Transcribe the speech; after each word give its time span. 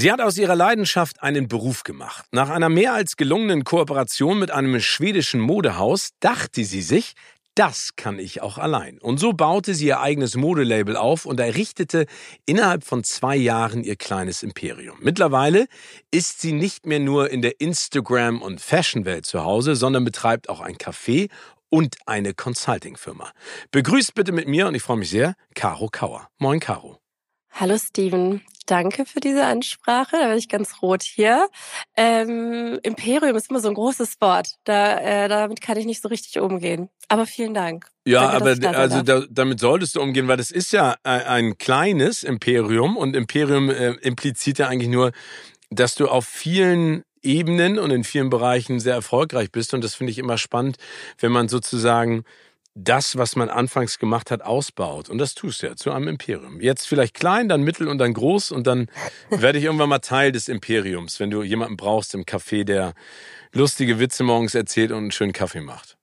Sie 0.00 0.12
hat 0.12 0.20
aus 0.20 0.38
ihrer 0.38 0.54
Leidenschaft 0.54 1.24
einen 1.24 1.48
Beruf 1.48 1.82
gemacht. 1.82 2.24
Nach 2.30 2.50
einer 2.50 2.68
mehr 2.68 2.94
als 2.94 3.16
gelungenen 3.16 3.64
Kooperation 3.64 4.38
mit 4.38 4.52
einem 4.52 4.78
schwedischen 4.78 5.40
Modehaus 5.40 6.10
dachte 6.20 6.62
sie 6.62 6.82
sich, 6.82 7.14
das 7.56 7.96
kann 7.96 8.20
ich 8.20 8.40
auch 8.40 8.58
allein. 8.58 9.00
Und 9.00 9.18
so 9.18 9.32
baute 9.32 9.74
sie 9.74 9.86
ihr 9.86 9.98
eigenes 9.98 10.36
Modelabel 10.36 10.96
auf 10.96 11.26
und 11.26 11.40
errichtete 11.40 12.06
innerhalb 12.46 12.84
von 12.84 13.02
zwei 13.02 13.34
Jahren 13.34 13.82
ihr 13.82 13.96
kleines 13.96 14.44
Imperium. 14.44 14.98
Mittlerweile 15.00 15.66
ist 16.12 16.40
sie 16.40 16.52
nicht 16.52 16.86
mehr 16.86 17.00
nur 17.00 17.30
in 17.32 17.42
der 17.42 17.60
Instagram- 17.60 18.40
und 18.40 18.60
Fashionwelt 18.60 19.26
zu 19.26 19.42
Hause, 19.42 19.74
sondern 19.74 20.04
betreibt 20.04 20.48
auch 20.48 20.60
ein 20.60 20.76
Café 20.76 21.28
und 21.70 21.96
eine 22.06 22.34
Consulting-Firma. 22.34 23.32
Begrüßt 23.72 24.14
bitte 24.14 24.30
mit 24.30 24.46
mir, 24.46 24.68
und 24.68 24.76
ich 24.76 24.82
freue 24.84 24.98
mich 24.98 25.10
sehr, 25.10 25.34
Caro 25.56 25.88
Kauer. 25.90 26.28
Moin, 26.38 26.60
Caro. 26.60 27.00
Hallo 27.50 27.76
Steven, 27.76 28.42
danke 28.70 29.04
für 29.06 29.20
diese 29.20 29.44
Ansprache. 29.44 30.16
Da 30.20 30.28
bin 30.28 30.38
ich 30.38 30.48
ganz 30.48 30.82
rot 30.82 31.02
hier. 31.02 31.48
Ähm, 31.96 32.78
Imperium 32.82 33.36
ist 33.36 33.50
immer 33.50 33.60
so 33.60 33.68
ein 33.68 33.74
großes 33.74 34.20
Wort. 34.20 34.54
Da, 34.64 34.98
äh, 34.98 35.28
damit 35.28 35.60
kann 35.60 35.76
ich 35.76 35.86
nicht 35.86 36.02
so 36.02 36.08
richtig 36.08 36.38
umgehen. 36.38 36.88
Aber 37.08 37.26
vielen 37.26 37.54
Dank. 37.54 37.86
Ja, 38.04 38.38
danke, 38.38 38.68
aber 38.68 38.78
also 38.78 39.02
da, 39.02 39.24
damit 39.30 39.60
solltest 39.60 39.96
du 39.96 40.00
umgehen, 40.00 40.28
weil 40.28 40.36
das 40.36 40.50
ist 40.50 40.72
ja 40.72 40.96
ein, 41.02 41.22
ein 41.22 41.58
kleines 41.58 42.22
Imperium 42.22 42.96
und 42.96 43.16
Imperium 43.16 43.70
äh, 43.70 43.92
impliziert 44.02 44.58
ja 44.58 44.68
eigentlich 44.68 44.90
nur, 44.90 45.12
dass 45.70 45.94
du 45.94 46.08
auf 46.08 46.26
vielen 46.26 47.04
Ebenen 47.22 47.78
und 47.78 47.90
in 47.90 48.04
vielen 48.04 48.30
Bereichen 48.30 48.80
sehr 48.80 48.94
erfolgreich 48.94 49.50
bist. 49.50 49.74
Und 49.74 49.82
das 49.82 49.94
finde 49.94 50.12
ich 50.12 50.18
immer 50.18 50.38
spannend, 50.38 50.76
wenn 51.18 51.32
man 51.32 51.48
sozusagen 51.48 52.24
das, 52.84 53.16
was 53.16 53.36
man 53.36 53.48
anfangs 53.48 53.98
gemacht 53.98 54.30
hat, 54.30 54.42
ausbaut. 54.42 55.08
Und 55.08 55.18
das 55.18 55.34
tust 55.34 55.62
du 55.62 55.66
ja 55.66 55.76
zu 55.76 55.90
einem 55.90 56.08
Imperium. 56.08 56.60
Jetzt 56.60 56.86
vielleicht 56.86 57.14
klein, 57.14 57.48
dann 57.48 57.62
mittel 57.62 57.88
und 57.88 57.98
dann 57.98 58.14
groß 58.14 58.52
und 58.52 58.66
dann 58.66 58.86
werde 59.30 59.58
ich 59.58 59.64
irgendwann 59.64 59.88
mal 59.88 59.98
Teil 59.98 60.32
des 60.32 60.48
Imperiums, 60.48 61.20
wenn 61.20 61.30
du 61.30 61.42
jemanden 61.42 61.76
brauchst 61.76 62.14
im 62.14 62.24
Café, 62.24 62.64
der 62.64 62.94
lustige 63.52 63.98
Witze 63.98 64.22
morgens 64.22 64.54
erzählt 64.54 64.92
und 64.92 64.98
einen 64.98 65.10
schönen 65.10 65.32
Kaffee 65.32 65.60
macht. 65.60 65.96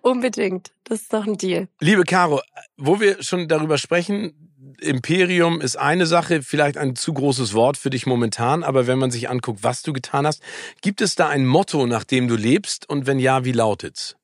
Unbedingt. 0.00 0.72
Das 0.84 1.02
ist 1.02 1.12
doch 1.12 1.26
ein 1.26 1.36
Deal. 1.36 1.68
Liebe 1.80 2.04
Caro, 2.04 2.40
wo 2.76 3.00
wir 3.00 3.22
schon 3.22 3.46
darüber 3.46 3.78
sprechen, 3.78 4.32
Imperium 4.80 5.60
ist 5.60 5.76
eine 5.76 6.06
Sache, 6.06 6.42
vielleicht 6.42 6.76
ein 6.76 6.96
zu 6.96 7.12
großes 7.12 7.54
Wort 7.54 7.76
für 7.76 7.90
dich 7.90 8.06
momentan, 8.06 8.62
aber 8.62 8.86
wenn 8.86 8.98
man 8.98 9.10
sich 9.10 9.28
anguckt, 9.28 9.62
was 9.62 9.82
du 9.82 9.92
getan 9.92 10.26
hast, 10.26 10.42
gibt 10.80 11.00
es 11.00 11.14
da 11.14 11.28
ein 11.28 11.46
Motto, 11.46 11.86
nach 11.86 12.04
dem 12.04 12.28
du 12.28 12.36
lebst? 12.36 12.88
Und 12.88 13.06
wenn 13.06 13.18
ja, 13.18 13.44
wie 13.44 13.52
lautet's? 13.52 14.16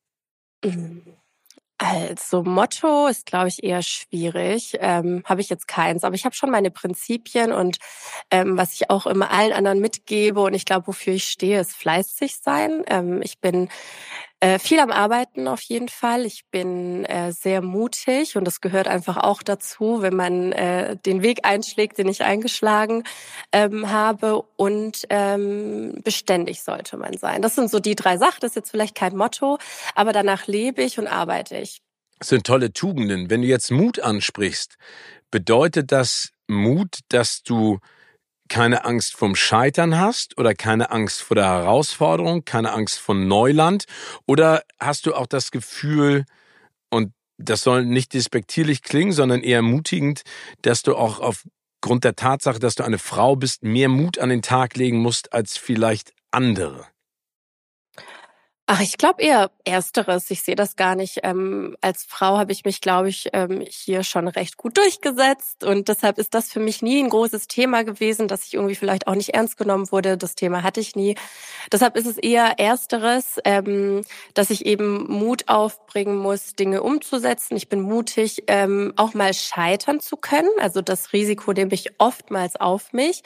Also 1.84 2.44
Motto 2.44 3.08
ist, 3.08 3.26
glaube 3.26 3.48
ich, 3.48 3.64
eher 3.64 3.82
schwierig. 3.82 4.76
Ähm, 4.78 5.24
habe 5.24 5.40
ich 5.40 5.48
jetzt 5.48 5.66
keins, 5.66 6.04
aber 6.04 6.14
ich 6.14 6.24
habe 6.24 6.34
schon 6.34 6.50
meine 6.50 6.70
Prinzipien 6.70 7.50
und 7.50 7.78
ähm, 8.30 8.56
was 8.56 8.74
ich 8.74 8.88
auch 8.88 9.04
immer 9.06 9.32
allen 9.32 9.52
anderen 9.52 9.80
mitgebe 9.80 10.40
und 10.40 10.54
ich 10.54 10.64
glaube, 10.64 10.86
wofür 10.86 11.14
ich 11.14 11.24
stehe, 11.24 11.60
ist 11.60 11.74
fleißig 11.74 12.36
sein. 12.36 12.84
Ähm, 12.86 13.20
ich 13.22 13.40
bin 13.40 13.68
äh, 14.42 14.58
viel 14.58 14.80
am 14.80 14.90
Arbeiten 14.90 15.46
auf 15.46 15.60
jeden 15.62 15.88
Fall. 15.88 16.26
Ich 16.26 16.46
bin 16.50 17.04
äh, 17.04 17.30
sehr 17.30 17.62
mutig 17.62 18.36
und 18.36 18.44
das 18.44 18.60
gehört 18.60 18.88
einfach 18.88 19.16
auch 19.16 19.40
dazu, 19.40 20.02
wenn 20.02 20.16
man 20.16 20.50
äh, 20.50 20.96
den 20.96 21.22
Weg 21.22 21.44
einschlägt, 21.44 21.96
den 21.98 22.08
ich 22.08 22.24
eingeschlagen 22.24 23.04
ähm, 23.52 23.88
habe. 23.88 24.42
Und 24.56 25.06
ähm, 25.10 26.00
beständig 26.02 26.64
sollte 26.64 26.96
man 26.96 27.16
sein. 27.18 27.40
Das 27.40 27.54
sind 27.54 27.70
so 27.70 27.78
die 27.78 27.94
drei 27.94 28.16
Sachen. 28.16 28.38
Das 28.40 28.50
ist 28.50 28.56
jetzt 28.56 28.72
vielleicht 28.72 28.96
kein 28.96 29.16
Motto, 29.16 29.58
aber 29.94 30.12
danach 30.12 30.48
lebe 30.48 30.82
ich 30.82 30.98
und 30.98 31.06
arbeite 31.06 31.58
ich. 31.58 31.80
Das 32.18 32.30
sind 32.30 32.44
tolle 32.44 32.72
Tugenden. 32.72 33.30
Wenn 33.30 33.42
du 33.42 33.46
jetzt 33.46 33.70
Mut 33.70 34.00
ansprichst, 34.00 34.74
bedeutet 35.30 35.92
das 35.92 36.30
Mut, 36.48 36.98
dass 37.10 37.44
du 37.44 37.78
keine 38.52 38.84
Angst 38.84 39.16
vom 39.16 39.34
Scheitern 39.34 39.98
hast 39.98 40.36
oder 40.36 40.54
keine 40.54 40.90
Angst 40.90 41.22
vor 41.22 41.36
der 41.36 41.46
Herausforderung, 41.46 42.44
keine 42.44 42.72
Angst 42.72 42.98
von 42.98 43.26
Neuland? 43.26 43.86
Oder 44.26 44.62
hast 44.78 45.06
du 45.06 45.14
auch 45.14 45.26
das 45.26 45.52
Gefühl, 45.52 46.26
und 46.90 47.14
das 47.38 47.62
soll 47.62 47.86
nicht 47.86 48.12
despektierlich 48.12 48.82
klingen, 48.82 49.12
sondern 49.12 49.40
eher 49.40 49.56
ermutigend, 49.56 50.20
dass 50.60 50.82
du 50.82 50.94
auch 50.96 51.18
aufgrund 51.20 52.04
der 52.04 52.14
Tatsache, 52.14 52.58
dass 52.58 52.74
du 52.74 52.84
eine 52.84 52.98
Frau 52.98 53.36
bist, 53.36 53.62
mehr 53.62 53.88
Mut 53.88 54.18
an 54.18 54.28
den 54.28 54.42
Tag 54.42 54.76
legen 54.76 54.98
musst 54.98 55.32
als 55.32 55.56
vielleicht 55.56 56.12
andere? 56.30 56.91
Ach, 58.74 58.80
ich 58.80 58.96
glaube 58.96 59.20
eher 59.20 59.50
Ersteres. 59.66 60.30
Ich 60.30 60.40
sehe 60.40 60.54
das 60.54 60.76
gar 60.76 60.94
nicht. 60.94 61.18
Ähm, 61.24 61.76
als 61.82 62.04
Frau 62.04 62.38
habe 62.38 62.52
ich 62.52 62.64
mich, 62.64 62.80
glaube 62.80 63.10
ich, 63.10 63.28
ähm, 63.34 63.62
hier 63.68 64.02
schon 64.02 64.28
recht 64.28 64.56
gut 64.56 64.78
durchgesetzt 64.78 65.62
und 65.62 65.88
deshalb 65.88 66.16
ist 66.16 66.32
das 66.32 66.50
für 66.50 66.58
mich 66.58 66.80
nie 66.80 67.02
ein 67.02 67.10
großes 67.10 67.48
Thema 67.48 67.84
gewesen, 67.84 68.28
dass 68.28 68.46
ich 68.46 68.54
irgendwie 68.54 68.74
vielleicht 68.74 69.08
auch 69.08 69.14
nicht 69.14 69.34
ernst 69.34 69.58
genommen 69.58 69.92
wurde. 69.92 70.16
Das 70.16 70.36
Thema 70.36 70.62
hatte 70.62 70.80
ich 70.80 70.96
nie. 70.96 71.16
Deshalb 71.70 71.98
ist 71.98 72.06
es 72.06 72.16
eher 72.16 72.58
Ersteres, 72.58 73.38
ähm, 73.44 74.04
dass 74.32 74.48
ich 74.48 74.64
eben 74.64 75.04
Mut 75.06 75.48
aufbringen 75.48 76.16
muss, 76.16 76.54
Dinge 76.54 76.82
umzusetzen. 76.82 77.56
Ich 77.56 77.68
bin 77.68 77.82
mutig, 77.82 78.44
ähm, 78.46 78.94
auch 78.96 79.12
mal 79.12 79.34
scheitern 79.34 80.00
zu 80.00 80.16
können. 80.16 80.48
Also 80.58 80.80
das 80.80 81.12
Risiko 81.12 81.52
nehme 81.52 81.74
ich 81.74 81.90
oftmals 81.98 82.56
auf 82.56 82.94
mich 82.94 83.22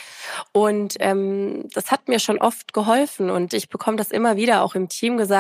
und 0.51 0.97
ähm, 0.99 1.69
das 1.73 1.93
hat 1.93 2.09
mir 2.09 2.19
schon 2.19 2.39
oft 2.39 2.73
geholfen 2.73 3.31
und 3.31 3.55
ich 3.55 3.69
bekomme 3.69 3.97
das 3.97 4.11
immer 4.11 4.35
wieder 4.35 4.65
auch 4.65 4.75
im 4.75 4.89
Team 4.89 5.17
gesagt, 5.17 5.36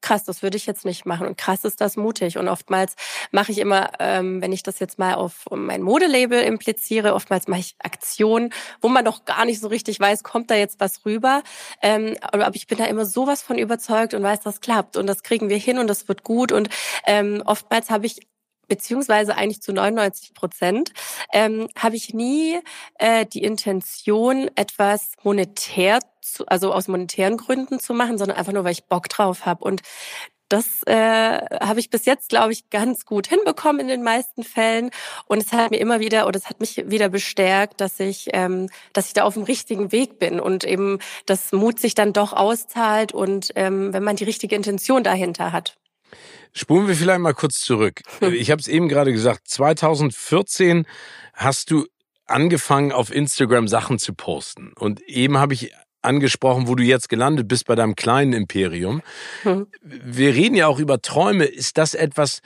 krass, 0.00 0.24
das 0.24 0.42
würde 0.42 0.56
ich 0.56 0.66
jetzt 0.66 0.84
nicht 0.84 1.06
machen 1.06 1.26
und 1.26 1.36
krass 1.36 1.64
ist 1.64 1.80
das 1.80 1.96
mutig. 1.96 2.38
Und 2.38 2.48
oftmals 2.48 2.94
mache 3.30 3.52
ich 3.52 3.58
immer, 3.58 3.90
ähm, 3.98 4.40
wenn 4.40 4.52
ich 4.52 4.62
das 4.62 4.78
jetzt 4.78 4.98
mal 4.98 5.14
auf 5.14 5.46
mein 5.50 5.82
Modelabel 5.82 6.42
impliziere, 6.42 7.14
oftmals 7.14 7.48
mache 7.48 7.60
ich 7.60 7.74
Aktionen, 7.78 8.52
wo 8.80 8.88
man 8.88 9.04
doch 9.04 9.24
gar 9.24 9.44
nicht 9.44 9.60
so 9.60 9.68
richtig 9.68 9.98
weiß, 10.00 10.22
kommt 10.22 10.50
da 10.50 10.54
jetzt 10.54 10.80
was 10.80 11.04
rüber. 11.04 11.42
Ähm, 11.82 12.16
aber 12.20 12.54
ich 12.54 12.66
bin 12.66 12.78
da 12.78 12.84
immer 12.84 13.06
sowas 13.06 13.42
von 13.42 13.58
überzeugt 13.58 14.14
und 14.14 14.22
weiß, 14.22 14.40
das 14.40 14.60
klappt 14.60 14.96
und 14.96 15.06
das 15.06 15.22
kriegen 15.22 15.48
wir 15.48 15.58
hin 15.58 15.78
und 15.78 15.86
das 15.86 16.08
wird 16.08 16.24
gut. 16.24 16.52
Und 16.52 16.68
ähm, 17.06 17.42
oftmals 17.44 17.90
habe 17.90 18.06
ich 18.06 18.29
beziehungsweise 18.70 19.36
eigentlich 19.36 19.60
zu 19.60 19.74
99 19.74 20.32
Prozent, 20.32 20.92
ähm, 21.32 21.68
habe 21.76 21.96
ich 21.96 22.14
nie 22.14 22.58
äh, 22.98 23.26
die 23.26 23.42
Intention, 23.42 24.48
etwas 24.54 25.12
monetär, 25.22 25.98
zu, 26.22 26.46
also 26.46 26.72
aus 26.72 26.88
monetären 26.88 27.36
Gründen 27.36 27.80
zu 27.80 27.92
machen, 27.92 28.16
sondern 28.16 28.38
einfach 28.38 28.52
nur, 28.52 28.64
weil 28.64 28.72
ich 28.72 28.84
Bock 28.84 29.08
drauf 29.08 29.44
habe. 29.44 29.64
Und 29.64 29.82
das 30.48 30.82
äh, 30.86 30.92
habe 31.60 31.80
ich 31.80 31.90
bis 31.90 32.06
jetzt, 32.06 32.28
glaube 32.28 32.52
ich, 32.52 32.70
ganz 32.70 33.04
gut 33.04 33.26
hinbekommen 33.26 33.80
in 33.80 33.88
den 33.88 34.02
meisten 34.02 34.42
Fällen. 34.42 34.90
Und 35.26 35.42
es 35.42 35.52
hat 35.52 35.70
mir 35.70 35.78
immer 35.78 36.00
wieder, 36.00 36.26
oder 36.26 36.38
es 36.38 36.48
hat 36.48 36.60
mich 36.60 36.90
wieder 36.90 37.08
bestärkt, 37.08 37.80
dass 37.80 37.98
ich, 38.00 38.28
ähm, 38.32 38.68
dass 38.92 39.08
ich 39.08 39.12
da 39.12 39.24
auf 39.24 39.34
dem 39.34 39.44
richtigen 39.44 39.92
Weg 39.92 40.18
bin 40.18 40.40
und 40.40 40.64
eben 40.64 40.98
das 41.26 41.52
Mut 41.52 41.80
sich 41.80 41.94
dann 41.94 42.12
doch 42.12 42.32
auszahlt 42.32 43.12
und 43.12 43.50
ähm, 43.56 43.92
wenn 43.92 44.02
man 44.04 44.16
die 44.16 44.24
richtige 44.24 44.56
Intention 44.56 45.04
dahinter 45.04 45.52
hat. 45.52 45.76
Spulen 46.52 46.88
wir 46.88 46.96
vielleicht 46.96 47.20
mal 47.20 47.34
kurz 47.34 47.60
zurück. 47.60 48.00
Ich 48.20 48.50
habe 48.50 48.60
es 48.60 48.68
eben 48.68 48.88
gerade 48.88 49.12
gesagt, 49.12 49.48
2014 49.48 50.86
hast 51.34 51.70
du 51.70 51.86
angefangen, 52.26 52.92
auf 52.92 53.12
Instagram 53.12 53.68
Sachen 53.68 53.98
zu 53.98 54.14
posten. 54.14 54.72
Und 54.78 55.00
eben 55.02 55.38
habe 55.38 55.54
ich 55.54 55.72
angesprochen, 56.02 56.68
wo 56.68 56.74
du 56.74 56.82
jetzt 56.82 57.08
gelandet 57.08 57.48
bist 57.48 57.66
bei 57.66 57.74
deinem 57.74 57.96
kleinen 57.96 58.32
Imperium. 58.32 59.02
Wir 59.82 60.34
reden 60.34 60.54
ja 60.54 60.66
auch 60.66 60.78
über 60.78 61.02
Träume. 61.02 61.44
Ist 61.44 61.78
das 61.78 61.94
etwas, 61.94 62.40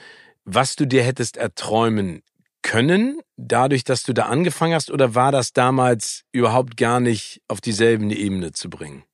was 0.45 0.77
du 0.77 0.87
dir 0.87 1.03
hättest 1.03 1.37
erträumen 1.37 2.23
können, 2.63 3.21
dadurch, 3.37 3.85
dass 3.85 4.03
du 4.03 4.13
da 4.15 4.25
angefangen 4.25 4.75
hast, 4.75 4.91
oder 4.91 5.15
war 5.15 5.33
das 5.33 5.53
damals 5.53 6.23
überhaupt 6.33 6.77
gar 6.77 6.99
nicht 6.99 7.43
auf 7.47 7.61
dieselbe 7.61 8.13
Ebene 8.15 8.53
zu 8.53 8.71
bringen? 8.71 9.05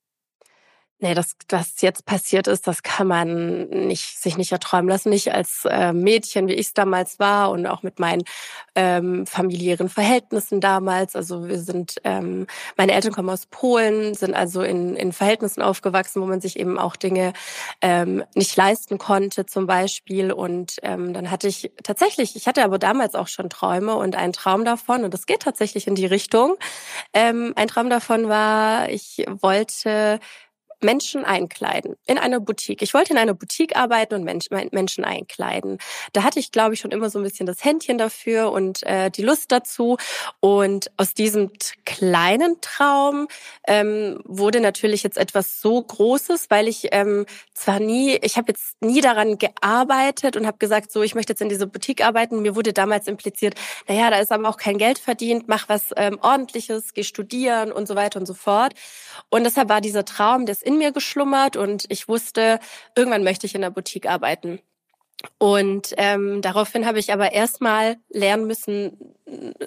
Nee, 1.02 1.14
das, 1.14 1.34
was 1.48 1.80
jetzt 1.80 2.04
passiert 2.04 2.46
ist, 2.46 2.66
das 2.66 2.82
kann 2.82 3.06
man 3.06 3.68
nicht, 3.70 4.20
sich 4.20 4.36
nicht 4.36 4.52
erträumen 4.52 4.90
lassen. 4.90 5.08
Nicht 5.08 5.32
als 5.32 5.64
äh, 5.64 5.94
Mädchen, 5.94 6.46
wie 6.46 6.52
ich 6.52 6.66
es 6.66 6.74
damals 6.74 7.18
war 7.18 7.50
und 7.50 7.66
auch 7.66 7.82
mit 7.82 7.98
meinen 7.98 8.22
ähm, 8.74 9.26
familiären 9.26 9.88
Verhältnissen 9.88 10.60
damals. 10.60 11.16
Also 11.16 11.48
wir 11.48 11.58
sind, 11.58 11.96
ähm, 12.04 12.46
meine 12.76 12.92
Eltern 12.92 13.12
kommen 13.12 13.30
aus 13.30 13.46
Polen, 13.46 14.12
sind 14.12 14.34
also 14.34 14.60
in, 14.60 14.94
in 14.94 15.12
Verhältnissen 15.12 15.62
aufgewachsen, 15.62 16.20
wo 16.20 16.26
man 16.26 16.42
sich 16.42 16.60
eben 16.60 16.78
auch 16.78 16.96
Dinge 16.96 17.32
ähm, 17.80 18.22
nicht 18.34 18.54
leisten 18.56 18.98
konnte 18.98 19.46
zum 19.46 19.66
Beispiel. 19.66 20.32
Und 20.32 20.80
ähm, 20.82 21.14
dann 21.14 21.30
hatte 21.30 21.48
ich 21.48 21.72
tatsächlich, 21.82 22.36
ich 22.36 22.46
hatte 22.46 22.62
aber 22.62 22.78
damals 22.78 23.14
auch 23.14 23.28
schon 23.28 23.48
Träume 23.48 23.96
und 23.96 24.16
einen 24.16 24.34
Traum 24.34 24.66
davon 24.66 25.04
und 25.04 25.14
es 25.14 25.24
geht 25.24 25.40
tatsächlich 25.40 25.86
in 25.86 25.94
die 25.94 26.04
Richtung. 26.04 26.56
Ähm, 27.14 27.54
ein 27.56 27.68
Traum 27.68 27.88
davon 27.88 28.28
war, 28.28 28.90
ich 28.90 29.24
wollte 29.40 30.20
Menschen 30.82 31.24
einkleiden 31.24 31.96
in 32.06 32.18
einer 32.18 32.40
Boutique. 32.40 32.82
Ich 32.82 32.94
wollte 32.94 33.12
in 33.12 33.18
einer 33.18 33.34
Boutique 33.34 33.76
arbeiten 33.76 34.14
und 34.14 34.24
Menschen 34.24 35.04
einkleiden. 35.04 35.78
Da 36.12 36.22
hatte 36.22 36.38
ich, 36.38 36.52
glaube 36.52 36.74
ich, 36.74 36.80
schon 36.80 36.90
immer 36.90 37.10
so 37.10 37.18
ein 37.18 37.22
bisschen 37.22 37.46
das 37.46 37.64
Händchen 37.64 37.98
dafür 37.98 38.52
und 38.52 38.82
äh, 38.84 39.10
die 39.10 39.22
Lust 39.22 39.52
dazu. 39.52 39.96
Und 40.40 40.90
aus 40.96 41.14
diesem 41.14 41.50
kleinen 41.84 42.60
Traum 42.60 43.28
ähm, 43.66 44.20
wurde 44.24 44.60
natürlich 44.60 45.02
jetzt 45.02 45.18
etwas 45.18 45.60
so 45.60 45.82
Großes, 45.82 46.50
weil 46.50 46.68
ich 46.68 46.88
ähm, 46.92 47.26
zwar 47.54 47.80
nie, 47.80 48.16
ich 48.22 48.36
habe 48.36 48.52
jetzt 48.52 48.80
nie 48.80 49.00
daran 49.00 49.38
gearbeitet 49.38 50.36
und 50.36 50.46
habe 50.46 50.58
gesagt, 50.58 50.92
so, 50.92 51.02
ich 51.02 51.14
möchte 51.14 51.32
jetzt 51.32 51.42
in 51.42 51.48
dieser 51.48 51.66
Boutique 51.66 52.04
arbeiten. 52.04 52.42
Mir 52.42 52.56
wurde 52.56 52.72
damals 52.72 53.06
impliziert, 53.06 53.54
naja, 53.88 54.10
da 54.10 54.18
ist 54.18 54.32
aber 54.32 54.48
auch 54.48 54.56
kein 54.56 54.78
Geld 54.78 54.98
verdient, 54.98 55.48
mach 55.48 55.68
was 55.68 55.90
ähm, 55.96 56.18
Ordentliches, 56.22 56.94
geh 56.94 57.02
studieren 57.02 57.72
und 57.72 57.86
so 57.86 57.96
weiter 57.96 58.18
und 58.18 58.26
so 58.26 58.34
fort. 58.34 58.74
Und 59.28 59.44
deshalb 59.44 59.68
war 59.68 59.80
dieser 59.80 60.04
Traum 60.04 60.46
des 60.46 60.62
in 60.70 60.78
mir 60.78 60.92
geschlummert 60.92 61.56
und 61.56 61.84
ich 61.88 62.08
wusste, 62.08 62.60
irgendwann 62.96 63.24
möchte 63.24 63.46
ich 63.46 63.54
in 63.54 63.62
der 63.62 63.70
Boutique 63.70 64.06
arbeiten. 64.06 64.60
Und 65.38 65.94
ähm, 65.98 66.40
daraufhin 66.40 66.86
habe 66.86 66.98
ich 66.98 67.12
aber 67.12 67.32
erstmal 67.32 67.96
lernen 68.08 68.46
müssen, 68.46 69.14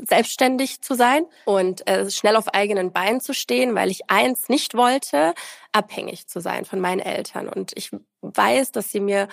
selbstständig 0.04 0.82
zu 0.82 0.96
sein 0.96 1.26
und 1.46 1.88
äh, 1.88 2.10
schnell 2.10 2.36
auf 2.38 2.48
eigenen 2.48 2.92
Beinen 2.92 3.22
zu 3.22 3.34
stehen, 3.34 3.76
weil 3.76 3.92
ich 3.92 4.10
eins 4.10 4.50
nicht 4.50 4.76
wollte, 4.76 5.36
abhängig 5.72 6.28
zu 6.28 6.40
sein 6.40 6.66
von 6.66 6.80
meinen 6.80 7.00
Eltern. 7.00 7.48
Und 7.48 7.72
ich 7.76 7.92
weiß, 8.22 8.72
dass 8.72 8.92
sie 8.92 9.00
mir 9.00 9.28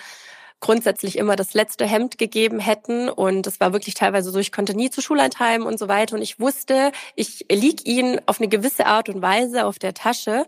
grundsätzlich 0.59 1.17
immer 1.17 1.35
das 1.35 1.55
letzte 1.55 1.85
Hemd 1.85 2.17
gegeben 2.19 2.59
hätten. 2.59 3.09
Und 3.09 3.47
es 3.47 3.59
war 3.59 3.73
wirklich 3.73 3.95
teilweise 3.95 4.29
so, 4.29 4.39
ich 4.39 4.51
konnte 4.51 4.75
nie 4.75 4.91
zu 4.91 5.01
Schuleinheim 5.01 5.65
und 5.65 5.79
so 5.79 5.87
weiter. 5.87 6.15
Und 6.15 6.21
ich 6.21 6.39
wusste, 6.39 6.91
ich 7.15 7.45
lieg 7.51 7.87
ihnen 7.87 8.21
auf 8.27 8.39
eine 8.39 8.47
gewisse 8.47 8.85
Art 8.85 9.09
und 9.09 9.21
Weise 9.21 9.65
auf 9.65 9.79
der 9.79 9.95
Tasche. 9.95 10.45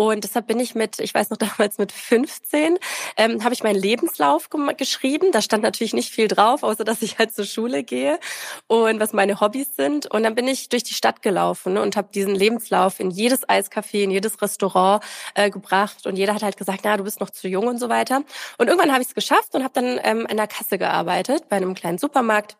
Und 0.00 0.22
deshalb 0.22 0.46
bin 0.46 0.60
ich 0.60 0.76
mit, 0.76 1.00
ich 1.00 1.12
weiß 1.12 1.30
noch 1.30 1.36
damals 1.58 1.76
mit 1.76 1.90
15, 1.90 2.78
ähm, 3.16 3.42
habe 3.42 3.52
ich 3.52 3.64
meinen 3.64 3.80
Lebenslauf 3.80 4.48
geschrieben. 4.76 5.32
Da 5.32 5.42
stand 5.42 5.64
natürlich 5.64 5.92
nicht 5.92 6.12
viel 6.12 6.28
drauf, 6.28 6.62
außer 6.62 6.84
dass 6.84 7.02
ich 7.02 7.18
halt 7.18 7.34
zur 7.34 7.44
Schule 7.44 7.82
gehe 7.82 8.20
und 8.68 9.00
was 9.00 9.12
meine 9.12 9.40
Hobbys 9.40 9.74
sind. 9.76 10.06
Und 10.06 10.22
dann 10.22 10.36
bin 10.36 10.46
ich 10.46 10.68
durch 10.68 10.84
die 10.84 10.94
Stadt 10.94 11.20
gelaufen 11.20 11.76
und 11.76 11.96
habe 11.96 12.10
diesen 12.14 12.36
Lebenslauf 12.36 13.00
in 13.00 13.10
jedes 13.10 13.48
Eiscafé, 13.48 14.04
in 14.04 14.12
jedes 14.12 14.40
Restaurant 14.40 15.02
äh, 15.34 15.50
gebracht. 15.50 16.06
Und 16.06 16.14
jeder 16.14 16.32
hat 16.32 16.44
halt 16.44 16.56
gesagt, 16.56 16.82
na, 16.84 16.96
du 16.96 17.02
bist 17.02 17.18
noch 17.18 17.30
zu 17.30 17.48
jung 17.48 17.66
und 17.66 17.78
so 17.78 17.88
weiter. 17.88 18.22
Und 18.56 18.68
irgendwann 18.68 18.92
habe 18.92 19.02
ich 19.02 19.08
es 19.08 19.14
geschafft 19.16 19.56
und 19.56 19.64
habe 19.64 19.74
dann 19.74 19.98
ähm, 20.04 20.28
an 20.30 20.36
der 20.36 20.46
Kasse 20.46 20.78
gearbeitet 20.78 21.48
bei 21.48 21.56
einem 21.56 21.74
kleinen 21.74 21.98
Supermarkt 21.98 22.56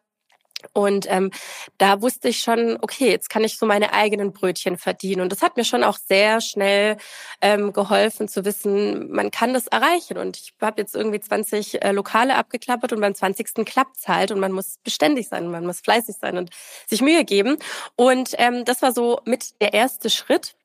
und 0.72 1.06
ähm, 1.08 1.30
da 1.78 2.02
wusste 2.02 2.28
ich 2.28 2.40
schon, 2.40 2.78
okay, 2.80 3.10
jetzt 3.10 3.30
kann 3.30 3.44
ich 3.44 3.58
so 3.58 3.66
meine 3.66 3.92
eigenen 3.92 4.32
Brötchen 4.32 4.76
verdienen. 4.76 5.22
Und 5.22 5.32
das 5.32 5.42
hat 5.42 5.56
mir 5.56 5.64
schon 5.64 5.84
auch 5.84 5.96
sehr 5.96 6.40
schnell 6.40 6.96
ähm, 7.40 7.72
geholfen 7.72 8.28
zu 8.28 8.44
wissen, 8.44 9.10
man 9.12 9.30
kann 9.30 9.54
das 9.54 9.68
erreichen. 9.68 10.18
Und 10.18 10.36
ich 10.36 10.54
habe 10.60 10.80
jetzt 10.80 10.94
irgendwie 10.94 11.20
20 11.20 11.82
äh, 11.82 11.92
Lokale 11.92 12.36
abgeklappert 12.36 12.92
und 12.92 13.00
beim 13.00 13.14
20. 13.14 13.64
klappt's 13.64 14.08
halt 14.08 14.32
und 14.32 14.40
man 14.40 14.52
muss 14.52 14.78
beständig 14.82 15.28
sein, 15.28 15.48
man 15.50 15.64
muss 15.64 15.80
fleißig 15.80 16.16
sein 16.20 16.36
und 16.36 16.50
sich 16.86 17.02
Mühe 17.02 17.24
geben. 17.24 17.58
Und 17.96 18.34
ähm, 18.38 18.64
das 18.64 18.82
war 18.82 18.92
so 18.92 19.20
mit 19.24 19.60
der 19.60 19.74
erste 19.74 20.10
Schritt. 20.10 20.57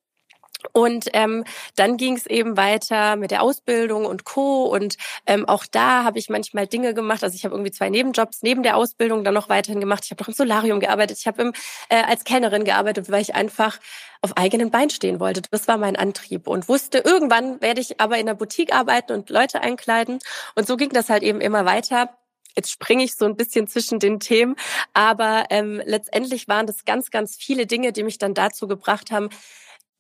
Und 0.72 1.10
ähm, 1.14 1.44
dann 1.76 1.98
ging 1.98 2.16
es 2.16 2.26
eben 2.26 2.58
weiter 2.58 3.16
mit 3.16 3.32
der 3.32 3.42
Ausbildung 3.42 4.06
und 4.06 4.24
Co. 4.24 4.66
Und 4.66 4.96
ähm, 5.26 5.48
auch 5.48 5.66
da 5.70 6.04
habe 6.04 6.20
ich 6.20 6.30
manchmal 6.30 6.68
Dinge 6.68 6.94
gemacht. 6.94 7.24
Also 7.24 7.36
ich 7.36 7.46
habe 7.46 7.56
irgendwie 7.56 7.72
zwei 7.72 7.90
Nebenjobs 7.90 8.42
neben 8.42 8.64
der 8.64 8.78
Ausbildung 8.78 9.24
dann 9.24 9.34
noch 9.34 9.50
weiterhin 9.50 9.80
gemacht. 9.80 10.06
Ich 10.06 10.12
habe 10.12 10.22
noch 10.22 10.30
im 10.30 10.34
Solarium 10.34 10.80
gearbeitet. 10.80 11.18
Ich 11.20 11.28
habe 11.28 11.52
äh, 11.90 12.04
als 12.04 12.24
Kellnerin 12.24 12.64
gearbeitet, 12.64 13.12
weil 13.12 13.22
ich 13.22 13.36
einfach 13.36 13.80
auf 14.24 14.38
eigenen 14.38 14.72
Beinen 14.72 14.90
stehen 14.90 15.20
wollte. 15.20 15.42
Das 15.52 15.68
war 15.68 15.78
mein 15.78 15.98
Antrieb 15.98 16.48
und 16.48 16.70
wusste, 16.70 17.00
irgendwann 17.00 17.62
werde 17.62 17.82
ich 17.82 18.00
aber 18.00 18.18
in 18.18 18.26
der 18.26 18.36
Boutique 18.36 18.74
arbeiten 18.74 19.12
und 19.12 19.30
Leute 19.30 19.62
einkleiden. 19.62 20.20
Und 20.56 20.66
so 20.66 20.78
ging 20.78 20.90
das 20.90 21.10
halt 21.10 21.24
eben 21.24 21.42
immer 21.42 21.66
weiter. 21.66 22.10
Jetzt 22.56 22.72
springe 22.72 23.04
ich 23.04 23.16
so 23.16 23.26
ein 23.26 23.36
bisschen 23.36 23.68
zwischen 23.68 24.00
den 24.00 24.20
Themen, 24.20 24.56
aber 24.94 25.46
ähm, 25.50 25.82
letztendlich 25.86 26.48
waren 26.48 26.68
das 26.68 26.86
ganz, 26.86 27.10
ganz 27.10 27.36
viele 27.36 27.66
Dinge, 27.66 27.92
die 27.92 28.04
mich 28.04 28.20
dann 28.20 28.34
dazu 28.34 28.68
gebracht 28.68 29.12
haben, 29.12 29.30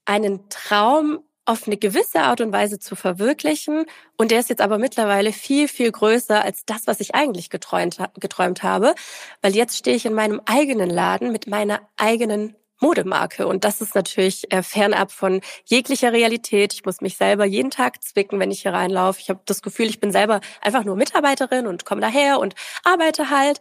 einen 0.06 0.50
Traum 0.50 1.20
auf 1.46 1.68
eine 1.68 1.78
gewisse 1.78 2.22
Art 2.22 2.42
und 2.42 2.54
Weise 2.54 2.80
zu 2.80 2.96
verwirklichen. 2.96 3.86
Und 4.18 4.32
der 4.32 4.40
ist 4.40 4.50
jetzt 4.50 4.62
aber 4.62 4.78
mittlerweile 4.78 5.34
viel, 5.34 5.68
viel 5.68 5.92
größer 5.92 6.44
als 6.44 6.66
das, 6.66 6.88
was 6.88 7.00
ich 7.02 7.16
eigentlich 7.16 7.50
geträumt, 7.50 7.98
geträumt 8.20 8.64
habe. 8.64 8.96
Weil 9.42 9.56
jetzt 9.56 9.78
stehe 9.78 9.96
ich 9.96 10.06
in 10.06 10.14
meinem 10.14 10.42
eigenen 10.46 10.90
Laden 10.90 11.32
mit 11.32 11.48
meiner 11.48 11.82
eigenen 11.98 12.56
Modemarke. 12.80 13.48
Und 13.48 13.64
das 13.64 13.82
ist 13.82 13.96
natürlich 13.96 14.52
äh, 14.52 14.62
fernab 14.62 15.12
von 15.12 15.42
jeglicher 15.66 16.12
Realität. 16.12 16.74
Ich 16.74 16.86
muss 16.86 17.02
mich 17.02 17.16
selber 17.18 17.46
jeden 17.46 17.72
Tag 17.72 18.04
zwicken, 18.04 18.40
wenn 18.40 18.52
ich 18.52 18.62
hier 18.62 18.74
reinlaufe. 18.74 19.20
Ich 19.22 19.30
habe 19.30 19.40
das 19.46 19.62
Gefühl, 19.62 19.88
ich 19.88 20.02
bin 20.02 20.12
selber 20.12 20.42
einfach 20.62 20.84
nur 20.84 20.98
Mitarbeiterin 20.98 21.66
und 21.66 21.86
komme 21.86 22.02
daher 22.02 22.40
und 22.40 22.56
arbeite 22.84 23.30
halt. 23.30 23.60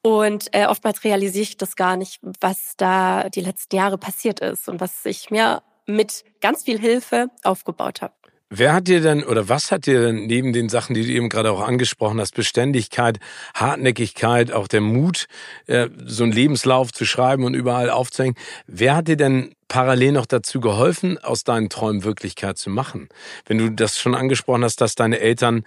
Und 0.00 0.48
äh, 0.54 0.66
oftmals 0.66 1.04
realisiere 1.04 1.42
ich 1.42 1.56
das 1.58 1.76
gar 1.76 1.96
nicht, 1.96 2.20
was 2.40 2.74
da 2.76 3.28
die 3.28 3.42
letzten 3.42 3.76
Jahre 3.76 3.98
passiert 3.98 4.40
ist 4.40 4.68
und 4.68 4.80
was 4.80 5.04
ich 5.04 5.30
mir 5.30 5.62
mit 5.86 6.24
ganz 6.40 6.64
viel 6.64 6.78
Hilfe 6.78 7.28
aufgebaut 7.42 8.02
habe. 8.02 8.14
Wer 8.54 8.74
hat 8.74 8.86
dir 8.86 9.00
denn 9.00 9.24
oder 9.24 9.48
was 9.48 9.72
hat 9.72 9.86
dir 9.86 10.02
denn 10.02 10.26
neben 10.26 10.52
den 10.52 10.68
Sachen, 10.68 10.92
die 10.92 11.06
du 11.06 11.10
eben 11.10 11.30
gerade 11.30 11.50
auch 11.50 11.62
angesprochen 11.62 12.20
hast, 12.20 12.34
Beständigkeit, 12.34 13.18
Hartnäckigkeit, 13.54 14.52
auch 14.52 14.68
der 14.68 14.82
Mut, 14.82 15.26
äh, 15.68 15.88
so 16.04 16.24
einen 16.24 16.34
Lebenslauf 16.34 16.92
zu 16.92 17.06
schreiben 17.06 17.44
und 17.44 17.54
überall 17.54 17.88
aufzuhängen, 17.88 18.36
wer 18.66 18.96
hat 18.96 19.08
dir 19.08 19.16
denn 19.16 19.54
parallel 19.68 20.12
noch 20.12 20.26
dazu 20.26 20.60
geholfen, 20.60 21.16
aus 21.16 21.44
deinen 21.44 21.70
Träumen 21.70 22.04
Wirklichkeit 22.04 22.58
zu 22.58 22.68
machen? 22.68 23.08
Wenn 23.46 23.56
du 23.56 23.70
das 23.70 23.98
schon 23.98 24.14
angesprochen 24.14 24.64
hast, 24.64 24.82
dass 24.82 24.96
deine 24.96 25.20
Eltern 25.20 25.64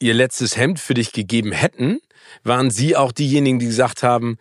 ihr 0.00 0.14
letztes 0.14 0.56
Hemd 0.56 0.80
für 0.80 0.94
dich 0.94 1.12
gegeben 1.12 1.52
hätten, 1.52 2.00
waren 2.42 2.72
sie 2.72 2.96
auch 2.96 3.12
diejenigen, 3.12 3.60
die 3.60 3.66
gesagt 3.66 4.02
haben, 4.02 4.36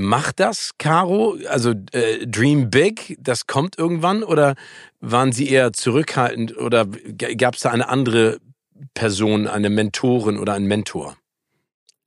Macht 0.00 0.40
das, 0.40 0.70
Caro? 0.78 1.36
Also 1.48 1.74
äh, 1.92 2.26
Dream 2.26 2.70
Big, 2.70 3.18
das 3.20 3.46
kommt 3.46 3.76
irgendwann? 3.76 4.22
Oder 4.22 4.54
waren 5.00 5.30
Sie 5.30 5.46
eher 5.46 5.74
zurückhaltend? 5.74 6.56
Oder 6.56 6.86
gab 6.86 7.54
es 7.54 7.60
da 7.60 7.70
eine 7.70 7.90
andere 7.90 8.38
Person, 8.94 9.46
eine 9.46 9.68
Mentorin 9.68 10.38
oder 10.38 10.54
einen 10.54 10.66
Mentor? 10.66 11.16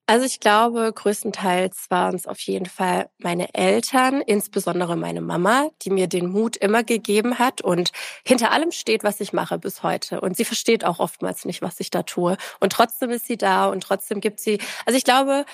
Also 0.08 0.26
ich 0.26 0.40
glaube, 0.40 0.92
größtenteils 0.94 1.86
waren 1.90 2.16
es 2.16 2.28
auf 2.28 2.40
jeden 2.40 2.66
Fall 2.66 3.10
meine 3.20 3.54
Eltern, 3.54 4.22
insbesondere 4.22 4.98
meine 4.98 5.22
Mama, 5.22 5.70
die 5.84 5.92
mir 5.92 6.08
den 6.08 6.30
Mut 6.30 6.58
immer 6.58 6.84
gegeben 6.84 7.40
hat 7.40 7.62
und 7.62 7.92
hinter 8.26 8.52
allem 8.52 8.72
steht, 8.72 9.04
was 9.04 9.22
ich 9.22 9.32
mache 9.34 9.60
bis 9.60 9.82
heute. 9.84 10.20
Und 10.20 10.36
sie 10.36 10.46
versteht 10.46 10.84
auch 10.84 11.00
oftmals 11.00 11.46
nicht, 11.46 11.62
was 11.62 11.80
ich 11.80 11.90
da 11.90 12.04
tue. 12.04 12.38
Und 12.60 12.74
trotzdem 12.74 13.12
ist 13.12 13.28
sie 13.28 13.38
da 13.38 13.68
und 13.68 13.82
trotzdem 13.82 14.20
gibt 14.20 14.42
sie, 14.42 14.60
also 14.86 14.98
ich 14.98 15.06
glaube, 15.06 15.46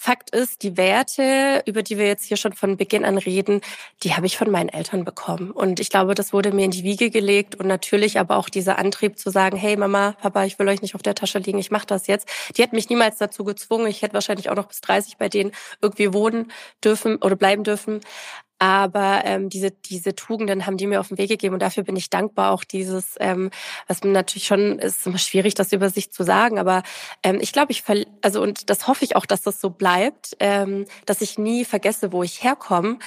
Fakt 0.00 0.30
ist, 0.30 0.62
die 0.62 0.76
Werte, 0.76 1.64
über 1.66 1.82
die 1.82 1.98
wir 1.98 2.06
jetzt 2.06 2.24
hier 2.24 2.36
schon 2.36 2.52
von 2.52 2.76
Beginn 2.76 3.04
an 3.04 3.18
reden, 3.18 3.62
die 4.04 4.14
habe 4.14 4.26
ich 4.26 4.38
von 4.38 4.48
meinen 4.48 4.68
Eltern 4.68 5.04
bekommen. 5.04 5.50
Und 5.50 5.80
ich 5.80 5.90
glaube, 5.90 6.14
das 6.14 6.32
wurde 6.32 6.52
mir 6.52 6.66
in 6.66 6.70
die 6.70 6.84
Wiege 6.84 7.10
gelegt 7.10 7.56
und 7.56 7.66
natürlich 7.66 8.20
aber 8.20 8.36
auch 8.36 8.48
dieser 8.48 8.78
Antrieb 8.78 9.18
zu 9.18 9.30
sagen, 9.30 9.56
hey 9.56 9.76
Mama, 9.76 10.12
Papa, 10.12 10.44
ich 10.44 10.56
will 10.60 10.68
euch 10.68 10.82
nicht 10.82 10.94
auf 10.94 11.02
der 11.02 11.16
Tasche 11.16 11.40
liegen, 11.40 11.58
ich 11.58 11.72
mache 11.72 11.86
das 11.86 12.06
jetzt. 12.06 12.28
Die 12.56 12.62
hat 12.62 12.72
mich 12.72 12.88
niemals 12.88 13.18
dazu 13.18 13.42
gezwungen. 13.42 13.88
Ich 13.88 14.02
hätte 14.02 14.14
wahrscheinlich 14.14 14.50
auch 14.50 14.54
noch 14.54 14.68
bis 14.68 14.80
30 14.82 15.16
bei 15.16 15.28
denen 15.28 15.50
irgendwie 15.82 16.12
wohnen 16.12 16.52
dürfen 16.84 17.16
oder 17.16 17.34
bleiben 17.34 17.64
dürfen. 17.64 18.00
Aber 18.58 19.22
ähm, 19.24 19.48
diese, 19.48 19.70
diese 19.70 20.14
Tugenden 20.14 20.66
haben 20.66 20.76
die 20.76 20.86
mir 20.86 21.00
auf 21.00 21.08
den 21.08 21.18
Weg 21.18 21.28
gegeben 21.28 21.54
und 21.54 21.62
dafür 21.62 21.84
bin 21.84 21.96
ich 21.96 22.10
dankbar. 22.10 22.52
Auch 22.52 22.64
dieses, 22.64 23.14
ähm, 23.20 23.50
was 23.86 24.02
mir 24.02 24.10
natürlich 24.10 24.46
schon 24.46 24.78
ist 24.78 25.06
immer 25.06 25.18
schwierig, 25.18 25.54
das 25.54 25.72
über 25.72 25.90
sich 25.90 26.10
zu 26.10 26.24
sagen, 26.24 26.58
aber 26.58 26.82
ähm, 27.22 27.38
ich 27.40 27.52
glaube, 27.52 27.72
ich 27.72 27.82
ver 27.82 28.04
also 28.22 28.42
und 28.42 28.68
das 28.70 28.88
hoffe 28.88 29.04
ich 29.04 29.16
auch, 29.16 29.26
dass 29.26 29.42
das 29.42 29.60
so 29.60 29.70
bleibt, 29.70 30.36
ähm, 30.40 30.86
dass 31.06 31.20
ich 31.20 31.38
nie 31.38 31.64
vergesse, 31.64 32.12
wo 32.12 32.22
ich 32.22 32.42
herkomme, 32.42 32.98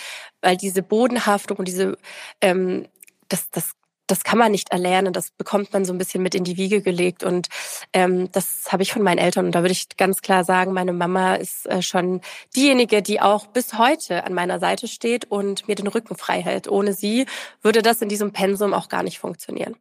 weil 0.42 0.58
diese 0.58 0.84
Bodenhaftung 0.84 1.58
und 1.58 1.68
diese 1.68 1.98
ähm, 2.42 2.88
das, 3.28 3.50
das 3.50 3.76
das 4.12 4.24
kann 4.26 4.38
man 4.38 4.52
nicht 4.52 4.72
erlernen, 4.72 5.14
das 5.14 5.32
bekommt 5.32 5.72
man 5.72 5.86
so 5.86 5.94
ein 5.94 5.98
bisschen 5.98 6.22
mit 6.22 6.36
in 6.36 6.44
die 6.44 6.58
Wiege 6.58 6.82
gelegt. 6.82 7.24
Und 7.24 7.48
ähm, 7.94 8.30
das 8.34 8.72
habe 8.72 8.84
ich 8.84 8.92
von 8.92 9.02
meinen 9.02 9.20
Eltern. 9.20 9.46
Und 9.46 9.54
da 9.54 9.62
würde 9.62 9.72
ich 9.72 9.88
ganz 9.96 10.22
klar 10.22 10.44
sagen, 10.44 10.74
meine 10.74 10.92
Mama 10.92 11.36
ist 11.36 11.66
äh, 11.68 11.82
schon 11.82 12.20
diejenige, 12.54 13.02
die 13.02 13.22
auch 13.22 13.48
bis 13.48 13.78
heute 13.78 14.26
an 14.26 14.34
meiner 14.34 14.60
Seite 14.60 14.90
steht 14.90 15.26
und 15.32 15.68
mir 15.70 15.76
den 15.76 15.88
Rücken 15.88 16.18
frei 16.18 16.42
hält. 16.42 16.68
Ohne 16.68 16.94
sie 16.94 17.26
würde 17.62 17.82
das 17.82 18.02
in 18.02 18.10
diesem 18.10 18.34
Pensum 18.34 18.74
auch 18.74 18.90
gar 18.90 19.04
nicht 19.04 19.20
funktionieren. 19.20 19.76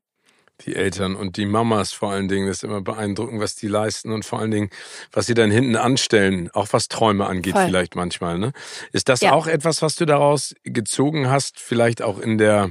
die 0.67 0.77
Eltern 0.77 1.17
und 1.17 1.37
die 1.37 1.47
Mamas 1.47 1.93
vor 1.93 2.13
allen 2.13 2.29
Dingen. 2.29 2.47
Das 2.47 2.59
ist 2.59 2.65
immer 2.65 2.83
beeindruckend, 2.83 3.41
was 3.41 3.57
die 3.57 3.67
leisten 3.67 4.13
und 4.13 4.25
vor 4.25 4.39
allen 4.39 4.51
Dingen, 4.51 4.71
was 5.11 5.27
sie 5.27 5.35
dann 5.35 5.51
hinten 5.51 5.75
anstellen, 5.75 6.51
auch 6.53 6.69
was 6.71 6.89
Träume 6.89 7.27
angeht 7.27 7.55
Voll. 7.55 7.67
vielleicht 7.67 7.97
manchmal. 7.97 8.39
Ne? 8.39 8.53
Ist 8.93 9.09
das 9.09 9.23
ja. 9.23 9.33
auch 9.33 9.47
etwas, 9.47 9.83
was 9.83 9.97
du 9.97 10.05
daraus 10.05 10.55
gezogen 10.63 11.31
hast, 11.31 11.59
vielleicht 11.59 12.03
auch 12.03 12.19
in 12.19 12.39
der 12.39 12.71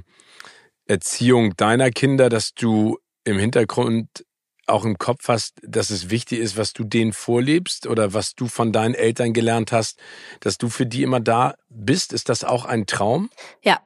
Erziehung 0.90 1.56
deiner 1.56 1.92
Kinder, 1.92 2.30
dass 2.30 2.54
du 2.54 2.98
im 3.24 3.38
Hintergrund 3.38 4.26
auch 4.66 4.86
im 4.86 4.98
Kopf 4.98 5.28
hast, 5.28 5.56
dass 5.64 5.90
es 5.90 6.10
wichtig 6.10 6.40
ist, 6.40 6.58
was 6.58 6.74
du 6.74 6.84
denen 6.84 7.14
vorlebst 7.14 7.88
oder 7.88 8.14
was 8.14 8.36
du 8.36 8.48
von 8.48 8.72
deinen 8.72 8.94
Eltern 8.94 9.34
gelernt 9.34 9.72
hast, 9.72 10.00
dass 10.42 10.58
du 10.58 10.70
für 10.70 10.86
die 10.86 11.04
immer 11.04 11.20
da 11.20 11.56
bist? 11.70 12.14
Ist 12.14 12.30
das 12.30 12.44
auch 12.44 12.66
ein 12.66 12.86
Traum? 12.86 13.30
Ja, 13.64 13.80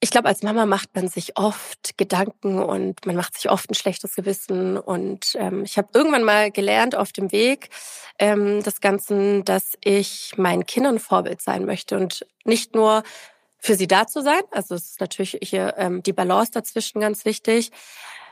ich 0.00 0.10
glaube, 0.10 0.28
als 0.28 0.42
Mama 0.42 0.66
macht 0.66 0.94
man 0.94 1.08
sich 1.08 1.38
oft 1.38 1.96
Gedanken 1.96 2.58
und 2.58 3.06
man 3.06 3.16
macht 3.16 3.34
sich 3.34 3.50
oft 3.50 3.70
ein 3.70 3.74
schlechtes 3.74 4.14
Gewissen. 4.14 4.76
Und 4.76 5.34
ähm, 5.36 5.64
ich 5.64 5.78
habe 5.78 5.88
irgendwann 5.94 6.22
mal 6.22 6.50
gelernt 6.50 6.94
auf 6.94 7.12
dem 7.12 7.32
Weg 7.32 7.70
ähm, 8.18 8.62
des 8.62 8.80
Ganzen, 8.80 9.44
dass 9.44 9.72
ich 9.82 10.34
meinen 10.36 10.66
Kindern 10.66 10.98
Vorbild 10.98 11.40
sein 11.40 11.64
möchte 11.64 11.96
und 11.96 12.26
nicht 12.44 12.74
nur 12.74 13.04
für 13.58 13.74
sie 13.74 13.86
da 13.86 14.06
zu 14.06 14.22
sein. 14.22 14.40
Also 14.50 14.74
es 14.74 14.90
ist 14.90 15.00
natürlich 15.00 15.38
hier 15.42 15.74
ähm, 15.76 16.02
die 16.02 16.12
Balance 16.12 16.52
dazwischen 16.52 17.00
ganz 17.00 17.24
wichtig. 17.24 17.72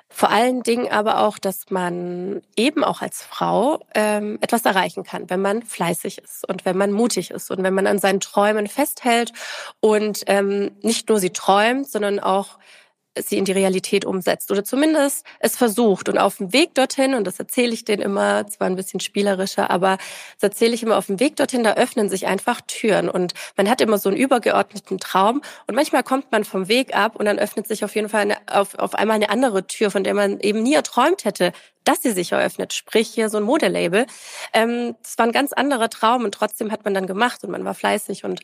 Vor 0.08 0.30
allen 0.30 0.62
Dingen 0.62 0.92
aber 0.92 1.20
auch, 1.22 1.38
dass 1.38 1.70
man 1.70 2.42
eben 2.56 2.84
auch 2.84 3.02
als 3.02 3.22
Frau 3.22 3.80
ähm, 3.94 4.38
etwas 4.40 4.64
erreichen 4.64 5.02
kann, 5.02 5.28
wenn 5.28 5.40
man 5.40 5.62
fleißig 5.62 6.18
ist 6.18 6.48
und 6.48 6.64
wenn 6.64 6.76
man 6.76 6.92
mutig 6.92 7.30
ist 7.30 7.50
und 7.50 7.62
wenn 7.64 7.74
man 7.74 7.86
an 7.86 7.98
seinen 7.98 8.20
Träumen 8.20 8.68
festhält 8.68 9.32
und 9.80 10.22
ähm, 10.26 10.76
nicht 10.82 11.08
nur 11.08 11.18
sie 11.18 11.30
träumt, 11.30 11.88
sondern 11.88 12.20
auch 12.20 12.58
sie 13.18 13.38
in 13.38 13.44
die 13.44 13.52
Realität 13.52 14.04
umsetzt 14.04 14.50
oder 14.50 14.64
zumindest 14.64 15.24
es 15.40 15.56
versucht. 15.56 16.08
Und 16.08 16.18
auf 16.18 16.38
dem 16.38 16.52
Weg 16.52 16.74
dorthin, 16.74 17.14
und 17.14 17.26
das 17.26 17.38
erzähle 17.38 17.72
ich 17.72 17.84
denen 17.84 18.02
immer, 18.02 18.46
zwar 18.46 18.66
ein 18.66 18.76
bisschen 18.76 19.00
spielerischer, 19.00 19.70
aber 19.70 19.98
das 20.40 20.50
erzähle 20.50 20.74
ich 20.74 20.82
immer 20.82 20.96
auf 20.96 21.06
dem 21.06 21.20
Weg 21.20 21.36
dorthin, 21.36 21.62
da 21.62 21.74
öffnen 21.74 22.08
sich 22.08 22.26
einfach 22.26 22.60
Türen. 22.66 23.08
Und 23.08 23.34
man 23.56 23.68
hat 23.68 23.80
immer 23.80 23.98
so 23.98 24.08
einen 24.08 24.18
übergeordneten 24.18 24.98
Traum. 24.98 25.42
Und 25.66 25.74
manchmal 25.74 26.02
kommt 26.02 26.32
man 26.32 26.44
vom 26.44 26.68
Weg 26.68 26.96
ab 26.96 27.16
und 27.16 27.26
dann 27.26 27.38
öffnet 27.38 27.66
sich 27.66 27.84
auf 27.84 27.94
jeden 27.94 28.08
Fall 28.08 28.22
eine, 28.22 28.36
auf, 28.46 28.74
auf 28.78 28.94
einmal 28.94 29.16
eine 29.16 29.30
andere 29.30 29.66
Tür, 29.66 29.90
von 29.90 30.04
der 30.04 30.14
man 30.14 30.40
eben 30.40 30.62
nie 30.62 30.74
erträumt 30.74 31.24
hätte, 31.24 31.52
dass 31.84 32.02
sie 32.02 32.12
sich 32.12 32.32
eröffnet. 32.32 32.72
Sprich 32.72 33.08
hier 33.08 33.28
so 33.28 33.36
ein 33.36 33.42
Modelabel. 33.44 34.06
Ähm, 34.52 34.96
das 35.02 35.18
war 35.18 35.26
ein 35.26 35.32
ganz 35.32 35.52
anderer 35.52 35.90
Traum 35.90 36.24
und 36.24 36.32
trotzdem 36.34 36.72
hat 36.72 36.84
man 36.84 36.94
dann 36.94 37.06
gemacht 37.06 37.44
und 37.44 37.50
man 37.50 37.64
war 37.64 37.74
fleißig 37.74 38.24
und 38.24 38.40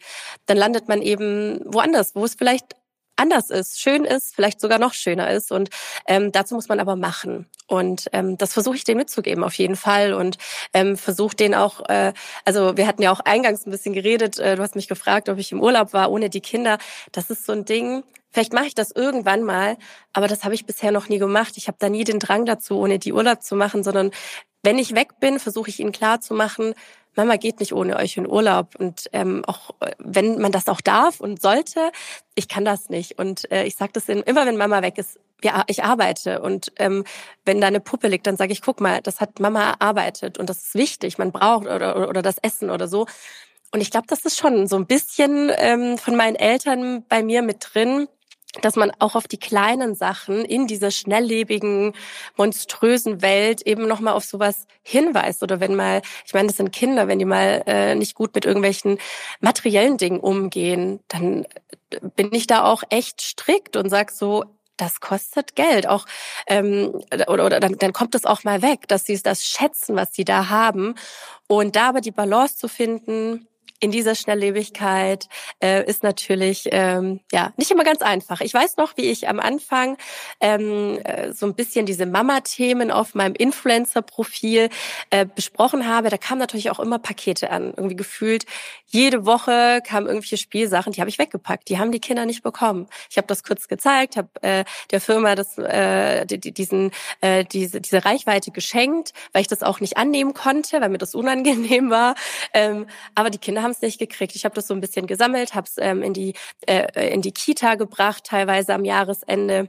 dann 0.47 0.57
landet 0.57 0.89
man 0.89 1.03
eben 1.03 1.61
woanders, 1.65 2.15
wo 2.15 2.25
es 2.25 2.35
vielleicht 2.35 2.77
anders 3.21 3.51
ist, 3.51 3.81
schön 3.81 4.05
ist, 4.05 4.35
vielleicht 4.35 4.61
sogar 4.61 4.79
noch 4.79 4.95
schöner 4.95 5.31
ist. 5.31 5.53
Und 5.53 5.71
ähm, 6.07 6.33
dazu 6.33 6.55
muss 6.55 6.69
man 6.69 6.81
aber 6.81 6.97
machen. 6.97 7.47
Und 7.67 8.09
ähm, 8.13 8.39
das 8.39 8.53
versuche 8.53 8.77
ich 8.77 8.85
denen 8.85 8.99
mitzugeben, 8.99 9.45
auf 9.45 9.55
jeden 9.55 9.77
Fall. 9.77 10.15
Und 10.15 10.39
ähm, 10.73 10.97
versuche 10.97 11.37
den 11.37 11.55
auch, 11.55 11.89
äh, 11.89 12.13
also 12.45 12.77
wir 12.77 12.87
hatten 12.87 13.03
ja 13.03 13.13
auch 13.13 13.21
eingangs 13.21 13.67
ein 13.67 13.71
bisschen 13.71 13.95
geredet, 13.95 14.39
äh, 14.39 14.57
du 14.57 14.63
hast 14.63 14.75
mich 14.75 14.89
gefragt, 14.89 15.29
ob 15.29 15.39
ich 15.39 15.53
im 15.53 15.61
Urlaub 15.61 15.93
war 15.93 16.11
ohne 16.11 16.31
die 16.31 16.41
Kinder. 16.41 16.79
Das 17.13 17.31
ist 17.31 17.47
so 17.47 17.53
ein 17.53 17.65
Ding, 17.65 18.03
Vielleicht 18.33 18.53
mache 18.53 18.67
ich 18.67 18.77
das 18.77 18.93
irgendwann 18.93 19.43
mal, 19.43 19.77
aber 20.13 20.29
das 20.29 20.45
habe 20.45 20.55
ich 20.55 20.65
bisher 20.65 20.93
noch 20.93 21.09
nie 21.09 21.19
gemacht. 21.19 21.55
Ich 21.57 21.67
habe 21.67 21.79
da 21.81 21.89
nie 21.89 22.05
den 22.05 22.21
Drang 22.21 22.47
dazu, 22.47 22.79
ohne 22.79 23.01
die 23.01 23.13
Urlaub 23.13 23.43
zu 23.43 23.57
machen, 23.57 23.83
sondern 23.83 24.13
wenn 24.63 24.79
ich 24.79 24.95
weg 24.95 25.19
bin, 25.21 25.41
versuche 25.41 25.71
ich 25.71 25.81
ihnen 25.81 25.91
klar 25.91 26.21
zu 26.21 26.35
machen, 26.35 26.75
Mama 27.17 27.37
geht 27.37 27.61
nicht 27.61 27.73
ohne 27.73 27.97
euch 27.97 28.17
in 28.17 28.29
Urlaub. 28.29 28.75
Und 28.79 29.09
ähm, 29.13 29.43
auch 29.47 29.71
wenn 29.99 30.41
man 30.41 30.53
das 30.53 30.69
auch 30.69 30.81
darf 30.81 31.21
und 31.21 31.41
sollte, 31.41 31.91
ich 32.35 32.49
kann 32.49 32.65
das 32.65 32.89
nicht. 32.89 33.19
Und 33.19 33.51
äh, 33.51 33.65
ich 33.65 33.77
sage 33.77 33.93
das 33.93 34.09
immer, 34.09 34.47
wenn 34.47 34.57
Mama 34.57 34.83
weg 34.83 34.99
ist, 34.99 35.19
ja, 35.43 35.65
ich 35.67 35.83
arbeite. 35.83 36.41
Und 36.43 36.73
ähm, 36.77 37.05
wenn 37.45 37.61
da 37.61 37.67
eine 37.67 37.81
Puppe 37.81 38.09
liegt, 38.09 38.27
dann 38.27 38.37
sage 38.37 38.53
ich, 38.53 38.63
guck 38.63 38.81
mal, 38.81 39.01
das 39.03 39.21
hat 39.21 39.41
Mama 39.41 39.71
erarbeitet 39.71 40.39
und 40.39 40.51
das 40.51 40.59
ist 40.59 40.75
wichtig, 40.75 41.19
man 41.19 41.33
braucht 41.33 41.67
oder, 41.67 42.09
oder 42.09 42.23
das 42.23 42.39
Essen 42.39 42.71
oder 42.71 42.89
so. 42.89 43.07
Und 43.73 43.81
ich 43.81 43.91
glaube, 43.91 44.07
das 44.09 44.25
ist 44.25 44.39
schon 44.39 44.67
so 44.67 44.77
ein 44.77 44.87
bisschen 44.87 45.51
ähm, 45.57 45.97
von 45.97 46.17
meinen 46.17 46.37
Eltern 46.37 47.05
bei 47.09 47.23
mir 47.23 47.43
mit 47.43 47.69
drin 47.73 48.09
dass 48.63 48.77
man 48.77 48.91
auch 48.99 49.15
auf 49.15 49.29
die 49.29 49.39
kleinen 49.39 49.95
Sachen 49.95 50.45
in 50.45 50.67
dieser 50.67 50.91
schnelllebigen, 50.91 51.93
monströsen 52.37 53.23
Welt 53.23 53.63
eben 53.63 53.87
nochmal 53.87 54.15
auf 54.15 54.25
sowas 54.25 54.67
hinweist. 54.83 55.43
Oder 55.43 55.61
wenn 55.61 55.77
mal, 55.77 56.03
ich 56.27 56.35
meine, 56.35 56.49
das 56.49 56.57
sind 56.57 56.73
Kinder, 56.73 57.09
wenn 57.09 57.19
die 57.19 57.25
mal 57.25 57.63
äh, 57.67 57.95
nicht 57.95 58.15
gut 58.15 58.35
mit 58.35 58.45
irgendwelchen 58.45 58.99
materiellen 59.41 59.99
Dingen 59.99 60.21
umgehen, 60.21 61.01
dann 61.09 61.45
äh, 61.45 62.01
bin 62.17 62.33
ich 62.33 62.47
da 62.47 62.65
auch 62.65 62.83
echt 62.91 63.21
strikt 63.21 63.77
und 63.77 63.89
sag 63.91 64.11
so, 64.11 64.45
das 64.77 65.01
kostet 65.01 65.55
Geld. 65.57 65.87
Auch 65.87 66.07
ähm, 66.47 67.03
oder, 67.29 67.45
oder 67.45 67.61
dann, 67.61 67.77
dann 67.79 67.93
kommt 67.93 68.15
es 68.15 68.25
auch 68.25 68.45
mal 68.45 68.63
weg, 68.63 68.89
dass 68.89 69.05
sie 69.05 69.21
das 69.23 69.45
schätzen, 69.47 69.95
was 69.95 70.15
sie 70.15 70.25
da 70.25 70.49
haben. 70.49 70.95
Und 71.47 71.77
da 71.77 71.91
aber 71.91 72.01
die 72.01 72.13
Balance 72.13 72.57
zu 72.57 72.69
finden, 72.69 73.47
in 73.81 73.91
dieser 73.91 74.15
Schnelllebigkeit 74.15 75.29
äh, 75.63 75.85
ist 75.87 76.03
natürlich 76.03 76.69
ähm, 76.71 77.21
ja 77.33 77.53
nicht 77.57 77.71
immer 77.71 77.85
ganz 77.85 78.03
einfach. 78.03 78.43
Ich 78.43 78.53
weiß 78.53 78.77
noch, 78.77 78.97
wie 78.97 79.11
ich 79.11 79.29
am 79.29 79.41
Anfang 79.41 79.97
ähm, 80.41 80.99
äh, 81.03 81.33
so 81.33 81.47
ein 81.47 81.55
bisschen 81.55 81.87
diese 81.87 82.05
Mama-Themen 82.05 82.91
auf 82.91 83.15
meinem 83.15 83.35
Influencer-Profil 83.35 84.69
äh, 85.09 85.27
besprochen 85.27 85.89
habe. 85.89 86.11
Da 86.11 86.19
kamen 86.19 86.39
natürlich 86.39 86.71
auch 86.71 86.79
immer 86.79 86.99
Pakete 86.99 87.51
an. 87.51 87.73
Irgendwie 87.77 87.97
gefühlt 87.97 88.45
jede 88.87 89.25
Woche 89.25 89.81
kamen 89.87 90.07
irgendwelche 90.07 90.37
Spielsachen, 90.37 90.93
die 90.93 91.01
habe 91.01 91.11
ich 91.11 91.19
weggepackt. 91.19 91.69
Die 91.69 91.79
haben 91.79 91.93
die 91.93 92.01
Kinder 92.01 92.27
nicht 92.27 92.43
bekommen. 92.43 92.87
Ich 93.09 93.17
habe 93.17 93.27
das 93.27 93.45
kurz 93.45 93.69
gezeigt, 93.69 94.17
habe 94.17 94.29
äh, 94.43 94.65
der 94.91 95.01
Firma 95.01 95.35
das, 95.35 95.57
äh, 95.57 96.27
diesen, 96.27 96.91
äh, 97.21 97.45
diese, 97.45 97.81
diese 97.81 98.05
Reichweite 98.05 98.51
geschenkt, 98.51 99.13
weil 99.33 99.43
ich 99.43 99.49
das 99.49 99.63
auch 99.63 99.81
nicht 99.81 99.97
annehmen 99.97 100.35
konnte, 100.35 100.81
weil 100.81 100.91
mir 100.91 100.99
das 100.99 101.15
unangenehm 101.15 101.91
war. 101.91 102.15
Ähm, 102.53 102.87
aber 103.15 103.31
die 103.31 103.39
Kinder 103.39 103.63
haben 103.63 103.70
haben 103.71 103.77
es 103.77 103.83
nicht 103.83 103.99
gekriegt. 103.99 104.35
Ich 104.35 104.45
habe 104.45 104.55
das 104.55 104.67
so 104.67 104.75
ein 104.75 104.81
bisschen 104.81 105.07
gesammelt, 105.07 105.55
habe 105.55 105.67
es 105.67 105.77
ähm, 105.79 106.03
in 106.03 106.13
die 106.13 106.35
äh, 106.67 107.13
in 107.13 107.23
die 107.23 107.33
Kita 107.33 107.77
gebracht, 107.77 108.25
teilweise 108.25 108.75
am 108.75 108.85
Jahresende. 108.85 109.69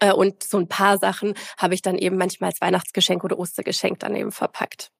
Äh, 0.00 0.12
und 0.12 0.42
so 0.42 0.58
ein 0.58 0.68
paar 0.68 0.98
Sachen 0.98 1.34
habe 1.58 1.74
ich 1.74 1.82
dann 1.82 1.98
eben 1.98 2.16
manchmal 2.16 2.50
als 2.50 2.60
Weihnachtsgeschenk 2.60 3.22
oder 3.22 3.38
Ostergeschenk 3.38 4.00
dann 4.00 4.16
eben 4.16 4.32
verpackt. 4.32 4.90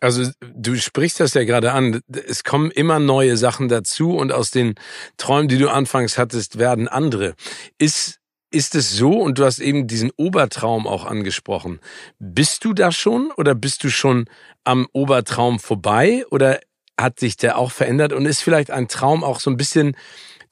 Also 0.00 0.30
du 0.54 0.76
sprichst 0.76 1.20
das 1.20 1.32
ja 1.32 1.44
gerade 1.44 1.72
an. 1.72 2.02
Es 2.12 2.44
kommen 2.44 2.70
immer 2.70 2.98
neue 2.98 3.38
Sachen 3.38 3.68
dazu 3.68 4.14
und 4.14 4.30
aus 4.30 4.50
den 4.50 4.74
Träumen, 5.16 5.48
die 5.48 5.56
du 5.56 5.70
anfangs 5.70 6.18
hattest, 6.18 6.58
werden 6.58 6.86
andere. 6.86 7.34
Ist 7.78 8.20
ist 8.50 8.74
es 8.74 8.92
so, 8.92 9.12
und 9.12 9.38
du 9.38 9.44
hast 9.44 9.58
eben 9.58 9.86
diesen 9.86 10.10
Obertraum 10.16 10.86
auch 10.86 11.04
angesprochen, 11.04 11.80
bist 12.18 12.64
du 12.64 12.72
da 12.72 12.92
schon 12.92 13.30
oder 13.32 13.54
bist 13.54 13.82
du 13.84 13.90
schon 13.90 14.26
am 14.64 14.86
Obertraum 14.92 15.58
vorbei 15.58 16.24
oder 16.30 16.60
hat 16.98 17.20
sich 17.20 17.36
der 17.36 17.58
auch 17.58 17.70
verändert 17.70 18.12
und 18.12 18.26
ist 18.26 18.42
vielleicht 18.42 18.70
ein 18.70 18.88
Traum 18.88 19.24
auch 19.24 19.40
so 19.40 19.50
ein 19.50 19.56
bisschen 19.56 19.96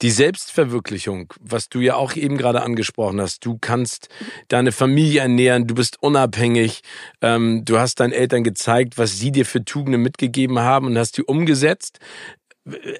die 0.03 0.11
Selbstverwirklichung, 0.11 1.33
was 1.41 1.69
du 1.69 1.81
ja 1.81 1.95
auch 1.95 2.15
eben 2.17 2.37
gerade 2.37 2.63
angesprochen 2.63 3.21
hast. 3.21 3.45
Du 3.45 3.59
kannst 3.61 4.09
deine 4.49 4.73
Familie 4.73 5.21
ernähren, 5.21 5.67
du 5.67 5.75
bist 5.75 6.03
unabhängig, 6.03 6.83
ähm, 7.23 7.65
du 7.65 7.79
hast 7.79 8.01
deinen 8.01 8.13
Eltern 8.13 8.45
gezeigt, 8.45 8.99
was 8.99 9.19
sie 9.19 9.31
dir 9.31 9.47
für 9.47 9.65
Tugenden 9.65 10.03
mitgegeben 10.03 10.59
haben 10.59 10.87
und 10.87 10.99
hast 10.99 11.17
die 11.17 11.23
umgesetzt. 11.23 12.01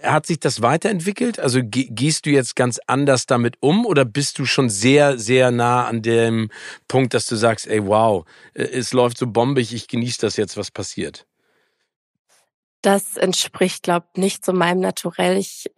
Hat 0.03 0.27
sich 0.27 0.39
das 0.41 0.61
weiterentwickelt? 0.61 1.41
Also 1.41 1.61
gehst 1.63 2.27
du 2.27 2.31
jetzt 2.31 2.55
ganz 2.55 2.79
anders 2.87 3.25
damit 3.27 3.57
um 3.61 3.87
oder 3.87 4.05
bist 4.05 4.39
du 4.39 4.45
schon 4.45 4.69
sehr, 4.69 5.19
sehr 5.19 5.51
nah 5.51 5.87
an 5.87 6.03
dem 6.03 6.51
Punkt, 6.87 7.15
dass 7.15 7.27
du 7.27 7.35
sagst, 7.35 7.67
ey, 7.67 7.85
wow, 7.87 8.25
äh, 8.53 8.63
es 8.63 8.93
läuft 8.93 9.19
so 9.19 9.27
bombig, 9.27 9.75
ich 9.75 9.89
genieße 9.89 10.21
das 10.21 10.37
jetzt, 10.37 10.57
was 10.57 10.71
passiert? 10.71 11.27
Das 12.85 13.17
entspricht, 13.17 13.85
glaube 13.85 14.09
nicht 14.15 14.45
so 14.45 14.53
meinem 14.53 14.81
Naturell. 14.81 15.39
Ich 15.39 15.71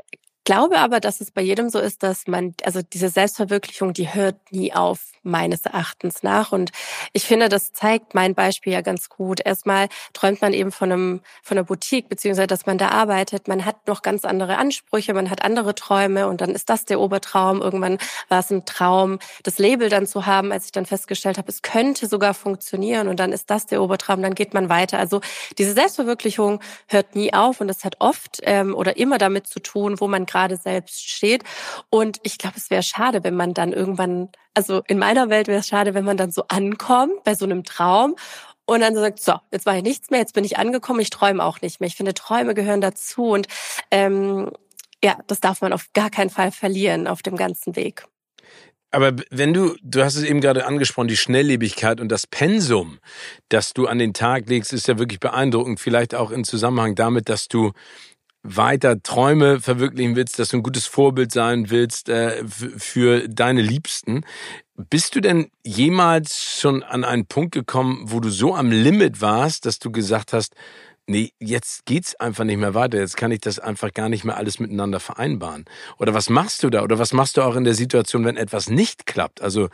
glaube 0.46 0.78
aber, 0.78 1.00
dass 1.00 1.20
es 1.20 1.30
bei 1.30 1.42
jedem 1.42 1.68
so 1.68 1.78
ist, 1.78 2.02
dass 2.02 2.26
man, 2.26 2.54
also 2.62 2.80
diese 2.80 3.10
Selbstverwirklichung, 3.10 3.92
die 3.92 4.14
hört 4.14 4.36
nie 4.52 4.72
auf 4.72 5.00
meines 5.26 5.66
Erachtens 5.66 6.22
nach. 6.22 6.52
Und 6.52 6.70
ich 7.12 7.24
finde, 7.24 7.48
das 7.48 7.72
zeigt 7.72 8.14
mein 8.14 8.34
Beispiel 8.34 8.72
ja 8.72 8.80
ganz 8.80 9.08
gut. 9.10 9.40
Erstmal 9.44 9.88
träumt 10.14 10.40
man 10.40 10.54
eben 10.54 10.72
von 10.72 10.90
einem, 10.90 11.20
von 11.42 11.58
einer 11.58 11.66
Boutique, 11.66 12.08
beziehungsweise, 12.08 12.46
dass 12.46 12.64
man 12.64 12.78
da 12.78 12.88
arbeitet. 12.88 13.48
Man 13.48 13.64
hat 13.64 13.86
noch 13.88 14.02
ganz 14.02 14.24
andere 14.24 14.56
Ansprüche, 14.56 15.12
man 15.12 15.28
hat 15.28 15.44
andere 15.44 15.74
Träume 15.74 16.28
und 16.28 16.40
dann 16.40 16.50
ist 16.50 16.70
das 16.70 16.84
der 16.84 17.00
Obertraum. 17.00 17.60
Irgendwann 17.60 17.98
war 18.28 18.38
es 18.38 18.50
ein 18.50 18.64
Traum, 18.64 19.18
das 19.42 19.58
Label 19.58 19.88
dann 19.88 20.06
zu 20.06 20.26
haben, 20.26 20.52
als 20.52 20.66
ich 20.66 20.72
dann 20.72 20.86
festgestellt 20.86 21.38
habe, 21.38 21.48
es 21.48 21.62
könnte 21.62 22.06
sogar 22.06 22.34
funktionieren 22.34 23.08
und 23.08 23.18
dann 23.18 23.32
ist 23.32 23.50
das 23.50 23.66
der 23.66 23.82
Obertraum, 23.82 24.22
dann 24.22 24.34
geht 24.34 24.54
man 24.54 24.68
weiter. 24.68 24.98
Also 24.98 25.20
diese 25.58 25.72
Selbstverwirklichung 25.72 26.60
hört 26.86 27.16
nie 27.16 27.34
auf 27.34 27.60
und 27.60 27.68
es 27.68 27.84
hat 27.84 27.96
oft 27.98 28.38
ähm, 28.42 28.74
oder 28.74 28.96
immer 28.96 29.18
damit 29.18 29.48
zu 29.48 29.58
tun, 29.58 30.00
wo 30.00 30.06
man 30.06 30.24
gerade 30.36 30.56
selbst 30.56 31.08
steht. 31.08 31.42
Und 31.90 32.18
ich 32.22 32.36
glaube, 32.38 32.56
es 32.56 32.70
wäre 32.70 32.82
schade, 32.82 33.24
wenn 33.24 33.36
man 33.36 33.54
dann 33.54 33.72
irgendwann 33.72 34.28
also 34.56 34.82
in 34.86 34.98
meiner 34.98 35.28
Welt 35.28 35.48
wäre 35.48 35.60
es 35.60 35.68
schade, 35.68 35.92
wenn 35.94 36.04
man 36.04 36.16
dann 36.16 36.30
so 36.30 36.44
ankommt 36.48 37.22
bei 37.24 37.34
so 37.34 37.44
einem 37.44 37.62
Traum 37.62 38.16
und 38.64 38.80
dann 38.80 38.94
sagt, 38.94 39.20
so, 39.20 39.34
jetzt 39.52 39.66
war 39.66 39.76
ich 39.76 39.82
nichts 39.82 40.10
mehr, 40.10 40.20
jetzt 40.20 40.32
bin 40.32 40.44
ich 40.44 40.56
angekommen, 40.58 41.00
ich 41.00 41.10
träume 41.10 41.44
auch 41.44 41.60
nicht 41.60 41.78
mehr. 41.78 41.88
Ich 41.88 41.94
finde, 41.94 42.14
Träume 42.14 42.54
gehören 42.54 42.80
dazu 42.80 43.32
und 43.32 43.48
ähm, 43.90 44.50
ja, 45.04 45.18
das 45.26 45.40
darf 45.40 45.60
man 45.60 45.74
auf 45.74 45.92
gar 45.92 46.10
keinen 46.10 46.30
Fall 46.30 46.50
verlieren 46.50 47.06
auf 47.06 47.22
dem 47.22 47.36
ganzen 47.36 47.76
Weg. 47.76 48.06
Aber 48.90 49.12
wenn 49.30 49.52
du, 49.52 49.76
du 49.82 50.02
hast 50.02 50.16
es 50.16 50.24
eben 50.24 50.40
gerade 50.40 50.64
angesprochen, 50.64 51.08
die 51.08 51.18
Schnelllebigkeit 51.18 52.00
und 52.00 52.08
das 52.08 52.26
Pensum, 52.26 52.98
das 53.50 53.74
du 53.74 53.86
an 53.86 53.98
den 53.98 54.14
Tag 54.14 54.48
legst, 54.48 54.72
ist 54.72 54.88
ja 54.88 54.98
wirklich 54.98 55.20
beeindruckend. 55.20 55.80
Vielleicht 55.80 56.14
auch 56.14 56.30
in 56.30 56.44
Zusammenhang 56.44 56.94
damit, 56.94 57.28
dass 57.28 57.48
du 57.48 57.72
weiter 58.46 59.02
Träume 59.02 59.60
verwirklichen 59.60 60.16
willst, 60.16 60.38
dass 60.38 60.48
du 60.48 60.58
ein 60.58 60.62
gutes 60.62 60.86
Vorbild 60.86 61.32
sein 61.32 61.70
willst 61.70 62.08
äh, 62.08 62.44
für 62.46 63.28
deine 63.28 63.62
Liebsten. 63.62 64.24
Bist 64.76 65.14
du 65.14 65.20
denn 65.20 65.50
jemals 65.64 66.42
schon 66.60 66.82
an 66.82 67.04
einen 67.04 67.26
Punkt 67.26 67.52
gekommen, 67.52 68.04
wo 68.06 68.20
du 68.20 68.28
so 68.28 68.54
am 68.54 68.70
Limit 68.70 69.20
warst, 69.20 69.64
dass 69.66 69.78
du 69.78 69.90
gesagt 69.90 70.32
hast, 70.32 70.54
nee, 71.06 71.32
jetzt 71.38 71.86
geht's 71.86 72.14
einfach 72.16 72.44
nicht 72.44 72.58
mehr 72.58 72.74
weiter. 72.74 72.98
Jetzt 72.98 73.16
kann 73.16 73.30
ich 73.30 73.40
das 73.40 73.58
einfach 73.58 73.92
gar 73.92 74.08
nicht 74.08 74.24
mehr 74.24 74.36
alles 74.36 74.58
miteinander 74.58 75.00
vereinbaren. 75.00 75.64
Oder 75.98 76.14
was 76.14 76.28
machst 76.28 76.62
du 76.62 76.70
da? 76.70 76.82
Oder 76.82 76.98
was 76.98 77.12
machst 77.12 77.36
du 77.36 77.42
auch 77.42 77.56
in 77.56 77.64
der 77.64 77.74
Situation, 77.74 78.24
wenn 78.24 78.36
etwas 78.36 78.68
nicht 78.68 79.06
klappt? 79.06 79.40
Also 79.40 79.68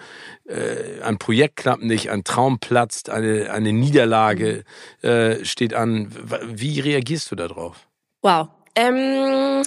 äh, 0.47 1.01
ein 1.03 1.19
Projekt 1.19 1.57
klappt 1.57 1.83
nicht, 1.83 2.11
ein 2.11 2.25
Traum 2.25 2.59
platzt, 2.59 3.11
eine, 3.11 3.51
eine 3.51 3.73
Niederlage 3.73 4.65
äh, 5.03 5.45
steht 5.45 5.75
an. 5.75 6.13
Wie 6.45 6.81
reagierst 6.81 7.31
du 7.31 7.35
darauf? 7.35 7.89
Wow. 8.23 8.49
Ähm, 8.75 9.63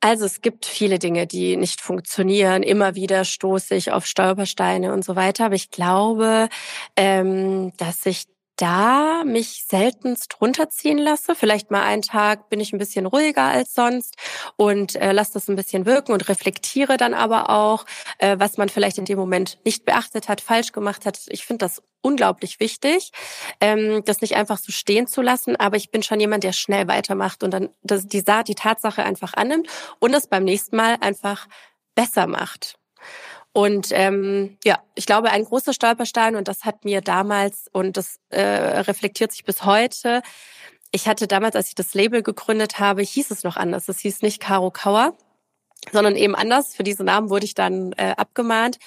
also 0.00 0.24
es 0.24 0.40
gibt 0.40 0.66
viele 0.66 0.98
Dinge, 0.98 1.26
die 1.26 1.56
nicht 1.56 1.80
funktionieren. 1.80 2.62
Immer 2.62 2.94
wieder 2.94 3.24
stoße 3.24 3.74
ich 3.74 3.92
auf 3.92 4.06
Stolpersteine 4.06 4.92
und 4.92 5.04
so 5.04 5.16
weiter. 5.16 5.46
Aber 5.46 5.54
ich 5.54 5.70
glaube, 5.70 6.48
ähm, 6.96 7.72
dass 7.76 8.06
ich 8.06 8.26
da 8.56 9.22
mich 9.24 9.64
seltenst 9.68 10.40
runterziehen 10.40 10.98
lasse. 10.98 11.34
Vielleicht 11.34 11.70
mal 11.70 11.82
einen 11.82 12.02
Tag 12.02 12.48
bin 12.48 12.58
ich 12.58 12.72
ein 12.72 12.78
bisschen 12.78 13.06
ruhiger 13.06 13.42
als 13.42 13.74
sonst 13.74 14.16
und 14.56 14.96
äh, 14.96 15.12
lasse 15.12 15.34
das 15.34 15.48
ein 15.48 15.56
bisschen 15.56 15.86
wirken 15.86 16.12
und 16.12 16.28
reflektiere 16.28 16.96
dann 16.96 17.14
aber 17.14 17.50
auch, 17.50 17.84
äh, 18.18 18.36
was 18.38 18.56
man 18.56 18.68
vielleicht 18.68 18.98
in 18.98 19.04
dem 19.04 19.18
Moment 19.18 19.58
nicht 19.64 19.84
beachtet 19.84 20.28
hat, 20.28 20.40
falsch 20.40 20.72
gemacht 20.72 21.04
hat. 21.04 21.20
Ich 21.28 21.44
finde 21.44 21.66
das 21.66 21.82
unglaublich 22.06 22.60
wichtig, 22.60 23.10
ähm, 23.60 24.02
das 24.04 24.20
nicht 24.20 24.36
einfach 24.36 24.58
so 24.58 24.70
stehen 24.70 25.08
zu 25.08 25.22
lassen. 25.22 25.56
Aber 25.56 25.76
ich 25.76 25.90
bin 25.90 26.02
schon 26.02 26.20
jemand, 26.20 26.44
der 26.44 26.52
schnell 26.52 26.86
weitermacht 26.86 27.42
und 27.42 27.50
dann 27.50 27.70
das, 27.82 28.06
die, 28.06 28.24
die 28.24 28.54
Tatsache 28.54 29.02
einfach 29.02 29.34
annimmt 29.34 29.68
und 29.98 30.14
es 30.14 30.28
beim 30.28 30.44
nächsten 30.44 30.76
Mal 30.76 30.96
einfach 31.00 31.48
besser 31.94 32.26
macht. 32.26 32.76
Und 33.52 33.88
ähm, 33.92 34.58
ja, 34.64 34.78
ich 34.94 35.06
glaube, 35.06 35.30
ein 35.30 35.44
großer 35.44 35.72
Stolperstein, 35.72 36.36
und 36.36 36.46
das 36.46 36.64
hat 36.64 36.84
mir 36.84 37.00
damals, 37.00 37.68
und 37.72 37.96
das 37.96 38.20
äh, 38.28 38.40
reflektiert 38.40 39.32
sich 39.32 39.44
bis 39.44 39.64
heute, 39.64 40.22
ich 40.92 41.08
hatte 41.08 41.26
damals, 41.26 41.56
als 41.56 41.68
ich 41.68 41.74
das 41.74 41.94
Label 41.94 42.22
gegründet 42.22 42.78
habe, 42.78 43.02
hieß 43.02 43.30
es 43.30 43.44
noch 43.44 43.56
anders. 43.56 43.88
Es 43.88 44.00
hieß 44.00 44.22
nicht 44.22 44.40
Caro 44.40 44.70
Kauer, 44.70 45.16
sondern 45.92 46.16
eben 46.16 46.34
anders. 46.34 46.74
Für 46.74 46.84
diesen 46.84 47.06
Namen 47.06 47.30
wurde 47.30 47.44
ich 47.44 47.54
dann 47.54 47.92
äh, 47.92 48.14
abgemahnt. 48.16 48.78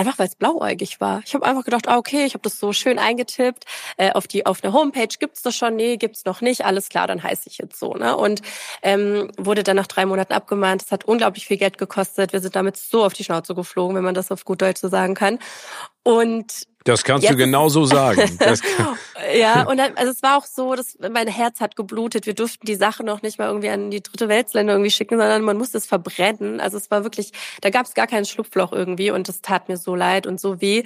Einfach 0.00 0.18
weil 0.18 0.28
es 0.28 0.34
blauäugig 0.34 0.98
war. 1.02 1.20
Ich 1.26 1.34
habe 1.34 1.44
einfach 1.44 1.62
gedacht, 1.62 1.86
ah, 1.86 1.98
okay, 1.98 2.24
ich 2.24 2.32
habe 2.32 2.40
das 2.40 2.58
so 2.58 2.72
schön 2.72 2.98
eingetippt. 2.98 3.66
Äh, 3.98 4.12
auf 4.12 4.26
die 4.26 4.46
auf 4.46 4.62
der 4.62 4.72
Homepage 4.72 5.14
gibt's 5.18 5.42
das 5.42 5.54
schon, 5.54 5.76
nee, 5.76 5.98
gibt's 5.98 6.24
noch 6.24 6.40
nicht. 6.40 6.64
Alles 6.64 6.88
klar, 6.88 7.06
dann 7.06 7.22
heiße 7.22 7.50
ich 7.50 7.58
jetzt 7.58 7.78
so. 7.78 7.92
Ne? 7.92 8.16
Und 8.16 8.40
ähm, 8.80 9.30
wurde 9.36 9.62
dann 9.62 9.76
nach 9.76 9.88
drei 9.88 10.06
Monaten 10.06 10.32
abgemahnt. 10.32 10.80
Das 10.80 10.90
hat 10.90 11.04
unglaublich 11.04 11.44
viel 11.44 11.58
Geld 11.58 11.76
gekostet. 11.76 12.32
Wir 12.32 12.40
sind 12.40 12.56
damit 12.56 12.78
so 12.78 13.04
auf 13.04 13.12
die 13.12 13.24
Schnauze 13.24 13.54
geflogen, 13.54 13.94
wenn 13.94 14.02
man 14.02 14.14
das 14.14 14.30
auf 14.30 14.46
gut 14.46 14.62
Deutsch 14.62 14.80
so 14.80 14.88
sagen 14.88 15.14
kann. 15.14 15.38
Und 16.02 16.66
das 16.84 17.04
kannst 17.04 17.28
du 17.28 17.36
genau 17.36 17.68
so 17.68 17.84
sagen. 17.84 18.38
ja, 19.34 19.64
und 19.68 19.76
dann, 19.76 19.96
also 19.96 20.10
es 20.10 20.22
war 20.22 20.38
auch 20.38 20.46
so, 20.46 20.74
dass 20.74 20.96
mein 20.98 21.28
Herz 21.28 21.60
hat 21.60 21.76
geblutet. 21.76 22.26
Wir 22.26 22.34
durften 22.34 22.64
die 22.64 22.74
Sache 22.74 23.04
noch 23.04 23.20
nicht 23.20 23.38
mal 23.38 23.48
irgendwie 23.48 23.68
an 23.68 23.90
die 23.90 24.02
dritte 24.02 24.28
Weltländer 24.28 24.72
irgendwie 24.74 24.90
schicken, 24.90 25.18
sondern 25.18 25.42
man 25.42 25.58
musste 25.58 25.76
es 25.76 25.86
verbrennen. 25.86 26.58
Also 26.58 26.78
es 26.78 26.90
war 26.90 27.04
wirklich, 27.04 27.32
da 27.60 27.68
gab 27.68 27.84
es 27.84 27.94
gar 27.94 28.06
kein 28.06 28.24
Schlupfloch 28.24 28.72
irgendwie 28.72 29.10
und 29.10 29.28
das 29.28 29.42
tat 29.42 29.68
mir 29.68 29.76
so 29.76 29.94
leid 29.94 30.26
und 30.26 30.40
so 30.40 30.60
weh. 30.60 30.84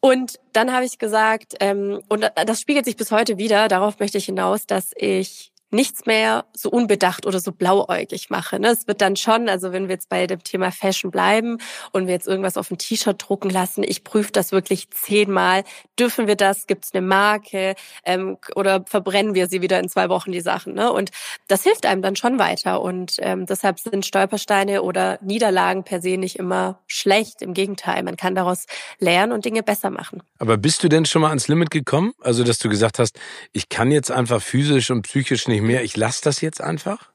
Und 0.00 0.38
dann 0.52 0.72
habe 0.72 0.84
ich 0.84 0.98
gesagt, 0.98 1.54
ähm, 1.60 2.00
und 2.08 2.28
das 2.44 2.60
spiegelt 2.60 2.84
sich 2.84 2.96
bis 2.96 3.10
heute 3.12 3.38
wieder, 3.38 3.68
darauf 3.68 3.98
möchte 3.98 4.18
ich 4.18 4.26
hinaus, 4.26 4.66
dass 4.66 4.90
ich 4.96 5.52
nichts 5.70 6.06
mehr 6.06 6.44
so 6.54 6.70
unbedacht 6.70 7.26
oder 7.26 7.40
so 7.40 7.52
blauäugig 7.52 8.30
mache. 8.30 8.60
Ne? 8.60 8.68
Es 8.68 8.86
wird 8.86 9.00
dann 9.00 9.16
schon, 9.16 9.48
also 9.48 9.72
wenn 9.72 9.88
wir 9.88 9.94
jetzt 9.94 10.08
bei 10.08 10.26
dem 10.26 10.42
Thema 10.42 10.70
Fashion 10.70 11.10
bleiben 11.10 11.58
und 11.92 12.06
wir 12.06 12.14
jetzt 12.14 12.28
irgendwas 12.28 12.56
auf 12.56 12.70
ein 12.70 12.78
T-Shirt 12.78 13.16
drucken 13.18 13.50
lassen, 13.50 13.82
ich 13.82 14.04
prüfe 14.04 14.30
das 14.32 14.52
wirklich 14.52 14.90
zehnmal. 14.90 15.64
Dürfen 15.98 16.28
wir 16.28 16.36
das? 16.36 16.66
Gibt 16.66 16.84
es 16.84 16.94
eine 16.94 17.04
Marke? 17.04 17.74
Ähm, 18.04 18.38
oder 18.54 18.84
verbrennen 18.86 19.34
wir 19.34 19.48
sie 19.48 19.60
wieder 19.60 19.80
in 19.80 19.88
zwei 19.88 20.08
Wochen, 20.08 20.30
die 20.30 20.40
Sachen? 20.40 20.74
Ne? 20.74 20.92
Und 20.92 21.10
das 21.48 21.64
hilft 21.64 21.84
einem 21.84 22.02
dann 22.02 22.14
schon 22.14 22.38
weiter. 22.38 22.80
Und 22.80 23.16
ähm, 23.18 23.46
deshalb 23.46 23.80
sind 23.80 24.06
Stolpersteine 24.06 24.82
oder 24.82 25.18
Niederlagen 25.20 25.82
per 25.82 26.00
se 26.00 26.16
nicht 26.16 26.36
immer 26.36 26.80
schlecht. 26.86 27.42
Im 27.42 27.54
Gegenteil, 27.54 28.04
man 28.04 28.16
kann 28.16 28.36
daraus 28.36 28.66
lernen 28.98 29.32
und 29.32 29.44
Dinge 29.44 29.62
besser 29.64 29.90
machen. 29.90 30.22
Aber 30.38 30.56
bist 30.56 30.84
du 30.84 30.88
denn 30.88 31.06
schon 31.06 31.22
mal 31.22 31.28
ans 31.28 31.48
Limit 31.48 31.70
gekommen? 31.70 32.12
Also, 32.20 32.44
dass 32.44 32.58
du 32.58 32.68
gesagt 32.68 32.98
hast, 33.00 33.18
ich 33.52 33.68
kann 33.68 33.90
jetzt 33.90 34.10
einfach 34.10 34.40
physisch 34.40 34.90
und 34.90 35.02
psychisch 35.02 35.48
nicht 35.48 35.55
nicht 35.56 35.66
mehr, 35.66 35.82
ich 35.82 35.96
lasse 35.96 36.22
das 36.22 36.40
jetzt 36.40 36.60
einfach? 36.60 37.12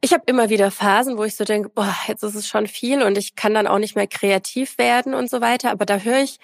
Ich 0.00 0.12
habe 0.12 0.22
immer 0.26 0.48
wieder 0.48 0.70
Phasen, 0.70 1.18
wo 1.18 1.24
ich 1.24 1.36
so 1.36 1.44
denke, 1.44 1.68
boah, 1.68 1.94
jetzt 2.06 2.22
ist 2.22 2.34
es 2.34 2.46
schon 2.46 2.66
viel 2.66 3.02
und 3.02 3.18
ich 3.18 3.34
kann 3.34 3.54
dann 3.54 3.66
auch 3.66 3.78
nicht 3.78 3.96
mehr 3.96 4.06
kreativ 4.06 4.78
werden 4.78 5.14
und 5.14 5.28
so 5.28 5.40
weiter. 5.40 5.70
Aber 5.70 5.84
da 5.84 5.98
höre 5.98 6.22
ich 6.22 6.38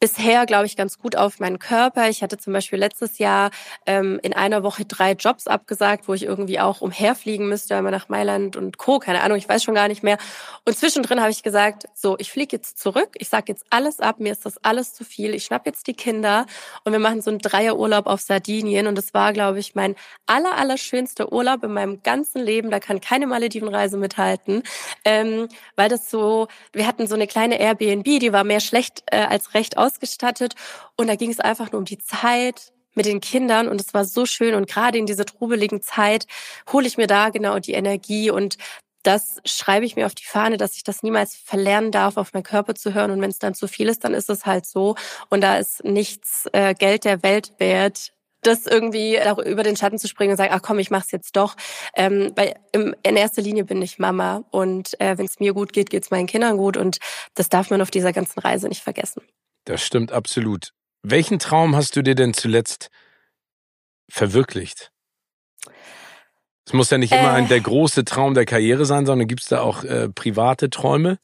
bisher, 0.00 0.46
glaube 0.46 0.64
ich, 0.64 0.76
ganz 0.76 0.98
gut 0.98 1.14
auf 1.14 1.40
meinen 1.40 1.58
Körper. 1.58 2.08
Ich 2.08 2.22
hatte 2.22 2.38
zum 2.38 2.54
Beispiel 2.54 2.78
letztes 2.78 3.18
Jahr 3.18 3.50
ähm, 3.84 4.18
in 4.22 4.32
einer 4.32 4.62
Woche 4.62 4.86
drei 4.86 5.12
Jobs 5.12 5.46
abgesagt, 5.46 6.08
wo 6.08 6.14
ich 6.14 6.24
irgendwie 6.24 6.58
auch 6.58 6.80
umherfliegen 6.80 7.48
müsste, 7.48 7.76
einmal 7.76 7.92
nach 7.92 8.08
Mailand 8.08 8.56
und 8.56 8.78
Co. 8.78 8.98
Keine 8.98 9.20
Ahnung, 9.20 9.36
ich 9.36 9.48
weiß 9.48 9.62
schon 9.62 9.74
gar 9.74 9.88
nicht 9.88 10.02
mehr. 10.02 10.16
Und 10.64 10.76
zwischendrin 10.76 11.20
habe 11.20 11.30
ich 11.30 11.42
gesagt, 11.42 11.84
so, 11.94 12.16
ich 12.18 12.32
fliege 12.32 12.56
jetzt 12.56 12.78
zurück, 12.78 13.10
ich 13.18 13.28
sage 13.28 13.44
jetzt 13.48 13.66
alles 13.68 14.00
ab, 14.00 14.20
mir 14.20 14.32
ist 14.32 14.46
das 14.46 14.56
alles 14.64 14.94
zu 14.94 15.04
viel, 15.04 15.34
ich 15.34 15.44
schnapp 15.44 15.66
jetzt 15.66 15.86
die 15.86 15.94
Kinder 15.94 16.46
und 16.84 16.92
wir 16.92 16.98
machen 16.98 17.20
so 17.20 17.30
einen 17.30 17.38
Dreierurlaub 17.38 18.06
auf 18.06 18.22
Sardinien. 18.22 18.86
Und 18.86 18.96
das 18.96 19.12
war, 19.12 19.34
glaube 19.34 19.58
ich, 19.58 19.74
mein 19.74 19.96
aller, 20.24 20.56
aller 20.56 20.78
schönster 20.78 21.30
Urlaub 21.30 21.62
in 21.62 21.74
meinem 21.74 22.02
ganzen 22.02 22.42
Leben. 22.42 22.70
Da 22.70 22.80
kann 22.80 23.02
keine 23.02 23.26
Maledivenreise 23.26 23.98
mithalten, 23.98 24.62
ähm, 25.04 25.48
weil 25.76 25.90
das 25.90 26.10
so, 26.10 26.48
wir 26.72 26.86
hatten 26.86 27.06
so 27.06 27.16
eine 27.16 27.26
kleine 27.26 27.60
Airbnb, 27.60 28.04
die 28.04 28.32
war 28.32 28.44
mehr 28.44 28.60
schlecht 28.60 29.02
äh, 29.06 29.18
als 29.18 29.52
recht 29.52 29.76
aus 29.76 29.89
ausgestattet 29.90 30.54
und 30.96 31.08
da 31.08 31.16
ging 31.16 31.30
es 31.30 31.40
einfach 31.40 31.72
nur 31.72 31.80
um 31.80 31.84
die 31.84 31.98
Zeit 31.98 32.72
mit 32.94 33.06
den 33.06 33.20
Kindern 33.20 33.68
und 33.68 33.80
es 33.80 33.94
war 33.94 34.04
so 34.04 34.26
schön 34.26 34.54
und 34.54 34.68
gerade 34.68 34.98
in 34.98 35.06
dieser 35.06 35.24
trubeligen 35.24 35.82
Zeit 35.82 36.26
hole 36.72 36.86
ich 36.86 36.96
mir 36.96 37.06
da 37.06 37.30
genau 37.30 37.58
die 37.58 37.72
Energie 37.72 38.30
und 38.30 38.56
das 39.02 39.38
schreibe 39.44 39.86
ich 39.86 39.96
mir 39.96 40.06
auf 40.06 40.14
die 40.14 40.26
Fahne, 40.26 40.56
dass 40.56 40.76
ich 40.76 40.84
das 40.84 41.02
niemals 41.02 41.34
verlernen 41.34 41.90
darf, 41.90 42.16
auf 42.16 42.32
meinen 42.34 42.42
Körper 42.42 42.74
zu 42.74 42.92
hören. 42.92 43.10
Und 43.10 43.22
wenn 43.22 43.30
es 43.30 43.38
dann 43.38 43.54
zu 43.54 43.66
viel 43.66 43.88
ist, 43.88 44.04
dann 44.04 44.12
ist 44.12 44.28
es 44.28 44.44
halt 44.44 44.66
so. 44.66 44.94
Und 45.30 45.40
da 45.40 45.56
ist 45.56 45.82
nichts 45.84 46.46
äh, 46.52 46.74
Geld 46.74 47.06
der 47.06 47.22
Welt 47.22 47.52
wert, 47.58 48.12
das 48.42 48.66
irgendwie 48.66 49.18
über 49.46 49.62
den 49.62 49.76
Schatten 49.76 49.98
zu 49.98 50.08
springen 50.08 50.32
und 50.32 50.36
sagen, 50.36 50.52
ach 50.54 50.62
komm, 50.62 50.78
ich 50.78 50.90
mach's 50.90 51.12
jetzt 51.12 51.36
doch. 51.36 51.56
Ähm, 51.94 52.32
weil 52.36 52.54
im, 52.72 52.94
in 53.02 53.16
erster 53.16 53.42
Linie 53.42 53.64
bin 53.64 53.80
ich 53.82 53.98
Mama 53.98 54.44
und 54.50 54.98
äh, 55.00 55.16
wenn 55.18 55.26
es 55.26 55.40
mir 55.40 55.54
gut 55.54 55.72
geht, 55.72 55.90
geht's 55.90 56.10
meinen 56.10 56.26
Kindern 56.26 56.56
gut 56.56 56.76
und 56.76 56.98
das 57.34 57.48
darf 57.48 57.70
man 57.70 57.82
auf 57.82 57.90
dieser 57.90 58.12
ganzen 58.12 58.40
Reise 58.40 58.68
nicht 58.68 58.82
vergessen. 58.82 59.22
Das 59.70 59.82
stimmt 59.82 60.10
absolut. 60.10 60.72
Welchen 61.04 61.38
Traum 61.38 61.76
hast 61.76 61.94
du 61.94 62.02
dir 62.02 62.16
denn 62.16 62.34
zuletzt 62.34 62.90
verwirklicht? 64.10 64.90
Es 66.66 66.72
muss 66.72 66.90
ja 66.90 66.98
nicht 66.98 67.12
immer 67.12 67.30
ein, 67.30 67.44
äh. 67.44 67.48
der 67.50 67.60
große 67.60 68.04
Traum 68.04 68.34
der 68.34 68.46
Karriere 68.46 68.84
sein, 68.84 69.06
sondern 69.06 69.28
gibt 69.28 69.42
es 69.42 69.48
da 69.48 69.60
auch 69.60 69.84
äh, 69.84 70.08
private 70.08 70.70
Träume? 70.70 71.20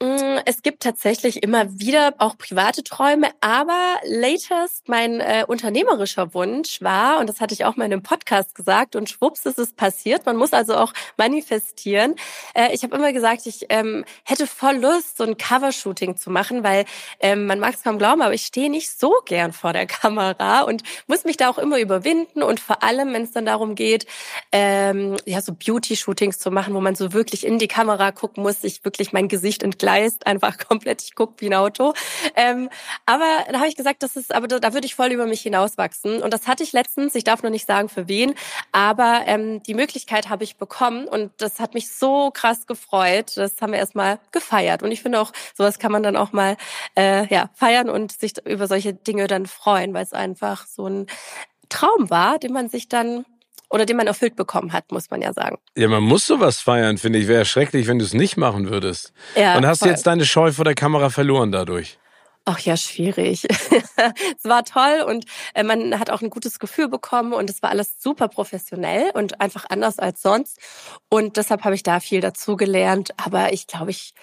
Mm, 0.00 0.38
es 0.44 0.62
gibt 0.62 0.84
tatsächlich 0.84 1.42
immer 1.42 1.80
wieder 1.80 2.14
auch 2.18 2.38
private 2.38 2.84
Träume, 2.84 3.30
aber 3.40 3.96
latest 4.04 4.88
mein 4.88 5.18
äh, 5.18 5.44
unternehmerischer 5.48 6.34
Wunsch 6.34 6.80
war, 6.80 7.18
und 7.18 7.28
das 7.28 7.40
hatte 7.40 7.52
ich 7.52 7.64
auch 7.64 7.74
mal 7.74 7.86
in 7.86 7.92
einem 7.92 8.04
Podcast 8.04 8.54
gesagt, 8.54 8.94
und 8.94 9.10
schwupps 9.10 9.44
ist 9.44 9.58
es 9.58 9.72
passiert. 9.72 10.24
Man 10.24 10.36
muss 10.36 10.52
also 10.52 10.76
auch 10.76 10.92
manifestieren. 11.16 12.14
Äh, 12.54 12.72
ich 12.74 12.84
habe 12.84 12.94
immer 12.94 13.12
gesagt, 13.12 13.46
ich 13.46 13.66
ähm, 13.70 14.04
hätte 14.22 14.46
voll 14.46 14.76
Lust, 14.76 15.16
so 15.16 15.24
ein 15.24 15.36
Covershooting 15.36 16.16
zu 16.16 16.30
machen, 16.30 16.62
weil 16.62 16.84
ähm, 17.18 17.46
man 17.46 17.58
mag 17.58 17.74
es 17.74 17.82
kaum 17.82 17.98
glauben, 17.98 18.22
aber 18.22 18.34
ich 18.34 18.46
stehe 18.46 18.70
nicht 18.70 18.96
so 18.96 19.16
gern 19.24 19.52
vor 19.52 19.72
der 19.72 19.86
Kamera 19.86 20.60
und 20.60 20.84
muss 21.08 21.24
mich 21.24 21.38
da 21.38 21.48
auch 21.48 21.58
immer 21.58 21.80
überwinden. 21.80 22.44
Und 22.44 22.60
vor 22.60 22.84
allem, 22.84 23.12
wenn 23.14 23.22
es 23.22 23.32
dann 23.32 23.46
darum 23.46 23.74
geht, 23.74 24.06
ähm, 24.52 25.16
ja, 25.24 25.42
so 25.42 25.52
Beauty-Shootings 25.52 26.38
zu 26.38 26.52
machen, 26.52 26.72
wo 26.74 26.80
man 26.80 26.94
so 26.94 27.12
wirklich 27.12 27.44
in 27.44 27.58
die 27.58 27.66
Kamera 27.66 28.12
gucken 28.12 28.44
muss, 28.44 28.60
sich 28.60 28.84
wirklich 28.84 29.12
mein 29.12 29.26
Gesicht 29.26 29.64
entgleist 29.64 29.87
entgleist, 29.88 30.26
einfach 30.26 30.58
komplett, 30.68 31.02
ich 31.02 31.14
guck 31.14 31.40
wie 31.40 31.46
ein 31.46 31.54
Auto. 31.54 31.94
Ähm, 32.36 32.68
aber 33.06 33.44
da 33.50 33.58
habe 33.58 33.68
ich 33.68 33.76
gesagt, 33.76 34.02
das 34.02 34.16
ist, 34.16 34.34
aber 34.34 34.48
da, 34.48 34.58
da 34.58 34.72
würde 34.74 34.86
ich 34.86 34.94
voll 34.94 35.12
über 35.12 35.26
mich 35.26 35.40
hinauswachsen. 35.40 36.22
Und 36.22 36.32
das 36.32 36.46
hatte 36.46 36.62
ich 36.62 36.72
letztens, 36.72 37.14
ich 37.14 37.24
darf 37.24 37.42
noch 37.42 37.50
nicht 37.50 37.66
sagen 37.66 37.88
für 37.88 38.08
wen, 38.08 38.34
aber 38.72 39.22
ähm, 39.26 39.62
die 39.62 39.74
Möglichkeit 39.74 40.28
habe 40.28 40.44
ich 40.44 40.56
bekommen 40.56 41.06
und 41.06 41.32
das 41.38 41.60
hat 41.60 41.74
mich 41.74 41.92
so 41.92 42.30
krass 42.30 42.66
gefreut. 42.66 43.36
Das 43.36 43.60
haben 43.60 43.72
wir 43.72 43.78
erstmal 43.78 44.18
gefeiert. 44.32 44.82
Und 44.82 44.92
ich 44.92 45.02
finde 45.02 45.20
auch, 45.20 45.32
sowas 45.54 45.78
kann 45.78 45.92
man 45.92 46.02
dann 46.02 46.16
auch 46.16 46.32
mal 46.32 46.56
äh, 46.96 47.26
ja, 47.32 47.50
feiern 47.54 47.88
und 47.88 48.12
sich 48.12 48.34
über 48.44 48.66
solche 48.66 48.94
Dinge 48.94 49.26
dann 49.26 49.46
freuen, 49.46 49.94
weil 49.94 50.04
es 50.04 50.12
einfach 50.12 50.66
so 50.66 50.86
ein 50.86 51.06
Traum 51.68 52.10
war, 52.10 52.38
den 52.38 52.52
man 52.52 52.68
sich 52.68 52.88
dann 52.88 53.24
oder 53.70 53.86
den 53.86 53.96
man 53.96 54.06
erfüllt 54.06 54.36
bekommen 54.36 54.72
hat, 54.72 54.90
muss 54.92 55.10
man 55.10 55.20
ja 55.22 55.32
sagen. 55.32 55.58
Ja, 55.76 55.88
man 55.88 56.02
muss 56.02 56.26
sowas 56.26 56.60
feiern, 56.60 56.98
finde 56.98 57.18
ich. 57.18 57.28
Wäre 57.28 57.44
schrecklich, 57.44 57.86
wenn 57.86 57.98
du 57.98 58.04
es 58.04 58.14
nicht 58.14 58.36
machen 58.36 58.70
würdest. 58.70 59.12
Ja, 59.36 59.56
und 59.56 59.66
hast 59.66 59.80
voll. 59.80 59.88
du 59.88 59.94
jetzt 59.94 60.06
deine 60.06 60.24
Scheu 60.24 60.52
vor 60.52 60.64
der 60.64 60.74
Kamera 60.74 61.10
verloren 61.10 61.52
dadurch? 61.52 61.98
Ach 62.50 62.58
ja, 62.60 62.78
schwierig. 62.78 63.44
es 63.50 64.44
war 64.44 64.64
toll 64.64 65.04
und 65.06 65.26
äh, 65.52 65.62
man 65.62 65.98
hat 65.98 66.08
auch 66.08 66.22
ein 66.22 66.30
gutes 66.30 66.58
Gefühl 66.58 66.88
bekommen 66.88 67.34
und 67.34 67.50
es 67.50 67.62
war 67.62 67.68
alles 67.68 68.00
super 68.02 68.28
professionell 68.28 69.10
und 69.12 69.38
einfach 69.42 69.66
anders 69.68 69.98
als 69.98 70.22
sonst. 70.22 70.58
Und 71.10 71.36
deshalb 71.36 71.64
habe 71.64 71.74
ich 71.74 71.82
da 71.82 72.00
viel 72.00 72.22
dazu 72.22 72.56
gelernt. 72.56 73.10
Aber 73.22 73.52
ich 73.52 73.66
glaube, 73.66 73.90
ich 73.90 74.14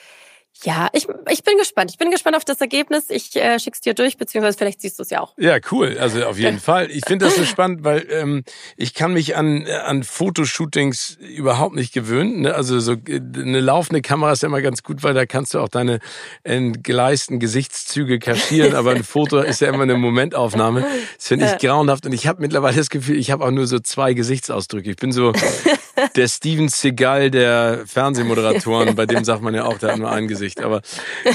ja, 0.63 0.87
ich, 0.93 1.07
ich 1.29 1.43
bin 1.43 1.57
gespannt. 1.57 1.91
Ich 1.91 1.97
bin 1.97 2.11
gespannt 2.11 2.35
auf 2.35 2.45
das 2.45 2.61
Ergebnis. 2.61 3.09
Ich 3.09 3.35
äh, 3.35 3.59
schick's 3.59 3.81
dir 3.81 3.93
durch, 3.93 4.17
beziehungsweise 4.17 4.57
vielleicht 4.57 4.81
siehst 4.81 4.97
du 4.97 5.03
es 5.03 5.09
ja 5.09 5.21
auch. 5.21 5.33
Ja, 5.37 5.57
cool. 5.71 5.97
Also 5.99 6.25
auf 6.25 6.39
jeden 6.39 6.59
Fall. 6.65 6.89
Ich 6.91 7.05
finde 7.05 7.25
das 7.25 7.35
so 7.35 7.43
spannend, 7.43 7.83
weil 7.83 8.07
ähm, 8.09 8.43
ich 8.77 8.93
kann 8.93 9.13
mich 9.13 9.35
an, 9.35 9.67
an 9.67 10.03
Fotoshootings 10.03 11.17
überhaupt 11.19 11.75
nicht 11.75 11.93
gewöhnen. 11.93 12.41
Ne? 12.41 12.55
Also 12.55 12.79
so 12.79 12.93
eine 12.93 13.59
laufende 13.59 14.01
Kamera 14.01 14.31
ist 14.31 14.43
ja 14.43 14.47
immer 14.47 14.61
ganz 14.61 14.81
gut, 14.81 15.03
weil 15.03 15.13
da 15.13 15.25
kannst 15.25 15.53
du 15.53 15.59
auch 15.59 15.69
deine 15.69 15.99
entgleisten 16.43 17.39
Gesichtszüge 17.39 18.19
kaschieren. 18.19 18.75
Aber 18.75 18.91
ein 18.91 19.03
Foto 19.03 19.39
ist 19.41 19.59
ja 19.61 19.67
immer 19.67 19.83
eine 19.83 19.97
Momentaufnahme. 19.97 20.85
Das 21.17 21.27
finde 21.27 21.45
ich 21.47 21.57
grauenhaft. 21.57 22.05
Und 22.05 22.13
ich 22.13 22.27
habe 22.27 22.41
mittlerweile 22.41 22.77
das 22.77 22.89
Gefühl, 22.89 23.17
ich 23.17 23.29
habe 23.29 23.43
auch 23.43 23.51
nur 23.51 23.67
so 23.67 23.79
zwei 23.79 24.13
Gesichtsausdrücke. 24.13 24.89
Ich 24.89 24.97
bin 24.97 25.11
so 25.11 25.33
der 26.15 26.27
Steven 26.27 26.69
Seagal 26.69 27.29
der 27.29 27.83
Fernsehmoderatoren. 27.85 28.95
Bei 28.95 29.05
dem 29.05 29.25
sagt 29.25 29.41
man 29.41 29.53
ja 29.53 29.65
auch, 29.65 29.77
der 29.77 29.91
hat 29.91 29.99
nur 29.99 30.11
ein 30.11 30.27
Gesicht. 30.27 30.44
Gesicht. 30.45 30.61
Aber 30.61 30.81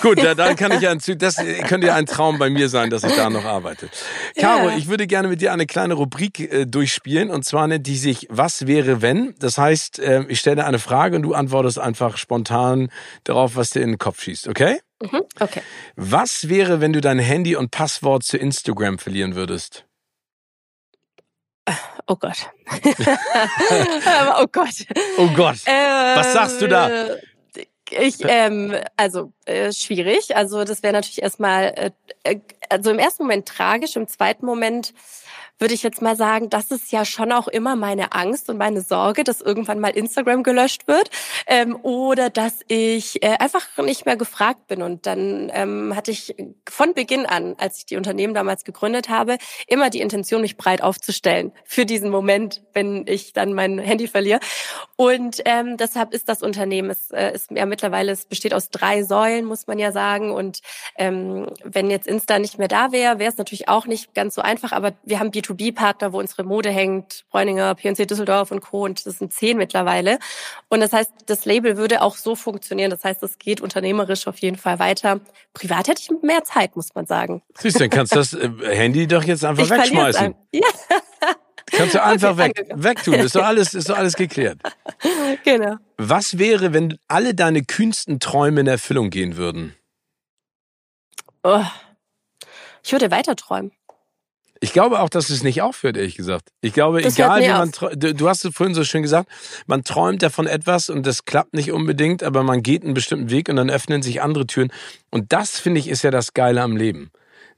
gut, 0.00 0.22
da, 0.22 0.34
dann 0.34 0.56
kann 0.56 0.72
ich 0.72 0.80
ja, 0.80 0.94
das 0.94 1.36
könnte 1.66 1.88
ja 1.88 1.94
ein 1.94 2.06
Traum 2.06 2.38
bei 2.38 2.50
mir 2.50 2.68
sein, 2.68 2.90
dass 2.90 3.04
ich 3.04 3.14
da 3.14 3.28
noch 3.30 3.44
arbeite. 3.44 3.88
Caro, 4.36 4.68
ja. 4.68 4.76
ich 4.76 4.88
würde 4.88 5.06
gerne 5.06 5.28
mit 5.28 5.40
dir 5.40 5.52
eine 5.52 5.66
kleine 5.66 5.94
Rubrik 5.94 6.40
äh, 6.40 6.66
durchspielen 6.66 7.30
und 7.30 7.44
zwar 7.44 7.66
nennt 7.66 7.86
die 7.86 7.96
sich 7.96 8.26
Was 8.30 8.66
wäre 8.66 9.02
wenn? 9.02 9.34
Das 9.38 9.58
heißt, 9.58 9.98
äh, 9.98 10.24
ich 10.28 10.40
stelle 10.40 10.64
eine 10.64 10.78
Frage 10.78 11.16
und 11.16 11.22
du 11.22 11.34
antwortest 11.34 11.78
einfach 11.78 12.16
spontan 12.16 12.90
darauf, 13.24 13.56
was 13.56 13.70
dir 13.70 13.82
in 13.82 13.90
den 13.90 13.98
Kopf 13.98 14.22
schießt, 14.22 14.48
okay? 14.48 14.78
Mhm, 15.02 15.22
okay. 15.40 15.62
Was 15.96 16.48
wäre, 16.48 16.80
wenn 16.80 16.92
du 16.92 17.00
dein 17.00 17.18
Handy 17.18 17.56
und 17.56 17.70
Passwort 17.70 18.22
zu 18.22 18.36
Instagram 18.36 18.98
verlieren 18.98 19.34
würdest? 19.34 19.86
Oh 22.06 22.16
Gott. 22.16 22.50
oh 24.40 24.46
Gott. 24.50 24.74
Oh 25.16 25.28
Gott. 25.28 25.58
Was 25.66 26.32
sagst 26.32 26.60
du 26.60 26.66
da? 26.66 26.90
Äh, 27.90 28.04
ich, 28.04 28.16
ähm, 28.24 28.74
also 28.96 29.32
äh, 29.44 29.72
schwierig. 29.72 30.36
Also 30.36 30.64
das 30.64 30.82
wäre 30.82 30.92
natürlich 30.92 31.22
erstmal, 31.22 31.66
äh, 31.76 31.90
äh, 32.24 32.40
also 32.68 32.90
im 32.90 32.98
ersten 32.98 33.24
Moment 33.24 33.46
tragisch, 33.46 33.96
im 33.96 34.08
zweiten 34.08 34.46
Moment 34.46 34.94
würde 35.60 35.74
ich 35.74 35.82
jetzt 35.82 36.00
mal 36.00 36.16
sagen, 36.16 36.48
das 36.48 36.70
ist 36.70 36.90
ja 36.90 37.04
schon 37.04 37.32
auch 37.32 37.46
immer 37.46 37.76
meine 37.76 38.12
Angst 38.12 38.48
und 38.48 38.56
meine 38.56 38.80
Sorge, 38.80 39.24
dass 39.24 39.42
irgendwann 39.42 39.78
mal 39.78 39.90
Instagram 39.90 40.42
gelöscht 40.42 40.88
wird 40.88 41.10
ähm, 41.46 41.76
oder 41.82 42.30
dass 42.30 42.60
ich 42.66 43.22
äh, 43.22 43.36
einfach 43.38 43.66
nicht 43.78 44.06
mehr 44.06 44.16
gefragt 44.16 44.66
bin. 44.68 44.82
Und 44.82 45.06
dann 45.06 45.50
ähm, 45.52 45.94
hatte 45.94 46.10
ich 46.10 46.34
von 46.68 46.94
Beginn 46.94 47.26
an, 47.26 47.56
als 47.58 47.78
ich 47.78 47.86
die 47.86 47.96
Unternehmen 47.96 48.32
damals 48.32 48.64
gegründet 48.64 49.10
habe, 49.10 49.36
immer 49.66 49.90
die 49.90 50.00
Intention, 50.00 50.40
mich 50.40 50.56
breit 50.56 50.82
aufzustellen 50.82 51.52
für 51.64 51.84
diesen 51.84 52.08
Moment, 52.08 52.62
wenn 52.72 53.06
ich 53.06 53.34
dann 53.34 53.52
mein 53.52 53.78
Handy 53.78 54.08
verliere. 54.08 54.40
Und 54.96 55.42
ähm, 55.44 55.76
deshalb 55.76 56.14
ist 56.14 56.28
das 56.28 56.42
Unternehmen, 56.42 56.88
es 56.88 57.10
äh, 57.10 57.32
ist 57.34 57.50
ja 57.50 57.66
mittlerweile, 57.66 58.12
es 58.12 58.24
besteht 58.24 58.54
aus 58.54 58.70
drei 58.70 59.02
Säulen, 59.02 59.44
muss 59.44 59.66
man 59.66 59.78
ja 59.78 59.92
sagen. 59.92 60.30
Und 60.30 60.60
ähm, 60.96 61.48
wenn 61.64 61.90
jetzt 61.90 62.06
Insta 62.06 62.38
nicht 62.38 62.58
mehr 62.58 62.68
da 62.68 62.92
wäre, 62.92 63.18
wäre 63.18 63.30
es 63.30 63.36
natürlich 63.36 63.68
auch 63.68 63.86
nicht 63.86 64.14
ganz 64.14 64.34
so 64.34 64.40
einfach. 64.40 64.72
Aber 64.72 64.92
wir 65.04 65.20
haben 65.20 65.30
B2 65.30 65.49
B2B-Partner, 65.50 66.12
wo 66.12 66.18
unsere 66.18 66.44
Mode 66.44 66.70
hängt, 66.70 67.24
Bräuninger, 67.30 67.74
PNC 67.74 68.08
Düsseldorf 68.08 68.50
und 68.50 68.60
Co. 68.60 68.84
Und 68.84 69.04
das 69.06 69.18
sind 69.18 69.32
zehn 69.32 69.56
mittlerweile. 69.56 70.18
Und 70.68 70.80
das 70.80 70.92
heißt, 70.92 71.10
das 71.26 71.44
Label 71.44 71.76
würde 71.76 72.02
auch 72.02 72.16
so 72.16 72.34
funktionieren. 72.34 72.90
Das 72.90 73.04
heißt, 73.04 73.22
es 73.22 73.38
geht 73.38 73.60
unternehmerisch 73.60 74.26
auf 74.26 74.38
jeden 74.38 74.56
Fall 74.56 74.78
weiter. 74.78 75.20
Privat 75.54 75.88
hätte 75.88 76.02
ich 76.02 76.10
mehr 76.22 76.44
Zeit, 76.44 76.76
muss 76.76 76.94
man 76.94 77.06
sagen. 77.06 77.42
Siehst 77.58 77.76
du, 77.76 77.80
dann 77.80 77.90
kannst 77.90 78.12
du 78.12 78.16
das 78.16 78.32
äh, 78.34 78.50
Handy 78.74 79.06
doch 79.06 79.24
jetzt 79.24 79.44
einfach 79.44 79.64
ich 79.64 79.70
wegschmeißen. 79.70 80.34
Ja. 80.52 80.68
Kannst 81.70 81.94
du 81.94 82.02
einfach 82.02 82.32
okay, 82.32 82.48
weg, 82.48 82.66
wegtun. 82.74 83.14
Ist 83.14 83.34
doch 83.34 83.44
alles, 83.44 83.74
ist 83.74 83.88
doch 83.88 83.96
alles 83.96 84.14
geklärt. 84.14 84.58
Genau. 85.44 85.76
Was 85.96 86.38
wäre, 86.38 86.72
wenn 86.74 86.98
alle 87.08 87.34
deine 87.34 87.62
kühnsten 87.62 88.20
Träume 88.20 88.60
in 88.60 88.66
Erfüllung 88.66 89.10
gehen 89.10 89.36
würden? 89.36 89.74
Oh. 91.42 91.64
Ich 92.82 92.92
würde 92.92 93.10
weiter 93.10 93.36
träumen. 93.36 93.72
Ich 94.62 94.74
glaube 94.74 95.00
auch, 95.00 95.08
dass 95.08 95.30
es 95.30 95.42
nicht 95.42 95.62
aufhört, 95.62 95.96
ehrlich 95.96 96.16
gesagt. 96.16 96.52
Ich 96.60 96.74
glaube, 96.74 97.00
das 97.00 97.14
egal 97.14 97.40
wie 97.40 97.48
man 97.48 97.72
du, 97.98 98.14
du 98.14 98.28
hast 98.28 98.44
es 98.44 98.54
vorhin 98.54 98.74
so 98.74 98.84
schön 98.84 99.00
gesagt, 99.00 99.30
man 99.66 99.84
träumt 99.84 100.20
ja 100.20 100.28
von 100.28 100.46
etwas 100.46 100.90
und 100.90 101.06
das 101.06 101.24
klappt 101.24 101.54
nicht 101.54 101.72
unbedingt, 101.72 102.22
aber 102.22 102.42
man 102.42 102.62
geht 102.62 102.84
einen 102.84 102.92
bestimmten 102.92 103.30
Weg 103.30 103.48
und 103.48 103.56
dann 103.56 103.70
öffnen 103.70 104.02
sich 104.02 104.20
andere 104.20 104.46
Türen. 104.46 104.70
Und 105.10 105.32
das, 105.32 105.58
finde 105.58 105.80
ich, 105.80 105.88
ist 105.88 106.02
ja 106.02 106.10
das 106.10 106.34
Geile 106.34 106.60
am 106.60 106.76
Leben. 106.76 107.10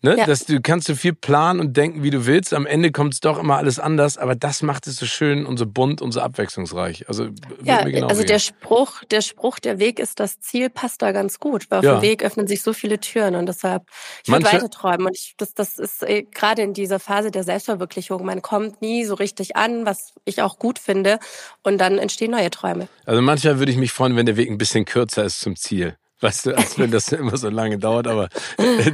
Ne? 0.03 0.19
Ja. 0.19 0.27
Dass 0.27 0.45
du 0.45 0.61
kannst 0.61 0.89
so 0.89 0.95
viel 0.95 1.13
planen 1.13 1.61
und 1.61 1.77
denken, 1.77 2.03
wie 2.03 2.11
du 2.11 2.27
willst. 2.27 2.53
Am 2.53 2.67
Ende 2.67 2.91
kommt 2.91 3.15
es 3.15 3.21
doch 3.21 3.39
immer 3.39 3.57
alles 3.57 3.79
anders, 3.79 4.19
aber 4.19 4.35
das 4.35 4.63
macht 4.63 4.87
es 4.89 4.97
so 4.97 5.07
schön 5.07 5.47
und 5.47 5.59
so 5.59 5.67
bunt 5.67 6.03
und 6.03 6.13
so 6.13 6.21
abwechslungsreich. 6.21 7.09
Also 7.09 7.29
ja, 7.63 7.85
genau 7.85 8.09
also 8.09 8.25
der 8.25 8.41
Spruch, 8.41 9.05
der 9.05 9.21
Spruch, 9.21 9.61
der 9.61 9.79
Weg 9.79 10.01
ist 10.01 10.19
das 10.19 10.41
Ziel, 10.41 10.71
passt 10.71 11.03
da 11.03 11.13
ganz 11.13 11.39
gut, 11.39 11.71
weil 11.71 11.79
auf 11.79 11.85
ja. 11.85 11.95
dem 11.99 12.03
Weg 12.03 12.25
öffnen 12.25 12.49
sich 12.49 12.63
so 12.63 12.73
viele 12.73 12.99
Türen 12.99 13.37
und 13.37 13.47
deshalb 13.47 13.85
ich 14.25 14.33
würde 14.33 14.45
weiter 14.45 14.71
träumen 14.71 15.07
und 15.07 15.17
ich, 15.17 15.35
das, 15.37 15.55
das 15.55 15.79
ist 15.79 16.03
äh, 16.03 16.23
gerade 16.23 16.63
in 16.63 16.75
dieser 16.75 16.99
Phase 16.99 17.31
der 17.31 17.45
Selbstverwirklichung. 17.45 18.25
Man 18.25 18.43
kommt 18.43 18.83
nie 18.83 19.05
so 19.05 19.15
richtig 19.15 19.57
an, 19.57 19.87
was 19.87 20.13
ich 20.25 20.43
auch 20.43 20.59
gut 20.59 20.79
finde, 20.79 21.19
und 21.63 21.79
dann 21.79 21.99
entstehen 21.99 22.31
neue 22.31 22.51
Träume. 22.51 22.89
Also 23.07 23.23
manchmal 23.23 23.59
würde 23.59 23.73
ich 23.73 23.79
mich 23.79 23.93
freuen, 23.93 24.17
wenn 24.17 24.27
der 24.27 24.37
Weg 24.37 24.51
ein 24.51 24.59
bisschen 24.59 24.85
kürzer 24.85 25.25
ist 25.25 25.41
zum 25.41 25.57
Ziel. 25.57 25.97
Weißt 26.23 26.47
du, 26.47 26.57
als 26.57 26.79
wenn 26.79 26.91
das 26.91 27.09
immer 27.13 27.37
so 27.37 27.51
lange 27.51 27.79
dauert, 27.79 28.07
aber 28.07 28.29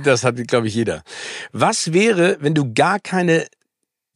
das 0.03 0.25
hat, 0.25 0.37
glaube 0.49 0.67
ich, 0.67 0.75
jeder. 0.75 1.03
Was 1.53 1.93
wäre, 1.93 2.39
wenn 2.41 2.55
du 2.55 2.73
gar 2.73 2.99
keine 2.99 3.47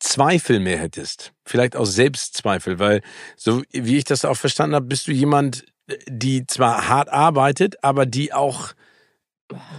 Zweifel 0.00 0.58
mehr 0.58 0.78
hättest? 0.78 1.32
Vielleicht 1.44 1.76
auch 1.76 1.84
Selbstzweifel, 1.84 2.78
weil 2.78 3.02
so 3.36 3.62
wie 3.70 3.98
ich 3.98 4.04
das 4.04 4.24
auch 4.24 4.36
verstanden 4.36 4.74
habe, 4.74 4.86
bist 4.86 5.06
du 5.06 5.12
jemand, 5.12 5.64
die 6.08 6.46
zwar 6.46 6.88
hart 6.88 7.10
arbeitet, 7.10 7.84
aber 7.84 8.06
die 8.06 8.32
auch 8.32 8.72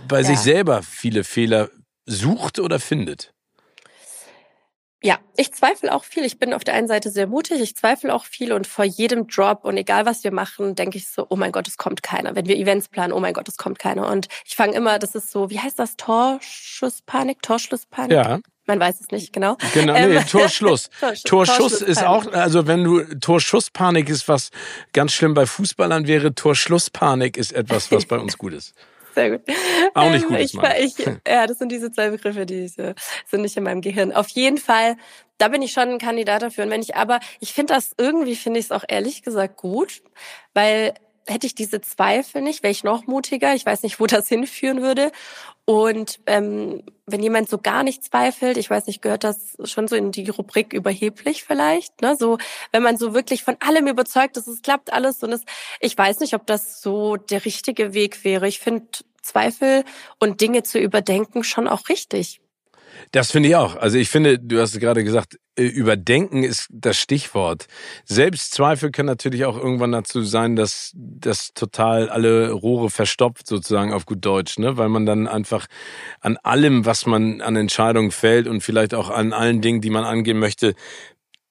bei 0.07 0.21
ja. 0.21 0.27
sich 0.27 0.39
selber 0.39 0.83
viele 0.83 1.23
Fehler 1.23 1.69
sucht 2.05 2.59
oder 2.59 2.79
findet. 2.79 3.32
Ja, 5.05 5.19
ich 5.35 5.51
zweifle 5.51 5.93
auch 5.93 6.05
viel. 6.05 6.23
Ich 6.23 6.39
bin 6.39 6.53
auf 6.53 6.63
der 6.63 6.75
einen 6.75 6.87
Seite 6.87 7.09
sehr 7.09 7.27
mutig, 7.27 7.59
ich 7.59 7.75
zweifle 7.75 8.13
auch 8.13 8.23
viel 8.23 8.53
und 8.53 8.65
vor 8.65 8.85
jedem 8.85 9.27
Drop 9.27 9.65
und 9.65 9.75
egal 9.75 10.05
was 10.05 10.23
wir 10.23 10.31
machen, 10.31 10.75
denke 10.75 10.97
ich 10.97 11.09
so, 11.09 11.27
oh 11.29 11.35
mein 11.35 11.51
Gott, 11.51 11.67
es 11.67 11.75
kommt 11.75 12.03
keiner. 12.03 12.35
Wenn 12.35 12.45
wir 12.45 12.55
Events 12.55 12.87
planen, 12.87 13.11
oh 13.11 13.19
mein 13.19 13.33
Gott, 13.33 13.49
es 13.49 13.57
kommt 13.57 13.79
keiner. 13.79 14.09
Und 14.09 14.29
ich 14.45 14.55
fange 14.55 14.73
immer, 14.75 14.99
das 14.99 15.13
ist 15.13 15.29
so, 15.29 15.49
wie 15.49 15.59
heißt 15.59 15.77
das, 15.77 15.97
Torschusspanik, 15.97 17.41
Torschlusspanik? 17.41 18.13
Ja. 18.13 18.39
Man 18.65 18.79
weiß 18.79 19.01
es 19.01 19.11
nicht 19.11 19.33
genau. 19.33 19.57
Genau, 19.73 19.91
nee, 19.91 20.15
ähm, 20.15 20.25
Torschluss. 20.31 20.89
Torschuss, 21.01 21.23
Torschuss 21.23 21.81
ist 21.81 22.01
auch, 22.01 22.31
also 22.31 22.65
wenn 22.65 22.85
du 22.85 23.03
Torschusspanik 23.19 24.07
ist 24.07 24.29
was 24.29 24.51
ganz 24.93 25.11
schlimm 25.11 25.33
bei 25.33 25.45
Fußballern 25.45 26.07
wäre, 26.07 26.33
Torschlusspanik 26.33 27.35
ist 27.35 27.51
etwas, 27.51 27.91
was 27.91 28.05
bei 28.05 28.17
uns 28.17 28.37
gut 28.37 28.53
ist. 28.53 28.73
Sehr 29.13 29.31
gut. 29.31 29.41
Auch 29.93 30.09
nicht 30.09 30.27
gut. 30.27 30.37
Ich, 30.39 30.53
ich, 30.53 31.05
ja, 31.27 31.47
das 31.47 31.59
sind 31.59 31.71
diese 31.71 31.91
zwei 31.91 32.09
Begriffe, 32.09 32.45
die 32.45 32.65
äh, 32.77 32.95
sind 33.29 33.41
nicht 33.41 33.55
in 33.57 33.63
meinem 33.63 33.81
Gehirn. 33.81 34.11
Auf 34.11 34.29
jeden 34.29 34.57
Fall, 34.57 34.97
da 35.37 35.47
bin 35.47 35.61
ich 35.61 35.71
schon 35.71 35.89
ein 35.89 35.99
Kandidat 35.99 36.41
dafür. 36.41 36.65
Und 36.65 36.71
wenn 36.71 36.81
ich 36.81 36.95
aber, 36.95 37.19
ich 37.39 37.53
finde 37.53 37.73
das 37.73 37.91
irgendwie, 37.97 38.35
finde 38.35 38.59
ich 38.59 38.65
es 38.65 38.71
auch 38.71 38.83
ehrlich 38.87 39.23
gesagt 39.23 39.57
gut, 39.57 40.01
weil 40.53 40.93
hätte 41.27 41.47
ich 41.47 41.55
diese 41.55 41.81
Zweifel 41.81 42.41
nicht, 42.41 42.63
wäre 42.63 42.71
ich 42.71 42.83
noch 42.83 43.07
mutiger. 43.07 43.53
Ich 43.53 43.65
weiß 43.65 43.83
nicht, 43.83 43.99
wo 43.99 44.07
das 44.07 44.27
hinführen 44.29 44.81
würde. 44.81 45.11
Und 45.65 46.19
ähm, 46.25 46.83
wenn 47.05 47.23
jemand 47.23 47.49
so 47.49 47.57
gar 47.57 47.83
nicht 47.83 48.03
zweifelt, 48.03 48.57
ich 48.57 48.69
weiß 48.69 48.87
nicht, 48.87 49.01
gehört 49.01 49.23
das 49.23 49.55
schon 49.63 49.87
so 49.87 49.95
in 49.95 50.11
die 50.11 50.27
Rubrik 50.29 50.73
überheblich 50.73 51.43
vielleicht, 51.45 52.01
ne? 52.01 52.17
So, 52.17 52.37
wenn 52.73 52.83
man 52.83 52.97
so 52.97 53.13
wirklich 53.13 53.43
von 53.43 53.55
allem 53.61 53.87
überzeugt 53.87 54.35
ist, 54.35 54.47
es 54.47 54.61
klappt 54.61 54.91
alles 54.91 55.23
und 55.23 55.31
es, 55.31 55.43
ich 55.79 55.97
weiß 55.97 56.19
nicht, 56.19 56.33
ob 56.33 56.45
das 56.47 56.81
so 56.81 57.15
der 57.15 57.45
richtige 57.45 57.93
Weg 57.93 58.25
wäre. 58.25 58.47
Ich 58.47 58.59
finde 58.59 58.87
Zweifel 59.21 59.85
und 60.19 60.41
Dinge 60.41 60.63
zu 60.63 60.79
überdenken 60.79 61.45
schon 61.45 61.69
auch 61.69 61.87
richtig. 61.87 62.41
Das 63.11 63.31
finde 63.31 63.49
ich 63.49 63.55
auch. 63.55 63.75
Also 63.75 63.97
ich 63.97 64.09
finde, 64.09 64.39
du 64.39 64.59
hast 64.59 64.79
gerade 64.79 65.03
gesagt, 65.03 65.37
äh, 65.55 65.63
überdenken 65.63 66.43
ist 66.43 66.67
das 66.71 66.97
Stichwort. 66.97 67.67
Selbstzweifel 68.05 68.91
können 68.91 69.07
natürlich 69.07 69.45
auch 69.45 69.57
irgendwann 69.57 69.91
dazu 69.91 70.23
sein, 70.23 70.55
dass 70.55 70.91
das 70.95 71.53
total 71.53 72.09
alle 72.09 72.51
Rohre 72.51 72.89
verstopft, 72.89 73.47
sozusagen 73.47 73.93
auf 73.93 74.05
gut 74.05 74.25
Deutsch, 74.25 74.57
ne? 74.57 74.77
Weil 74.77 74.89
man 74.89 75.05
dann 75.05 75.27
einfach 75.27 75.67
an 76.21 76.37
allem, 76.37 76.85
was 76.85 77.05
man 77.05 77.41
an 77.41 77.55
Entscheidungen 77.55 78.11
fällt 78.11 78.47
und 78.47 78.61
vielleicht 78.61 78.93
auch 78.93 79.09
an 79.09 79.33
allen 79.33 79.61
Dingen, 79.61 79.81
die 79.81 79.91
man 79.91 80.05
angehen 80.05 80.39
möchte, 80.39 80.73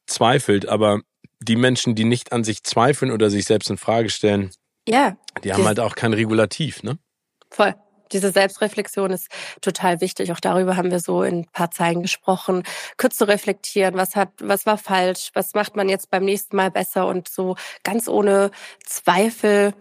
zweifelt. 0.06 0.68
Aber 0.68 1.00
die 1.40 1.56
Menschen, 1.56 1.94
die 1.94 2.04
nicht 2.04 2.32
an 2.32 2.44
sich 2.44 2.64
zweifeln 2.64 3.12
oder 3.12 3.30
sich 3.30 3.44
selbst 3.44 3.70
in 3.70 3.78
Frage 3.78 4.10
stellen, 4.10 4.50
ja, 4.88 5.16
die 5.44 5.52
haben 5.52 5.64
halt 5.64 5.78
auch 5.78 5.94
kein 5.94 6.12
Regulativ, 6.12 6.82
ne? 6.82 6.98
Voll 7.50 7.74
diese 8.12 8.30
Selbstreflexion 8.30 9.10
ist 9.10 9.28
total 9.60 10.00
wichtig. 10.00 10.32
Auch 10.32 10.40
darüber 10.40 10.76
haben 10.76 10.90
wir 10.90 11.00
so 11.00 11.22
in 11.22 11.40
ein 11.40 11.46
paar 11.46 11.70
Zeilen 11.70 12.02
gesprochen. 12.02 12.62
Kurz 12.96 13.16
zu 13.16 13.26
reflektieren, 13.26 13.94
was 13.94 14.16
hat, 14.16 14.30
was 14.38 14.66
war 14.66 14.78
falsch, 14.78 15.30
was 15.34 15.54
macht 15.54 15.76
man 15.76 15.88
jetzt 15.88 16.10
beim 16.10 16.24
nächsten 16.24 16.56
Mal 16.56 16.70
besser 16.70 17.06
und 17.06 17.28
so 17.28 17.56
ganz 17.82 18.08
ohne 18.08 18.50
Zweifel 18.84 19.74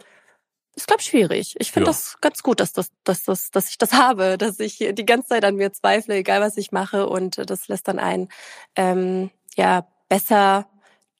ist, 0.76 0.88
glaube 0.88 1.02
ich, 1.02 1.08
schwierig. 1.08 1.56
Ich 1.60 1.72
finde 1.72 1.88
ja. 1.88 1.92
das 1.92 2.18
ganz 2.22 2.44
gut, 2.44 2.60
dass, 2.60 2.72
das, 2.74 2.92
dass, 3.04 3.26
das, 3.26 3.52
dass 3.52 3.70
ich 3.70 3.78
das 3.78 3.94
habe, 3.94 4.38
dass 4.38 4.60
ich 4.60 4.78
die 4.78 5.06
ganze 5.06 5.30
Zeit 5.30 5.46
an 5.46 5.56
mir 5.56 5.74
zweifle, 5.74 6.16
egal 6.16 6.42
was 6.42 6.58
ich 6.58 6.72
mache. 6.72 7.08
Und 7.08 7.38
das 7.50 7.68
lässt 7.68 7.88
dann 7.88 8.00
einen 8.00 8.30
ähm, 8.76 9.32
ja 9.56 9.88
besser 10.10 10.68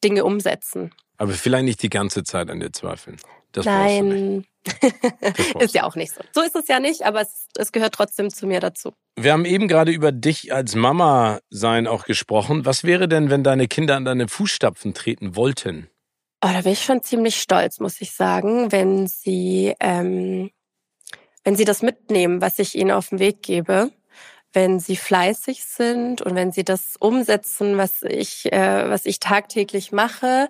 Dinge 0.04 0.26
umsetzen. 0.26 0.92
Aber 1.18 1.34
vielleicht 1.34 1.66
nicht 1.66 1.84
die 1.84 1.90
ganze 1.90 2.24
Zeit 2.24 2.50
an 2.50 2.60
dir 2.60 2.72
zweifeln. 2.72 3.18
Das 3.52 3.66
Nein. 3.66 4.46
ist 5.60 5.74
ja 5.74 5.84
auch 5.84 5.96
nicht 5.96 6.14
so. 6.14 6.22
So 6.34 6.42
ist 6.42 6.56
es 6.56 6.68
ja 6.68 6.80
nicht, 6.80 7.04
aber 7.04 7.22
es, 7.22 7.48
es 7.58 7.72
gehört 7.72 7.94
trotzdem 7.94 8.30
zu 8.30 8.48
mir 8.48 8.60
dazu. 8.60 8.94
Wir 9.16 9.34
haben 9.34 9.46
eben 9.46 9.68
gerade 9.68 9.92
über 9.92 10.12
dich 10.12 10.54
als 10.54 10.76
Mama 10.76 11.40
sein 11.50 11.88
auch 11.88 12.06
gesprochen. 12.06 12.66
Was 12.66 12.84
wäre 12.84 13.08
denn, 13.08 13.30
wenn 13.30 13.44
deine 13.44 13.68
Kinder 13.68 13.96
an 13.96 14.06
deine 14.06 14.28
Fußstapfen 14.28 14.94
treten 14.94 15.36
wollten? 15.36 15.90
Oh, 16.44 16.50
da 16.52 16.62
bin 16.62 16.74
ich 16.74 16.84
schon 16.84 17.04
ziemlich 17.04 17.40
stolz, 17.42 17.80
muss 17.80 18.02
ich 18.02 18.12
sagen, 18.14 18.72
wenn 18.72 19.08
sie, 19.08 19.76
ähm, 19.80 20.52
wenn 21.44 21.56
sie 21.56 21.66
das 21.66 21.82
mitnehmen, 21.82 22.42
was 22.42 22.58
ich 22.60 22.76
ihnen 22.76 22.92
auf 22.92 23.10
den 23.10 23.20
Weg 23.20 23.44
gebe 23.44 23.92
wenn 24.54 24.80
sie 24.80 24.96
fleißig 24.96 25.64
sind 25.64 26.22
und 26.22 26.36
wenn 26.36 26.52
sie 26.52 26.64
das 26.64 26.96
umsetzen, 27.00 27.78
was 27.78 28.04
ich, 28.04 28.52
äh, 28.52 28.90
was 28.90 29.06
ich 29.06 29.20
tagtäglich 29.20 29.92
mache, 29.92 30.50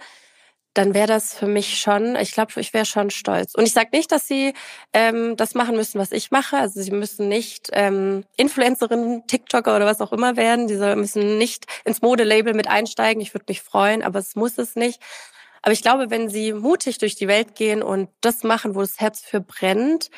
dann 0.74 0.94
wäre 0.94 1.08
das 1.08 1.34
für 1.34 1.48
mich 1.48 1.80
schon, 1.80 2.16
ich 2.16 2.32
glaube, 2.32 2.60
ich 2.60 2.74
wäre 2.74 2.86
schon 2.86 3.10
stolz. 3.10 3.56
Und 3.56 3.66
ich 3.66 3.74
sage 3.74 3.90
nicht, 3.92 4.12
dass 4.12 4.28
sie 4.28 4.54
ähm, 4.94 5.36
das 5.36 5.54
machen 5.54 5.76
müssen, 5.76 6.00
was 6.00 6.12
ich 6.12 6.32
mache. 6.32 6.58
Also 6.58 6.82
sie 6.82 6.92
müssen 6.92 7.28
nicht 7.28 7.70
ähm, 7.74 8.24
Influencerin, 8.38 9.24
TikToker 9.28 9.76
oder 9.76 9.86
was 9.86 10.00
auch 10.02 10.14
immer 10.14 10.38
werden. 10.38 10.68
Sie 10.68 10.78
müssen 10.96 11.38
nicht 11.38 11.66
ins 11.84 12.02
Modelabel 12.02 12.54
mit 12.54 12.68
einsteigen. 12.68 13.22
Ich 13.22 13.34
würde 13.34 13.46
mich 13.50 13.62
freuen, 13.62 14.02
aber 14.02 14.20
es 14.20 14.36
muss 14.36 14.58
es 14.58 14.76
nicht. 14.76 15.02
Aber 15.62 15.74
ich 15.74 15.82
glaube, 15.82 16.10
wenn 16.10 16.30
sie 16.30 16.54
mutig 16.54 16.98
durch 16.98 17.16
die 17.16 17.28
Welt 17.28 17.56
gehen 17.56 17.84
und 17.84 18.10
das 18.22 18.44
machen, 18.44 18.74
wo 18.74 18.82
das 18.82 19.00
Herz 19.00 19.20
für 19.22 19.42
brennt, 19.42 20.10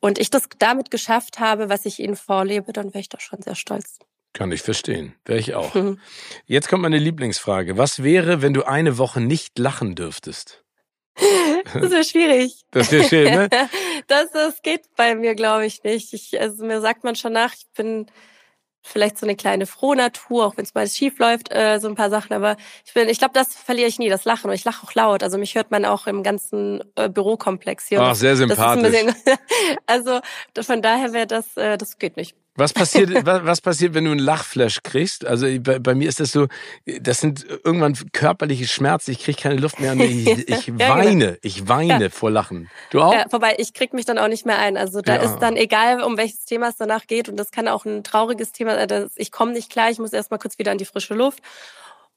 und 0.00 0.18
ich 0.18 0.30
das 0.30 0.48
damit 0.58 0.90
geschafft 0.90 1.38
habe, 1.38 1.68
was 1.68 1.86
ich 1.86 2.00
ihnen 2.00 2.16
vorlebe, 2.16 2.72
dann 2.72 2.86
wäre 2.86 3.00
ich 3.00 3.08
doch 3.08 3.20
schon 3.20 3.42
sehr 3.42 3.54
stolz. 3.54 3.98
Kann 4.32 4.52
ich 4.52 4.62
verstehen. 4.62 5.14
Wäre 5.24 5.38
ich 5.38 5.54
auch. 5.54 5.74
Mhm. 5.74 5.98
Jetzt 6.46 6.68
kommt 6.68 6.82
meine 6.82 6.98
Lieblingsfrage. 6.98 7.76
Was 7.76 8.02
wäre, 8.02 8.42
wenn 8.42 8.54
du 8.54 8.62
eine 8.62 8.96
Woche 8.98 9.20
nicht 9.20 9.58
lachen 9.58 9.94
dürftest? 9.94 10.64
Das 11.74 11.90
wäre 11.90 12.04
schwierig. 12.04 12.62
Das 12.70 12.90
wäre 12.92 13.04
schön, 13.04 13.24
ne? 13.24 13.48
das, 14.06 14.30
das 14.32 14.62
geht 14.62 14.82
bei 14.96 15.14
mir, 15.14 15.34
glaube 15.34 15.66
ich, 15.66 15.82
nicht. 15.82 16.12
Ich, 16.12 16.40
also 16.40 16.64
mir 16.64 16.80
sagt 16.80 17.04
man 17.04 17.16
schon 17.16 17.32
nach, 17.32 17.52
ich 17.54 17.66
bin 17.76 18.06
vielleicht 18.82 19.18
so 19.18 19.26
eine 19.26 19.36
kleine 19.36 19.66
Frohnatur, 19.66 20.46
auch 20.46 20.56
wenn 20.56 20.64
es 20.64 20.74
mal 20.74 20.88
schief 20.88 21.18
läuft, 21.18 21.52
äh, 21.52 21.78
so 21.78 21.88
ein 21.88 21.94
paar 21.94 22.10
Sachen. 22.10 22.32
Aber 22.32 22.56
ich 22.86 22.94
bin, 22.94 23.08
ich 23.08 23.18
glaube, 23.18 23.34
das 23.34 23.54
verliere 23.54 23.88
ich 23.88 23.98
nie, 23.98 24.08
das 24.08 24.24
Lachen. 24.24 24.48
Und 24.48 24.54
ich 24.54 24.64
lache 24.64 24.86
auch 24.86 24.94
laut. 24.94 25.22
Also 25.22 25.36
mich 25.36 25.54
hört 25.54 25.70
man 25.70 25.84
auch 25.84 26.06
im 26.06 26.22
ganzen 26.22 26.82
äh, 26.96 27.08
Bürokomplex 27.08 27.88
hier. 27.88 28.00
Ach, 28.00 28.14
sehr 28.14 28.36
sympathisch. 28.36 29.04
Bisschen, 29.04 29.14
also 29.86 30.20
von 30.60 30.80
daher 30.80 31.12
wäre 31.12 31.26
das, 31.26 31.56
äh, 31.56 31.76
das 31.76 31.98
geht 31.98 32.16
nicht. 32.16 32.34
Was 32.60 32.74
passiert, 32.74 33.10
was, 33.24 33.60
passiert, 33.60 33.94
wenn 33.94 34.04
du 34.04 34.10
einen 34.10 34.20
Lachflash 34.20 34.82
kriegst? 34.82 35.24
Also 35.26 35.46
bei, 35.60 35.78
bei, 35.78 35.94
mir 35.94 36.08
ist 36.08 36.20
das 36.20 36.30
so, 36.30 36.46
das 37.00 37.20
sind 37.20 37.46
irgendwann 37.64 37.96
körperliche 38.12 38.68
Schmerzen. 38.68 39.12
Ich 39.12 39.20
kriege 39.20 39.40
keine 39.40 39.56
Luft 39.56 39.80
mehr 39.80 39.94
ich, 39.94 40.26
ich 40.48 40.66
genau. 40.66 40.90
weine, 40.90 41.38
ich 41.42 41.68
weine 41.68 42.04
ja. 42.04 42.10
vor 42.10 42.30
Lachen. 42.30 42.70
Du 42.90 43.00
auch? 43.00 43.14
Ja, 43.14 43.28
vorbei, 43.28 43.56
ich 43.58 43.72
krieg 43.72 43.94
mich 43.94 44.04
dann 44.04 44.18
auch 44.18 44.28
nicht 44.28 44.44
mehr 44.44 44.58
ein. 44.58 44.76
Also 44.76 45.00
da 45.00 45.16
ja. 45.16 45.22
ist 45.22 45.38
dann 45.38 45.56
egal, 45.56 46.02
um 46.02 46.18
welches 46.18 46.44
Thema 46.44 46.68
es 46.68 46.76
danach 46.76 47.06
geht 47.06 47.28
und 47.28 47.36
das 47.36 47.50
kann 47.50 47.66
auch 47.66 47.86
ein 47.86 48.04
trauriges 48.04 48.52
Thema 48.52 48.74
sein. 48.74 49.10
Ich 49.16 49.32
komme 49.32 49.52
nicht 49.52 49.70
klar, 49.70 49.90
ich 49.90 49.98
muss 49.98 50.12
erstmal 50.12 50.38
kurz 50.38 50.58
wieder 50.58 50.70
an 50.70 50.78
die 50.78 50.84
frische 50.84 51.14
Luft 51.14 51.42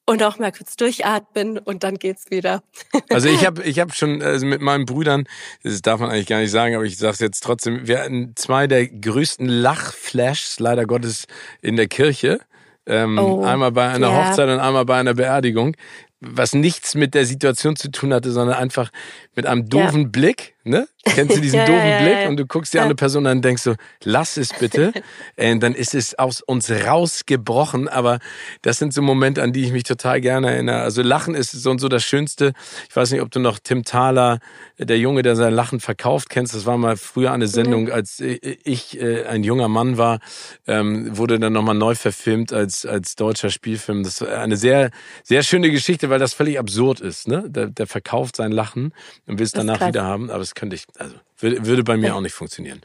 und 0.05 0.21
auch 0.23 0.37
mal 0.37 0.51
kurz 0.51 0.75
durchatmen 0.75 1.57
und 1.57 1.83
dann 1.83 1.95
geht's 1.95 2.29
wieder. 2.29 2.63
Also 3.09 3.29
ich 3.29 3.45
habe 3.45 3.63
ich 3.63 3.79
hab 3.79 3.93
schon 3.93 4.21
also 4.21 4.45
mit 4.45 4.61
meinen 4.61 4.85
Brüdern, 4.85 5.25
das 5.63 5.81
darf 5.81 5.99
man 5.99 6.09
eigentlich 6.09 6.27
gar 6.27 6.39
nicht 6.39 6.51
sagen, 6.51 6.75
aber 6.75 6.83
ich 6.83 6.97
sage 6.97 7.13
es 7.13 7.19
jetzt 7.19 7.43
trotzdem, 7.43 7.87
wir 7.87 7.99
hatten 7.99 8.33
zwei 8.35 8.65
der 8.67 8.87
größten 8.87 9.47
Lachflashs, 9.47 10.59
leider 10.59 10.85
Gottes, 10.85 11.25
in 11.61 11.75
der 11.75 11.87
Kirche. 11.87 12.39
Ähm, 12.85 13.17
oh, 13.17 13.43
einmal 13.43 13.71
bei 13.71 13.87
einer 13.89 14.09
ja. 14.09 14.29
Hochzeit 14.29 14.49
und 14.49 14.59
einmal 14.59 14.85
bei 14.85 14.97
einer 14.97 15.13
Beerdigung 15.13 15.75
was 16.23 16.53
nichts 16.53 16.95
mit 16.95 17.13
der 17.13 17.25
Situation 17.25 17.75
zu 17.75 17.91
tun 17.91 18.13
hatte, 18.13 18.31
sondern 18.31 18.57
einfach 18.57 18.91
mit 19.35 19.45
einem 19.45 19.67
doofen 19.69 20.03
ja. 20.03 20.07
Blick, 20.07 20.52
ne? 20.63 20.87
Kennst 21.03 21.35
du 21.35 21.41
diesen 21.41 21.57
ja, 21.59 21.65
doofen 21.65 21.87
ja, 21.87 22.01
Blick? 22.01 22.29
Und 22.29 22.37
du 22.37 22.45
guckst 22.45 22.73
die 22.73 22.79
andere 22.79 22.95
Person 22.95 23.27
an 23.27 23.37
und 23.37 23.45
denkst 23.45 23.63
so, 23.63 23.75
lass 24.03 24.37
es 24.37 24.49
bitte. 24.53 24.93
und 25.37 25.59
dann 25.61 25.73
ist 25.75 25.93
es 25.93 26.17
aus 26.17 26.41
uns 26.41 26.71
rausgebrochen. 26.71 27.87
Aber 27.87 28.19
das 28.61 28.77
sind 28.77 28.93
so 28.93 29.01
Momente, 29.01 29.43
an 29.43 29.53
die 29.53 29.63
ich 29.63 29.71
mich 29.71 29.83
total 29.83 30.21
gerne 30.21 30.51
erinnere. 30.51 30.81
Also 30.81 31.01
Lachen 31.01 31.35
ist 31.35 31.51
so 31.51 31.69
und 31.71 31.79
so 31.79 31.89
das 31.89 32.03
Schönste. 32.03 32.53
Ich 32.89 32.95
weiß 32.95 33.11
nicht, 33.11 33.21
ob 33.21 33.31
du 33.31 33.39
noch 33.39 33.59
Tim 33.59 33.83
Thaler, 33.83 34.39
der 34.77 34.97
Junge, 34.97 35.21
der 35.21 35.35
sein 35.35 35.53
Lachen 35.53 35.79
verkauft, 35.79 36.29
kennst. 36.29 36.55
Das 36.55 36.65
war 36.65 36.77
mal 36.77 36.97
früher 36.97 37.31
eine 37.31 37.47
Sendung, 37.47 37.91
als 37.91 38.19
ich 38.19 38.99
äh, 38.99 39.25
ein 39.25 39.43
junger 39.43 39.67
Mann 39.67 39.97
war, 39.97 40.19
ähm, 40.67 41.17
wurde 41.17 41.39
dann 41.39 41.53
nochmal 41.53 41.75
neu 41.75 41.95
verfilmt 41.95 42.53
als, 42.53 42.85
als 42.85 43.15
deutscher 43.15 43.49
Spielfilm. 43.49 44.03
Das 44.03 44.21
war 44.21 44.39
eine 44.39 44.57
sehr, 44.57 44.91
sehr 45.23 45.43
schöne 45.43 45.69
Geschichte, 45.69 46.09
weil 46.09 46.19
das 46.19 46.33
völlig 46.33 46.59
absurd 46.59 47.01
ist. 47.01 47.27
Ne? 47.27 47.43
Der, 47.47 47.67
der 47.67 47.87
verkauft 47.87 48.35
sein 48.35 48.51
Lachen 48.51 48.93
und 49.27 49.39
will 49.39 49.45
es 49.45 49.51
danach 49.51 49.85
wieder 49.85 50.03
haben. 50.03 50.29
Aber 50.29 50.41
das 50.53 50.59
könnte 50.59 50.75
ich, 50.75 50.85
also 50.97 51.15
würde, 51.39 51.65
würde 51.65 51.83
bei 51.83 51.97
mir 51.97 52.07
ja. 52.07 52.13
auch 52.13 52.21
nicht 52.21 52.33
funktionieren. 52.33 52.81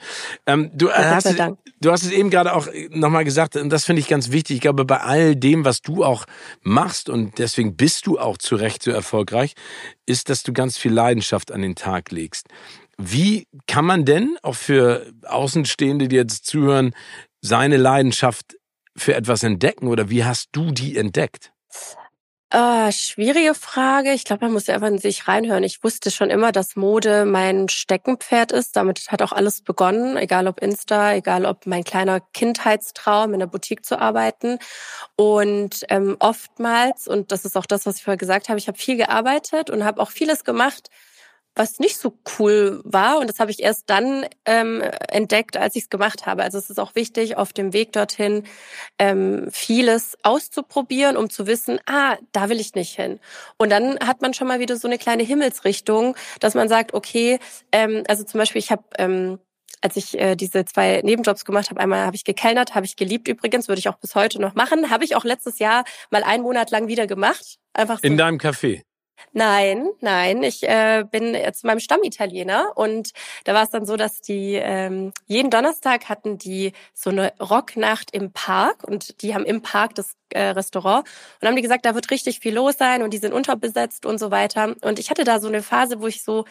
Ähm, 0.47 0.71
du, 0.75 0.91
hast 0.91 1.27
es, 1.27 1.37
du 1.81 1.93
hast 1.93 2.05
es 2.05 2.11
eben 2.11 2.31
gerade 2.31 2.55
auch 2.55 2.69
nochmal 2.91 3.25
gesagt, 3.25 3.57
und 3.57 3.71
das 3.71 3.85
finde 3.85 4.01
ich 4.01 4.09
ganz 4.09 4.31
wichtig. 4.31 4.57
Ich 4.57 4.61
glaube, 4.61 4.85
bei 4.85 5.01
all 5.01 5.37
dem, 5.37 5.65
was 5.65 5.83
du 5.83 6.05
auch 6.05 6.25
machst, 6.63 7.09
und 7.09 7.39
deswegen 7.39 7.77
bist 7.77 8.07
du 8.07 8.19
auch 8.19 8.39
zu 8.39 8.57
Recht 8.57 8.83
so 8.83 8.91
erfolgreich, 8.91 9.55
ist, 10.07 10.29
dass 10.29 10.43
du 10.43 10.53
ganz 10.53 10.79
viel 10.79 10.93
Leidenschaft 10.93 11.53
an 11.53 11.63
den 11.63 11.75
Tag 11.75 12.11
legst. 12.11 12.49
Wie 12.97 13.47
kann 13.67 13.85
man 13.85 14.05
denn, 14.05 14.37
auch 14.43 14.57
für 14.57 15.13
Außenstehende, 15.27 16.09
die 16.09 16.17
jetzt 16.17 16.47
zuhören, 16.47 16.95
seine 17.41 17.77
Leidenschaft 17.77 18.57
für 18.97 19.15
etwas 19.15 19.45
entdecken 19.45 19.87
oder 19.87 20.11
wie 20.11 20.25
hast 20.25 20.49
du 20.53 20.73
die 20.73 20.97
entdeckt? 20.97 21.53
Äh, 22.51 22.93
schwierige 22.93 23.53
Frage. 23.55 24.13
Ich 24.15 24.25
glaube, 24.25 24.47
man 24.47 24.55
muss 24.55 24.69
ja 24.69 24.75
einfach 24.75 24.89
in 24.89 24.97
sich 24.97 25.29
reinhören. 25.29 25.65
Ich 25.65 25.85
wusste 25.85 26.11
schon 26.11 26.31
immer, 26.31 26.51
dass 26.51 26.77
Mode 26.77 27.27
mein 27.27 27.69
Steckenpferd 27.69 28.53
ist. 28.53 28.75
Damit 28.75 29.05
hat 29.09 29.21
auch 29.21 29.33
alles 29.33 29.61
begonnen, 29.61 30.17
egal 30.17 30.47
ob 30.49 30.63
Insta, 30.63 31.13
egal 31.13 31.45
ob 31.45 31.67
mein 31.67 31.85
kleiner 31.85 32.21
Kindheitstraum, 32.21 33.35
in 33.35 33.41
der 33.41 33.49
Boutique 33.49 33.85
zu 33.85 34.01
arbeiten. 34.01 34.59
Und 35.15 35.85
ähm, 35.91 36.17
oftmals, 36.21 37.07
und 37.07 37.33
das 37.33 37.45
ist 37.45 37.55
auch 37.55 37.67
das, 37.67 37.85
was 37.85 37.97
ich 37.99 38.05
vorher 38.05 38.17
gesagt 38.17 38.49
habe, 38.49 38.59
ich 38.59 38.67
habe 38.67 38.79
viel 38.79 38.97
gearbeitet 38.97 39.69
und 39.69 39.85
habe 39.85 40.01
auch 40.01 40.11
vieles 40.11 40.43
gemacht, 40.43 40.89
was 41.59 41.79
nicht 41.79 41.99
so 41.99 42.17
cool 42.39 42.81
war. 42.85 43.19
Und 43.19 43.29
das 43.29 43.41
habe 43.41 43.51
ich 43.51 43.63
erst 43.63 43.91
dann 43.91 44.25
ähm, 44.45 44.83
entdeckt, 45.09 45.57
als 45.57 45.77
ich 45.77 45.85
es 45.85 45.91
gemacht 45.91 46.27
habe. 46.27 46.43
Also 46.43 46.59
es 46.59 46.71
ist 46.71 46.79
auch 46.79 46.95
wichtig, 46.95 47.37
auf 47.37 47.53
dem 47.53 47.73
Weg 47.73 47.93
dorthin 47.93 48.45
ähm, 48.99 49.49
vieles 49.51 50.17
auszuprobieren, 50.23 51.17
um 51.17 51.29
zu 51.29 51.47
wissen, 51.47 51.81
ah, 51.87 52.17
da 52.33 52.49
will 52.49 52.61
ich 52.61 52.75
nicht 52.75 52.95
hin. 52.95 53.21
Und 53.59 53.71
dann 53.71 53.99
hat 54.01 54.23
man 54.23 54.35
schon 54.35 54.49
mal 54.49 54.61
wieder 54.61 54.77
so 54.77 54.89
eine 54.89 54.99
kleine 54.99 55.25
Himmelsrichtung, 55.25 56.17
dass 56.41 56.55
man 56.55 56.69
sagt, 56.69 56.95
okay, 56.95 57.39
ähm, 57.73 58.05
also 58.09 58.25
zum 58.25 58.39
Beispiel, 58.39 58.61
ich 58.61 58.71
habe 58.71 58.85
ähm, 58.99 59.39
als 59.81 59.97
ich 59.97 60.19
äh, 60.19 60.35
diese 60.35 60.65
zwei 60.65 61.01
Nebenjobs 61.05 61.45
gemacht 61.45 61.71
habe, 61.71 61.81
einmal 61.81 62.05
habe 62.05 62.17
ich 62.17 62.25
gekellnert, 62.25 62.75
habe 62.75 62.87
ich 62.87 62.97
geliebt 62.97 63.29
übrigens, 63.29 63.69
würde 63.69 63.79
ich 63.79 63.89
auch 63.89 63.99
bis 63.99 64.15
heute 64.15 64.41
noch 64.41 64.55
machen, 64.55 64.91
habe 64.91 65.05
ich 65.05 65.15
auch 65.15 65.25
letztes 65.25 65.59
Jahr 65.59 65.85
mal 66.11 66.23
einen 66.23 66.43
Monat 66.43 66.71
lang 66.71 66.89
wieder 66.89 67.07
gemacht. 67.07 67.59
Einfach 67.75 68.01
so. 68.01 68.07
In 68.07 68.17
deinem 68.17 68.39
Café? 68.39 68.83
Nein, 69.33 69.89
nein. 70.01 70.43
Ich 70.43 70.63
äh, 70.63 71.05
bin 71.11 71.37
zu 71.53 71.67
meinem 71.67 71.81
Stamm-Italiener 71.81 72.73
und 72.75 73.13
da 73.45 73.55
war 73.55 73.63
es 73.63 73.71
dann 73.71 73.87
so, 73.87 73.97
dass 73.97 74.21
die 74.21 74.55
ähm, 74.55 75.13
jeden 75.27 75.51
Donnerstag 75.51 76.09
hatten 76.09 76.39
die 76.39 76.73
so 76.95 77.11
eine 77.11 77.33
Rocknacht 77.41 78.11
im 78.13 78.33
Park 78.33 78.85
und 78.85 79.23
die 79.23 79.35
haben 79.35 79.45
im 79.45 79.63
Park 79.63 79.95
das 79.95 80.15
äh, 80.31 80.43
Restaurant 80.43 81.07
und 81.41 81.49
haben 81.49 81.57
die 81.57 81.63
gesagt, 81.63 81.85
da 81.85 81.95
wird 81.95 82.11
richtig 82.11 82.41
viel 82.41 82.55
los 82.55 82.77
sein 82.79 83.03
und 83.03 83.13
die 83.13 83.19
sind 83.19 83.33
unterbesetzt 83.33 84.07
und 84.07 84.19
so 84.19 84.31
weiter. 84.31 84.75
Und 84.83 84.99
ich 84.99 85.11
hatte 85.11 85.25
da 85.25 85.41
so 85.41 85.49
eine 85.49 85.63
Phase, 85.63 86.01
wo 86.01 86.07
ich 86.07 86.23
so 86.23 86.45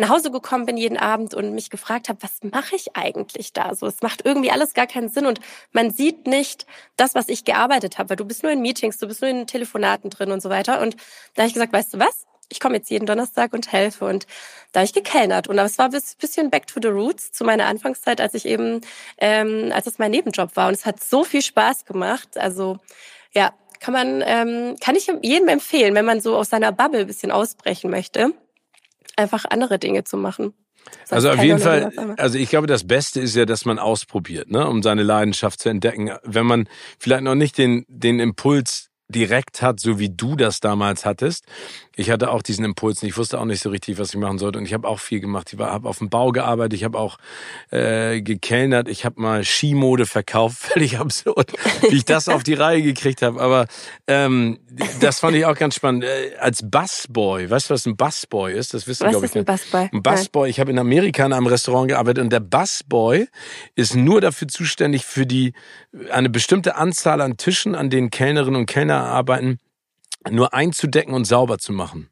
nach 0.00 0.08
Hause 0.08 0.30
gekommen 0.30 0.66
bin 0.66 0.76
jeden 0.76 0.96
Abend 0.96 1.34
und 1.34 1.54
mich 1.54 1.68
gefragt 1.68 2.08
habe, 2.08 2.22
was 2.22 2.38
mache 2.42 2.74
ich 2.74 2.96
eigentlich 2.96 3.52
da? 3.52 3.74
So, 3.74 3.86
es 3.86 4.00
macht 4.00 4.24
irgendwie 4.24 4.50
alles 4.50 4.72
gar 4.74 4.86
keinen 4.86 5.10
Sinn 5.10 5.26
und 5.26 5.40
man 5.72 5.90
sieht 5.90 6.26
nicht 6.26 6.66
das, 6.96 7.14
was 7.14 7.28
ich 7.28 7.44
gearbeitet 7.44 7.98
habe, 7.98 8.10
weil 8.10 8.16
du 8.16 8.24
bist 8.24 8.42
nur 8.42 8.50
in 8.50 8.62
Meetings, 8.62 8.96
du 8.96 9.06
bist 9.06 9.20
nur 9.20 9.30
in 9.30 9.46
Telefonaten 9.46 10.10
drin 10.10 10.32
und 10.32 10.42
so 10.42 10.48
weiter. 10.48 10.80
Und 10.80 10.96
da 11.34 11.42
habe 11.42 11.48
ich 11.48 11.54
gesagt, 11.54 11.72
weißt 11.72 11.94
du 11.94 11.98
was? 11.98 12.26
Ich 12.48 12.58
komme 12.58 12.76
jetzt 12.76 12.90
jeden 12.90 13.06
Donnerstag 13.06 13.52
und 13.52 13.70
helfe. 13.70 14.06
Und 14.06 14.26
da 14.72 14.80
habe 14.80 14.86
ich 14.86 14.94
gekellnert. 14.94 15.48
Und 15.48 15.58
es 15.58 15.78
war 15.78 15.92
ein 15.92 16.02
bisschen 16.18 16.50
back 16.50 16.66
to 16.66 16.80
the 16.82 16.88
roots 16.88 17.30
zu 17.30 17.44
meiner 17.44 17.66
Anfangszeit, 17.66 18.20
als 18.20 18.34
ich 18.34 18.46
eben, 18.46 18.80
ähm, 19.18 19.70
als 19.72 19.86
es 19.86 19.98
mein 19.98 20.10
Nebenjob 20.10 20.56
war. 20.56 20.68
Und 20.68 20.74
es 20.74 20.86
hat 20.86 21.00
so 21.00 21.22
viel 21.24 21.42
Spaß 21.42 21.84
gemacht. 21.84 22.38
Also 22.38 22.78
ja, 23.32 23.52
kann 23.78 23.92
man, 23.94 24.22
ähm, 24.26 24.76
kann 24.80 24.96
ich 24.96 25.12
jedem 25.22 25.48
empfehlen, 25.48 25.94
wenn 25.94 26.06
man 26.06 26.20
so 26.20 26.36
aus 26.36 26.48
seiner 26.48 26.72
Bubble 26.72 27.06
bisschen 27.06 27.30
ausbrechen 27.30 27.90
möchte 27.90 28.34
einfach 29.20 29.44
andere 29.48 29.78
Dinge 29.78 30.04
zu 30.04 30.16
machen. 30.16 30.54
Das 31.02 31.12
also 31.12 31.30
auf 31.30 31.42
jeden 31.42 31.58
Fall, 31.58 31.92
also 32.16 32.38
ich 32.38 32.48
glaube, 32.48 32.66
das 32.66 32.86
Beste 32.86 33.20
ist 33.20 33.36
ja, 33.36 33.44
dass 33.44 33.64
man 33.64 33.78
ausprobiert, 33.78 34.50
ne, 34.50 34.66
um 34.66 34.82
seine 34.82 35.02
Leidenschaft 35.02 35.60
zu 35.60 35.68
entdecken. 35.68 36.10
Wenn 36.24 36.46
man 36.46 36.68
vielleicht 36.98 37.22
noch 37.22 37.34
nicht 37.34 37.58
den, 37.58 37.84
den 37.88 38.18
Impuls 38.18 38.90
direkt 39.10 39.60
hat, 39.60 39.80
so 39.80 39.98
wie 39.98 40.08
du 40.08 40.36
das 40.36 40.60
damals 40.60 41.04
hattest. 41.04 41.44
Ich 42.00 42.10
hatte 42.10 42.30
auch 42.30 42.40
diesen 42.40 42.64
Impuls. 42.64 43.02
Ich 43.02 43.18
wusste 43.18 43.38
auch 43.38 43.44
nicht 43.44 43.62
so 43.62 43.68
richtig, 43.68 43.98
was 43.98 44.14
ich 44.14 44.16
machen 44.18 44.38
sollte. 44.38 44.58
Und 44.58 44.64
ich 44.64 44.72
habe 44.72 44.88
auch 44.88 44.98
viel 44.98 45.20
gemacht. 45.20 45.52
Ich 45.52 45.58
habe 45.58 45.86
auf 45.86 45.98
dem 45.98 46.08
Bau 46.08 46.32
gearbeitet. 46.32 46.72
Ich 46.72 46.84
habe 46.84 46.98
auch 46.98 47.18
äh, 47.70 48.22
gekellnert. 48.22 48.88
Ich 48.88 49.04
habe 49.04 49.20
mal 49.20 49.44
Skimode 49.44 50.06
verkauft. 50.06 50.56
Völlig 50.60 50.98
absurd, 50.98 51.52
wie 51.90 51.96
ich 51.96 52.06
das 52.06 52.28
auf 52.30 52.42
die 52.42 52.54
Reihe 52.54 52.80
gekriegt 52.82 53.20
habe. 53.20 53.38
Aber 53.38 53.66
ähm, 54.06 54.58
das 55.00 55.20
fand 55.20 55.36
ich 55.36 55.44
auch 55.44 55.54
ganz 55.54 55.74
spannend. 55.74 56.04
Äh, 56.04 56.36
als 56.38 56.62
Busboy, 56.68 57.50
weißt 57.50 57.68
du, 57.68 57.74
was 57.74 57.84
ein 57.84 57.96
Busboy 57.96 58.54
ist? 58.54 58.72
Das 58.72 58.86
wissen 58.86 59.06
glaube 59.10 59.26
ich 59.26 59.34
nicht. 59.34 59.46
Ein 59.46 59.54
Busboy? 59.54 59.90
Ein 59.92 60.02
Busboy. 60.02 60.48
Ich 60.48 60.58
habe 60.58 60.70
in 60.70 60.78
Amerika 60.78 61.26
in 61.26 61.34
einem 61.34 61.48
Restaurant 61.48 61.88
gearbeitet 61.88 62.24
und 62.24 62.32
der 62.32 62.40
Busboy 62.40 63.28
ist 63.74 63.94
nur 63.94 64.22
dafür 64.22 64.48
zuständig 64.48 65.04
für 65.04 65.26
die 65.26 65.52
eine 66.10 66.30
bestimmte 66.30 66.76
Anzahl 66.76 67.20
an 67.20 67.36
Tischen, 67.36 67.74
an 67.74 67.90
denen 67.90 68.10
Kellnerinnen 68.10 68.60
und 68.60 68.66
Kellner 68.66 69.04
arbeiten, 69.04 69.58
nur 70.28 70.52
einzudecken 70.52 71.14
und 71.14 71.24
sauber 71.24 71.58
zu 71.58 71.72
machen. 71.72 72.10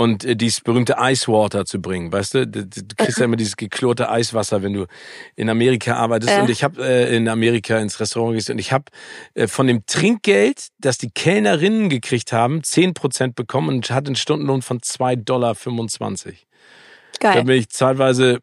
Und 0.00 0.24
äh, 0.24 0.36
dieses 0.36 0.60
berühmte 0.60 0.94
Icewater 1.00 1.64
zu 1.64 1.82
bringen, 1.82 2.12
weißt 2.12 2.34
du? 2.34 2.46
Du, 2.46 2.64
du 2.64 2.94
kriegst 2.96 3.18
ja 3.18 3.24
immer 3.24 3.34
dieses 3.34 3.56
geklorte 3.56 4.08
Eiswasser, 4.08 4.62
wenn 4.62 4.72
du 4.72 4.86
in 5.34 5.50
Amerika 5.50 5.96
arbeitest. 5.96 6.32
Äh. 6.32 6.40
Und 6.40 6.50
ich 6.50 6.62
habe 6.62 6.80
äh, 6.80 7.16
in 7.16 7.28
Amerika 7.28 7.76
ins 7.78 7.98
Restaurant 7.98 8.38
gegangen 8.38 8.56
und 8.56 8.60
ich 8.60 8.70
habe 8.72 8.84
äh, 9.34 9.48
von 9.48 9.66
dem 9.66 9.84
Trinkgeld, 9.86 10.68
das 10.78 10.98
die 10.98 11.10
Kellnerinnen 11.10 11.88
gekriegt 11.88 12.32
haben, 12.32 12.62
zehn 12.62 12.94
Prozent 12.94 13.34
bekommen 13.34 13.70
und 13.70 13.90
hatte 13.90 14.06
einen 14.06 14.14
Stundenlohn 14.14 14.62
von 14.62 14.80
zwei 14.82 15.16
Dollar. 15.16 15.56
fünfundzwanzig. 15.56 16.46
Geil. 17.18 17.34
Da 17.34 17.42
bin 17.42 17.58
ich 17.58 17.68
zeitweise 17.68 18.38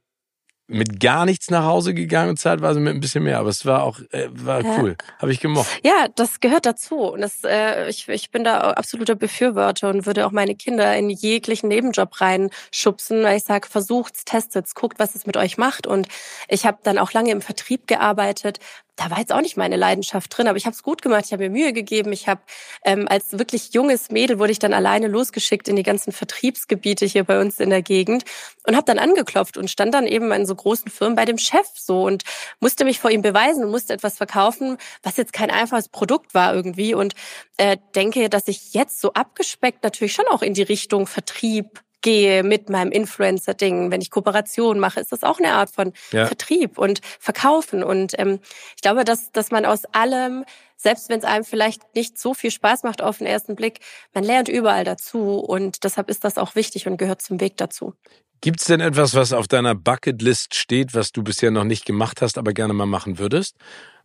mit 0.67 0.99
gar 0.99 1.25
nichts 1.25 1.51
nach 1.51 1.63
Hause 1.63 1.93
gegangen 1.93 2.31
und 2.31 2.37
zeitweise 2.37 2.79
mit 2.79 2.93
ein 2.93 2.99
bisschen 2.99 3.23
mehr, 3.23 3.39
aber 3.39 3.49
es 3.49 3.65
war 3.65 3.83
auch 3.83 3.99
äh, 4.11 4.29
war 4.31 4.63
ja. 4.63 4.77
cool, 4.77 4.95
habe 5.19 5.31
ich 5.31 5.39
gemocht. 5.39 5.67
Ja, 5.83 6.07
das 6.15 6.39
gehört 6.39 6.65
dazu 6.65 7.01
und 7.01 7.21
das, 7.21 7.43
äh, 7.43 7.87
ich, 7.89 8.09
ich 8.09 8.31
bin 8.31 8.43
da 8.43 8.71
absoluter 8.71 9.15
Befürworter 9.15 9.89
und 9.89 10.05
würde 10.05 10.25
auch 10.25 10.31
meine 10.31 10.55
Kinder 10.55 10.95
in 10.95 11.09
jeglichen 11.09 11.67
Nebenjob 11.69 12.19
reinschubsen, 12.19 13.23
weil 13.23 13.37
ich 13.37 13.43
sage, 13.43 13.67
versucht's, 13.67 14.25
testet's, 14.25 14.73
guckt, 14.73 14.97
was 14.97 15.13
es 15.13 15.27
mit 15.27 15.37
euch 15.37 15.57
macht 15.57 15.85
und 15.85 16.07
ich 16.47 16.65
habe 16.65 16.79
dann 16.83 16.97
auch 16.97 17.13
lange 17.13 17.31
im 17.31 17.41
Vertrieb 17.41 17.85
gearbeitet, 17.87 18.59
da 18.95 19.11
war 19.11 19.19
jetzt 19.19 19.33
auch 19.33 19.41
nicht 19.41 19.57
meine 19.57 19.75
Leidenschaft 19.75 20.35
drin, 20.35 20.47
aber 20.47 20.57
ich 20.57 20.65
habe 20.65 20.73
es 20.73 20.83
gut 20.83 21.01
gemacht, 21.01 21.25
ich 21.25 21.33
habe 21.33 21.43
mir 21.43 21.49
Mühe 21.49 21.73
gegeben. 21.73 22.13
Ich 22.13 22.27
habe 22.27 22.41
ähm, 22.83 23.07
als 23.09 23.37
wirklich 23.37 23.73
junges 23.73 24.09
Mädel 24.09 24.39
wurde 24.39 24.51
ich 24.51 24.59
dann 24.59 24.73
alleine 24.73 25.07
losgeschickt 25.07 25.67
in 25.67 25.75
die 25.75 25.83
ganzen 25.83 26.11
Vertriebsgebiete 26.11 27.05
hier 27.05 27.23
bei 27.23 27.39
uns 27.39 27.59
in 27.59 27.69
der 27.69 27.81
Gegend 27.81 28.23
und 28.65 28.75
habe 28.75 28.85
dann 28.85 28.99
angeklopft 28.99 29.57
und 29.57 29.69
stand 29.69 29.93
dann 29.93 30.07
eben 30.07 30.31
in 30.31 30.45
so 30.45 30.55
großen 30.55 30.89
Firmen 30.89 31.15
bei 31.15 31.25
dem 31.25 31.37
Chef 31.37 31.67
so 31.75 32.03
und 32.03 32.23
musste 32.59 32.85
mich 32.85 32.99
vor 32.99 33.11
ihm 33.11 33.21
beweisen 33.21 33.65
und 33.65 33.71
musste 33.71 33.93
etwas 33.93 34.17
verkaufen, 34.17 34.77
was 35.03 35.17
jetzt 35.17 35.33
kein 35.33 35.51
einfaches 35.51 35.89
Produkt 35.89 36.33
war 36.33 36.53
irgendwie 36.53 36.93
und 36.93 37.15
äh, 37.57 37.77
denke, 37.95 38.29
dass 38.29 38.47
ich 38.47 38.73
jetzt 38.73 39.01
so 39.01 39.13
abgespeckt 39.13 39.83
natürlich 39.83 40.13
schon 40.13 40.27
auch 40.27 40.41
in 40.41 40.53
die 40.53 40.63
Richtung 40.63 41.07
Vertrieb 41.07 41.84
gehe 42.05 42.43
mit 42.43 42.69
meinem 42.69 42.91
Influencer-Ding, 42.91 43.89
wenn 43.89 43.99
ich 43.99 44.11
Kooperation 44.11 44.77
mache, 44.79 44.99
ist 44.99 45.11
das 45.11 45.23
auch 45.23 45.39
eine 45.39 45.53
Art 45.53 45.71
von 45.71 45.91
ja. 46.11 46.27
Vertrieb 46.27 46.77
und 46.77 47.01
Verkaufen. 47.19 47.83
Und 47.83 48.13
ähm, 48.19 48.39
ich 48.75 48.83
glaube, 48.83 49.03
dass, 49.03 49.31
dass 49.31 49.49
man 49.49 49.65
aus 49.65 49.85
allem, 49.85 50.45
selbst 50.77 51.09
wenn 51.09 51.17
es 51.17 51.25
einem 51.25 51.43
vielleicht 51.43 51.95
nicht 51.95 52.19
so 52.19 52.35
viel 52.35 52.51
Spaß 52.51 52.83
macht 52.83 53.01
auf 53.01 53.17
den 53.17 53.25
ersten 53.25 53.55
Blick, 53.55 53.79
man 54.13 54.23
lernt 54.23 54.49
überall 54.49 54.83
dazu. 54.83 55.39
Und 55.39 55.83
deshalb 55.83 56.11
ist 56.11 56.23
das 56.23 56.37
auch 56.37 56.53
wichtig 56.53 56.85
und 56.85 56.97
gehört 56.97 57.23
zum 57.23 57.41
Weg 57.41 57.57
dazu. 57.57 57.95
Gibt 58.45 58.59
es 58.59 58.67
denn 58.67 58.79
etwas, 58.79 59.15
was 59.15 59.33
auf 59.33 59.47
deiner 59.47 59.73
Bucketlist 59.73 60.53
steht, 60.53 60.93
was 60.93 61.11
du 61.11 61.23
bisher 61.23 61.49
noch 61.49 61.63
nicht 61.63 61.83
gemacht 61.83 62.21
hast, 62.21 62.37
aber 62.37 62.53
gerne 62.53 62.73
mal 62.73 62.85
machen 62.85 63.17
würdest? 63.17 63.55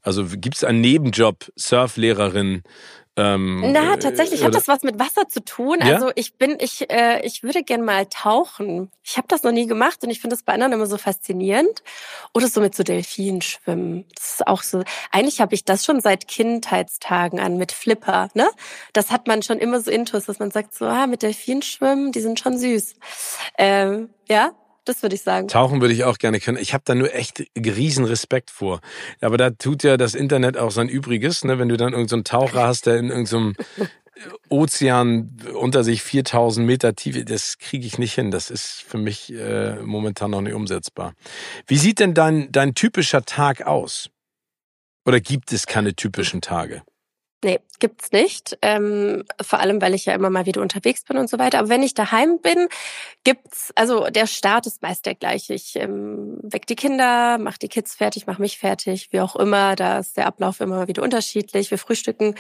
Also 0.00 0.24
gibt 0.26 0.56
es 0.56 0.64
einen 0.64 0.80
Nebenjob, 0.80 1.52
Surflehrerin, 1.56 2.62
ähm, 3.16 3.72
Na, 3.72 3.96
tatsächlich 3.96 4.44
hat 4.44 4.54
das 4.54 4.68
was 4.68 4.82
mit 4.82 4.98
Wasser 4.98 5.28
zu 5.28 5.44
tun. 5.44 5.78
Ja? 5.80 5.94
Also 5.94 6.12
ich 6.14 6.38
bin, 6.38 6.56
ich, 6.60 6.90
äh, 6.90 7.20
ich 7.26 7.42
würde 7.42 7.64
gern 7.64 7.84
mal 7.84 8.06
tauchen. 8.06 8.90
Ich 9.02 9.16
habe 9.16 9.26
das 9.28 9.42
noch 9.42 9.50
nie 9.50 9.66
gemacht 9.66 9.98
und 10.02 10.10
ich 10.10 10.20
finde 10.20 10.36
das 10.36 10.44
bei 10.44 10.54
anderen 10.54 10.72
immer 10.72 10.86
so 10.86 10.96
faszinierend. 10.96 11.82
Oder 12.32 12.46
so 12.46 12.60
mit 12.60 12.74
so 12.74 12.82
Delfinen 12.82 13.42
schwimmen. 13.42 14.06
Das 14.14 14.34
ist 14.34 14.46
auch 14.46 14.62
so. 14.62 14.84
Eigentlich 15.10 15.40
habe 15.40 15.54
ich 15.54 15.64
das 15.64 15.84
schon 15.84 16.00
seit 16.00 16.28
Kindheitstagen 16.28 17.40
an 17.40 17.58
mit 17.58 17.72
Flipper. 17.72 18.28
Ne, 18.34 18.48
das 18.92 19.10
hat 19.10 19.26
man 19.26 19.42
schon 19.42 19.58
immer 19.58 19.80
so 19.80 19.90
intus, 19.90 20.26
dass 20.26 20.38
man 20.38 20.50
sagt 20.50 20.74
so, 20.74 20.86
ah, 20.86 21.06
mit 21.06 21.22
Delfinen 21.22 21.62
schwimmen, 21.62 22.12
die 22.12 22.20
sind 22.20 22.38
schon 22.38 22.56
süß. 22.56 22.94
Ähm, 23.58 24.08
ja, 24.30 24.52
das 24.84 25.02
würde 25.02 25.14
ich 25.14 25.22
sagen. 25.22 25.48
Tauchen 25.48 25.80
würde 25.80 25.92
ich 25.92 26.04
auch 26.04 26.18
gerne 26.18 26.40
können. 26.40 26.56
Ich 26.58 26.72
habe 26.72 26.84
da 26.86 26.94
nur 26.94 27.14
echt 27.14 27.44
riesen 27.56 28.04
Respekt 28.04 28.50
vor. 28.50 28.80
Aber 29.20 29.36
da 29.36 29.50
tut 29.50 29.82
ja 29.82 29.96
das 29.96 30.14
Internet 30.14 30.56
auch 30.56 30.70
sein 30.70 30.88
Übriges, 30.88 31.44
ne? 31.44 31.58
wenn 31.58 31.68
du 31.68 31.76
dann 31.76 31.92
irgendeinen 31.92 32.24
so 32.24 32.38
Taucher 32.38 32.66
hast, 32.66 32.86
der 32.86 32.96
in 32.96 33.10
irgendeinem 33.10 33.54
so 33.76 33.86
Ozean 34.48 35.36
unter 35.54 35.84
sich 35.84 36.02
4000 36.02 36.66
Meter 36.66 36.94
Tiefe, 36.94 37.24
das 37.24 37.58
kriege 37.58 37.86
ich 37.86 37.98
nicht 37.98 38.14
hin. 38.14 38.30
Das 38.30 38.50
ist 38.50 38.84
für 38.86 38.98
mich 38.98 39.32
äh, 39.32 39.76
momentan 39.82 40.30
noch 40.30 40.40
nicht 40.40 40.54
umsetzbar. 40.54 41.14
Wie 41.66 41.78
sieht 41.78 41.98
denn 41.98 42.14
dein, 42.14 42.52
dein 42.52 42.74
typischer 42.74 43.24
Tag 43.24 43.66
aus? 43.66 44.10
Oder 45.06 45.20
gibt 45.20 45.52
es 45.52 45.66
keine 45.66 45.94
typischen 45.94 46.40
Tage? 46.40 46.82
Nee, 47.42 47.58
gibt's 47.78 48.12
nicht. 48.12 48.58
Ähm, 48.60 49.24
vor 49.40 49.60
allem, 49.60 49.80
weil 49.80 49.94
ich 49.94 50.04
ja 50.04 50.12
immer 50.12 50.28
mal 50.28 50.44
wieder 50.44 50.60
unterwegs 50.60 51.04
bin 51.04 51.16
und 51.16 51.30
so 51.30 51.38
weiter. 51.38 51.58
Aber 51.58 51.70
wenn 51.70 51.82
ich 51.82 51.94
daheim 51.94 52.38
bin, 52.38 52.68
gibt's, 53.24 53.72
also 53.76 54.10
der 54.10 54.26
Start 54.26 54.66
ist 54.66 54.82
meist 54.82 55.06
der 55.06 55.14
gleiche. 55.14 55.54
Ich 55.54 55.76
ähm, 55.76 56.38
weck 56.42 56.66
die 56.66 56.76
Kinder, 56.76 57.38
mach 57.38 57.56
die 57.56 57.68
Kids 57.68 57.94
fertig, 57.94 58.26
mach 58.26 58.38
mich 58.38 58.58
fertig, 58.58 59.08
wie 59.12 59.20
auch 59.20 59.36
immer. 59.36 59.74
Da 59.74 60.00
ist 60.00 60.18
der 60.18 60.26
Ablauf 60.26 60.60
immer 60.60 60.86
wieder 60.86 61.02
unterschiedlich. 61.02 61.70
Wir 61.70 61.78
frühstücken 61.78 62.34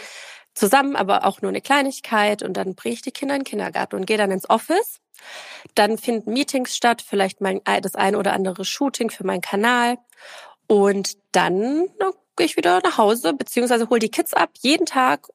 zusammen, 0.52 0.96
aber 0.96 1.24
auch 1.24 1.40
nur 1.40 1.48
eine 1.48 1.62
Kleinigkeit 1.62 2.42
und 2.42 2.54
dann 2.54 2.74
bringe 2.74 2.94
ich 2.94 3.02
die 3.02 3.12
Kinder 3.12 3.36
in 3.36 3.40
den 3.40 3.46
Kindergarten 3.46 3.96
und 3.96 4.06
gehe 4.06 4.18
dann 4.18 4.30
ins 4.30 4.50
Office. 4.50 5.00
Dann 5.74 5.96
finden 5.96 6.32
Meetings 6.32 6.76
statt, 6.76 7.02
vielleicht 7.06 7.40
mein, 7.40 7.60
das 7.82 7.94
ein 7.94 8.16
oder 8.16 8.32
andere 8.34 8.64
Shooting 8.66 9.10
für 9.10 9.24
meinen 9.24 9.42
Kanal. 9.42 9.96
Und 10.66 11.16
dann 11.32 11.88
gehe 12.36 12.46
ich 12.46 12.56
wieder 12.56 12.80
nach 12.82 12.98
Hause, 12.98 13.34
beziehungsweise 13.34 13.88
hole 13.88 14.00
die 14.00 14.10
Kids 14.10 14.34
ab, 14.34 14.50
jeden 14.60 14.86
Tag 14.86 15.28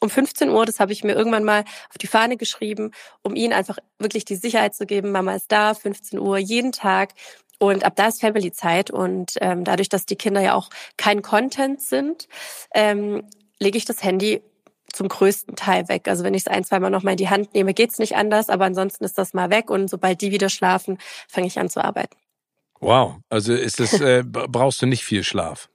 um 0.00 0.10
15 0.10 0.50
Uhr, 0.50 0.66
das 0.66 0.80
habe 0.80 0.92
ich 0.92 1.04
mir 1.04 1.14
irgendwann 1.14 1.44
mal 1.44 1.60
auf 1.88 1.98
die 1.98 2.06
Fahne 2.06 2.36
geschrieben, 2.36 2.90
um 3.22 3.34
ihnen 3.34 3.52
einfach 3.52 3.78
wirklich 3.98 4.24
die 4.24 4.36
Sicherheit 4.36 4.74
zu 4.74 4.86
geben, 4.86 5.10
Mama 5.10 5.34
ist 5.34 5.50
da, 5.50 5.74
15 5.74 6.18
Uhr, 6.18 6.38
jeden 6.38 6.72
Tag. 6.72 7.14
Und 7.58 7.84
ab 7.84 7.94
da 7.96 8.08
ist 8.08 8.20
Family-Zeit. 8.20 8.90
Und 8.90 9.34
ähm, 9.40 9.64
dadurch, 9.64 9.88
dass 9.88 10.04
die 10.04 10.16
Kinder 10.16 10.42
ja 10.42 10.54
auch 10.54 10.68
kein 10.98 11.22
Content 11.22 11.80
sind, 11.80 12.28
ähm, 12.74 13.22
lege 13.58 13.78
ich 13.78 13.86
das 13.86 14.02
Handy 14.02 14.42
zum 14.92 15.08
größten 15.08 15.56
Teil 15.56 15.88
weg. 15.88 16.08
Also 16.08 16.24
wenn 16.24 16.34
ich 16.34 16.42
es 16.42 16.48
ein, 16.48 16.64
zweimal 16.64 16.90
noch 16.90 17.02
mal 17.02 17.12
in 17.12 17.16
die 17.16 17.28
Hand 17.28 17.54
nehme, 17.54 17.74
geht's 17.74 17.98
nicht 17.98 18.16
anders, 18.16 18.48
aber 18.48 18.64
ansonsten 18.64 19.04
ist 19.04 19.18
das 19.18 19.34
mal 19.34 19.50
weg 19.50 19.70
und 19.70 19.88
sobald 19.88 20.20
die 20.20 20.30
wieder 20.30 20.48
schlafen, 20.48 20.98
fange 21.28 21.46
ich 21.46 21.58
an 21.58 21.68
zu 21.68 21.82
arbeiten. 21.82 22.16
Wow, 22.80 23.16
also 23.30 23.54
ist 23.54 23.80
es, 23.80 24.00
äh, 24.00 24.22
brauchst 24.24 24.82
du 24.82 24.86
nicht 24.86 25.04
viel 25.04 25.24
Schlaf? 25.24 25.68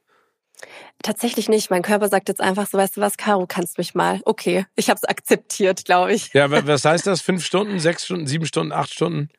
Tatsächlich 1.03 1.49
nicht. 1.49 1.69
Mein 1.71 1.81
Körper 1.81 2.09
sagt 2.09 2.27
jetzt 2.27 2.41
einfach 2.41 2.67
so, 2.67 2.77
weißt 2.77 2.97
du 2.97 3.01
was, 3.01 3.17
Caro, 3.17 3.45
kannst 3.47 3.77
mich 3.77 3.95
mal. 3.95 4.21
Okay, 4.25 4.65
ich 4.75 4.89
habe 4.89 4.99
es 5.01 5.07
akzeptiert, 5.07 5.85
glaube 5.85 6.13
ich. 6.13 6.33
Ja, 6.33 6.49
was 6.49 6.85
heißt 6.85 7.07
das? 7.07 7.21
Fünf 7.21 7.45
Stunden, 7.45 7.79
sechs 7.79 8.05
Stunden, 8.05 8.27
sieben 8.27 8.45
Stunden, 8.45 8.71
acht 8.71 8.93
Stunden? 8.93 9.29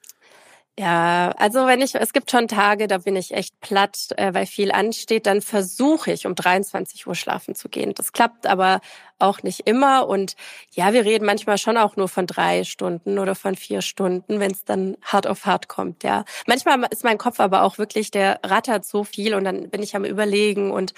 Ja, 0.78 1.32
also 1.36 1.66
wenn 1.66 1.82
ich, 1.82 1.94
es 1.94 2.14
gibt 2.14 2.30
schon 2.30 2.48
Tage, 2.48 2.86
da 2.88 2.96
bin 2.96 3.14
ich 3.14 3.32
echt 3.34 3.60
platt, 3.60 4.08
äh, 4.16 4.32
weil 4.32 4.46
viel 4.46 4.72
ansteht, 4.72 5.26
dann 5.26 5.42
versuche 5.42 6.10
ich 6.12 6.26
um 6.26 6.34
23 6.34 7.06
Uhr 7.06 7.14
schlafen 7.14 7.54
zu 7.54 7.68
gehen. 7.68 7.92
Das 7.94 8.12
klappt 8.14 8.46
aber 8.46 8.80
auch 9.18 9.42
nicht 9.42 9.66
immer 9.66 10.08
und 10.08 10.34
ja, 10.70 10.94
wir 10.94 11.04
reden 11.04 11.26
manchmal 11.26 11.58
schon 11.58 11.76
auch 11.76 11.96
nur 11.96 12.08
von 12.08 12.26
drei 12.26 12.64
Stunden 12.64 13.18
oder 13.18 13.34
von 13.34 13.54
vier 13.54 13.82
Stunden, 13.82 14.40
wenn 14.40 14.50
es 14.50 14.64
dann 14.64 14.96
hart 15.02 15.26
auf 15.26 15.44
hart 15.44 15.68
kommt, 15.68 16.04
ja. 16.04 16.24
Manchmal 16.46 16.86
ist 16.90 17.04
mein 17.04 17.18
Kopf 17.18 17.38
aber 17.38 17.64
auch 17.64 17.76
wirklich, 17.76 18.10
der 18.10 18.40
rattert 18.42 18.86
so 18.86 19.04
viel 19.04 19.34
und 19.34 19.44
dann 19.44 19.68
bin 19.68 19.82
ich 19.82 19.94
am 19.94 20.06
überlegen 20.06 20.70
und 20.70 20.94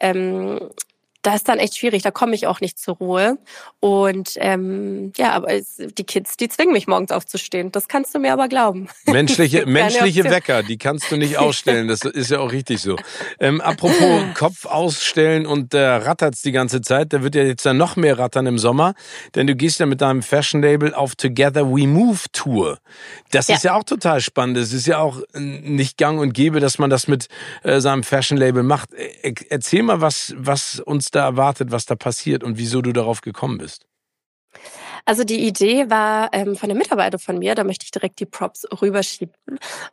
ähm, 0.00 0.60
da 1.24 1.34
ist 1.34 1.48
dann 1.48 1.58
echt 1.58 1.78
schwierig, 1.78 2.02
da 2.02 2.10
komme 2.10 2.34
ich 2.34 2.46
auch 2.46 2.60
nicht 2.60 2.78
zur 2.78 2.96
Ruhe. 2.96 3.38
Und 3.80 4.34
ähm, 4.36 5.12
ja, 5.16 5.32
aber 5.32 5.54
es, 5.54 5.76
die 5.78 6.04
Kids, 6.04 6.36
die 6.36 6.48
zwingen 6.48 6.74
mich 6.74 6.86
morgens 6.86 7.10
aufzustehen. 7.10 7.72
Das 7.72 7.88
kannst 7.88 8.14
du 8.14 8.18
mir 8.18 8.34
aber 8.34 8.46
glauben. 8.46 8.88
Menschliche, 9.06 9.64
menschliche 9.64 10.24
Wecker, 10.24 10.62
die 10.62 10.76
kannst 10.76 11.10
du 11.10 11.16
nicht 11.16 11.38
ausstellen. 11.38 11.88
Das 11.88 12.02
ist 12.02 12.30
ja 12.30 12.40
auch 12.40 12.52
richtig 12.52 12.82
so. 12.82 12.96
Ähm, 13.40 13.62
apropos 13.62 14.22
Kopf 14.34 14.66
ausstellen 14.66 15.46
und 15.46 15.72
äh, 15.72 15.78
rattert's 15.78 16.42
die 16.42 16.52
ganze 16.52 16.82
Zeit, 16.82 17.14
da 17.14 17.22
wird 17.22 17.34
ja 17.34 17.42
jetzt 17.42 17.64
dann 17.64 17.78
noch 17.78 17.96
mehr 17.96 18.18
rattern 18.18 18.46
im 18.46 18.58
Sommer, 18.58 18.94
denn 19.34 19.46
du 19.46 19.56
gehst 19.56 19.80
ja 19.80 19.86
mit 19.86 20.02
deinem 20.02 20.22
Fashion 20.22 20.60
Label 20.60 20.92
auf 20.92 21.16
Together 21.16 21.66
We 21.66 21.86
Move 21.86 22.20
Tour. 22.32 22.78
Das 23.30 23.48
ja. 23.48 23.56
ist 23.56 23.64
ja 23.64 23.74
auch 23.74 23.84
total 23.84 24.20
spannend. 24.20 24.58
Es 24.58 24.74
ist 24.74 24.86
ja 24.86 24.98
auch 24.98 25.22
nicht 25.34 25.96
gang 25.96 26.20
und 26.20 26.34
gäbe, 26.34 26.60
dass 26.60 26.78
man 26.78 26.90
das 26.90 27.08
mit 27.08 27.28
äh, 27.62 27.80
seinem 27.80 28.02
Fashion 28.02 28.36
Label 28.36 28.62
macht. 28.62 28.92
Äh, 28.92 29.34
erzähl 29.48 29.82
mal, 29.82 30.02
was, 30.02 30.34
was 30.36 30.80
uns 30.80 31.13
da 31.14 31.24
erwartet, 31.24 31.70
was 31.70 31.86
da 31.86 31.94
passiert 31.96 32.44
und 32.44 32.58
wieso 32.58 32.82
du 32.82 32.92
darauf 32.92 33.20
gekommen 33.20 33.58
bist? 33.58 33.86
Also 35.04 35.24
die 35.24 35.46
Idee 35.46 35.90
war 35.90 36.30
ähm, 36.32 36.56
von 36.56 36.70
einem 36.70 36.78
Mitarbeiter 36.78 37.18
von 37.18 37.38
mir, 37.38 37.54
da 37.54 37.64
möchte 37.64 37.84
ich 37.84 37.90
direkt 37.90 38.20
die 38.20 38.26
Props 38.26 38.66
rüberschieben. 38.80 39.34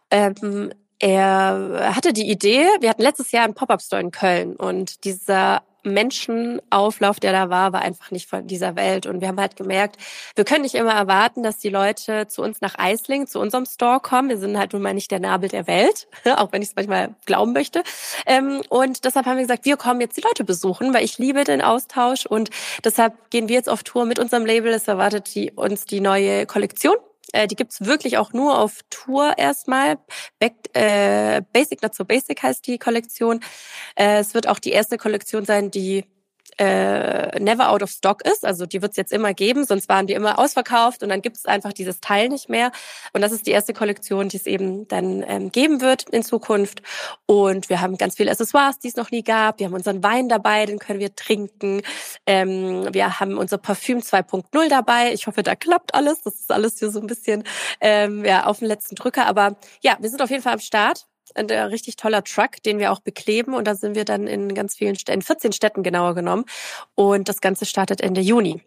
Ähm, 0.09 0.71
er 0.99 1.95
hatte 1.95 2.13
die 2.13 2.29
Idee, 2.29 2.67
wir 2.79 2.89
hatten 2.89 3.01
letztes 3.01 3.31
Jahr 3.31 3.43
einen 3.43 3.55
Pop-Up-Store 3.55 4.01
in 4.01 4.11
Köln 4.11 4.55
und 4.55 5.03
dieser 5.03 5.63
Menschenauflauf, 5.83 7.19
der 7.19 7.31
da 7.31 7.49
war, 7.49 7.73
war 7.73 7.81
einfach 7.81 8.11
nicht 8.11 8.29
von 8.29 8.47
dieser 8.47 8.75
Welt. 8.75 9.05
Und 9.05 9.21
wir 9.21 9.27
haben 9.27 9.39
halt 9.39 9.55
gemerkt, 9.55 9.97
wir 10.35 10.45
können 10.45 10.61
nicht 10.61 10.75
immer 10.75 10.93
erwarten, 10.93 11.43
dass 11.43 11.57
die 11.57 11.69
Leute 11.69 12.27
zu 12.27 12.41
uns 12.41 12.61
nach 12.61 12.77
Eisling, 12.77 13.27
zu 13.27 13.39
unserem 13.39 13.65
Store 13.65 13.99
kommen. 13.99 14.29
Wir 14.29 14.37
sind 14.37 14.57
halt 14.57 14.73
nun 14.73 14.81
mal 14.81 14.93
nicht 14.93 15.11
der 15.11 15.19
Nabel 15.19 15.49
der 15.49 15.67
Welt, 15.67 16.07
auch 16.35 16.51
wenn 16.51 16.61
ich 16.61 16.69
es 16.69 16.75
manchmal 16.75 17.15
glauben 17.25 17.53
möchte. 17.53 17.83
Ähm, 18.25 18.61
und 18.69 19.05
deshalb 19.05 19.25
haben 19.25 19.37
wir 19.37 19.43
gesagt, 19.43 19.65
wir 19.65 19.77
kommen 19.77 20.01
jetzt 20.01 20.17
die 20.17 20.21
Leute 20.21 20.43
besuchen, 20.43 20.93
weil 20.93 21.03
ich 21.03 21.17
liebe 21.17 21.43
den 21.43 21.61
Austausch 21.61 22.25
und 22.25 22.49
deshalb 22.83 23.29
gehen 23.29 23.47
wir 23.47 23.55
jetzt 23.55 23.69
auf 23.69 23.83
Tour 23.83 24.05
mit 24.05 24.19
unserem 24.19 24.45
Label. 24.45 24.71
Es 24.71 24.87
erwartet 24.87 25.33
die, 25.35 25.51
uns 25.51 25.85
die 25.85 26.01
neue 26.01 26.45
Kollektion 26.45 26.95
äh, 27.33 27.47
die 27.47 27.55
gibt's 27.55 27.85
wirklich 27.85 28.17
auch 28.17 28.33
nur 28.33 28.59
auf 28.59 28.81
Tour 28.89 29.37
erstmal. 29.37 29.97
Back, 30.39 30.53
äh, 30.73 31.41
Basic 31.53 31.81
Not 31.81 31.95
So 31.95 32.05
Basic 32.05 32.41
heißt 32.41 32.65
die 32.67 32.77
Kollektion. 32.77 33.41
Äh, 33.95 34.19
es 34.19 34.33
wird 34.33 34.47
auch 34.47 34.59
die 34.59 34.71
erste 34.71 34.97
Kollektion 34.97 35.45
sein, 35.45 35.71
die 35.71 36.05
äh, 36.61 37.39
never 37.39 37.71
out 37.71 37.81
of 37.81 37.89
stock 37.89 38.23
ist. 38.23 38.45
Also 38.45 38.67
die 38.67 38.83
wird 38.83 38.91
es 38.91 38.97
jetzt 38.97 39.11
immer 39.11 39.33
geben, 39.33 39.65
sonst 39.65 39.89
waren 39.89 40.05
die 40.05 40.13
immer 40.13 40.37
ausverkauft 40.37 41.01
und 41.01 41.09
dann 41.09 41.23
gibt 41.23 41.37
es 41.37 41.45
einfach 41.47 41.73
dieses 41.73 42.01
Teil 42.01 42.29
nicht 42.29 42.49
mehr. 42.49 42.71
Und 43.13 43.21
das 43.21 43.31
ist 43.31 43.47
die 43.47 43.51
erste 43.51 43.73
Kollektion, 43.73 44.29
die 44.29 44.37
es 44.37 44.45
eben 44.45 44.87
dann 44.87 45.23
ähm, 45.27 45.51
geben 45.51 45.81
wird 45.81 46.07
in 46.11 46.21
Zukunft. 46.21 46.83
Und 47.25 47.69
wir 47.69 47.81
haben 47.81 47.97
ganz 47.97 48.15
viele 48.15 48.29
Accessoires, 48.29 48.77
die 48.77 48.89
es 48.89 48.95
noch 48.95 49.09
nie 49.09 49.23
gab. 49.23 49.57
Wir 49.57 49.65
haben 49.65 49.73
unseren 49.73 50.03
Wein 50.03 50.29
dabei, 50.29 50.67
den 50.67 50.77
können 50.77 50.99
wir 50.99 51.15
trinken. 51.15 51.81
Ähm, 52.27 52.93
wir 52.93 53.19
haben 53.19 53.39
unser 53.39 53.57
Parfüm 53.57 53.97
2.0 53.97 54.69
dabei. 54.69 55.13
Ich 55.13 55.25
hoffe, 55.25 55.41
da 55.41 55.55
klappt 55.55 55.95
alles. 55.95 56.21
Das 56.21 56.35
ist 56.35 56.51
alles 56.51 56.77
hier 56.77 56.91
so 56.91 57.01
ein 57.01 57.07
bisschen 57.07 57.43
ähm, 57.79 58.23
ja, 58.23 58.45
auf 58.45 58.59
den 58.59 58.67
letzten 58.67 58.93
Drücker. 58.93 59.25
Aber 59.25 59.55
ja, 59.81 59.97
wir 59.99 60.11
sind 60.11 60.21
auf 60.21 60.29
jeden 60.29 60.43
Fall 60.43 60.53
am 60.53 60.59
Start 60.59 61.07
ein 61.35 61.49
richtig 61.49 61.95
toller 61.95 62.23
Truck, 62.23 62.63
den 62.65 62.79
wir 62.79 62.91
auch 62.91 62.99
bekleben. 62.99 63.53
Und 63.53 63.65
da 63.65 63.75
sind 63.75 63.95
wir 63.95 64.05
dann 64.05 64.27
in 64.27 64.53
ganz 64.53 64.75
vielen 64.75 64.95
Städten, 64.95 65.19
in 65.19 65.21
14 65.21 65.51
Städten 65.53 65.83
genauer 65.83 66.15
genommen. 66.15 66.45
Und 66.95 67.29
das 67.29 67.41
Ganze 67.41 67.65
startet 67.65 68.01
Ende 68.01 68.21
Juni. 68.21 68.61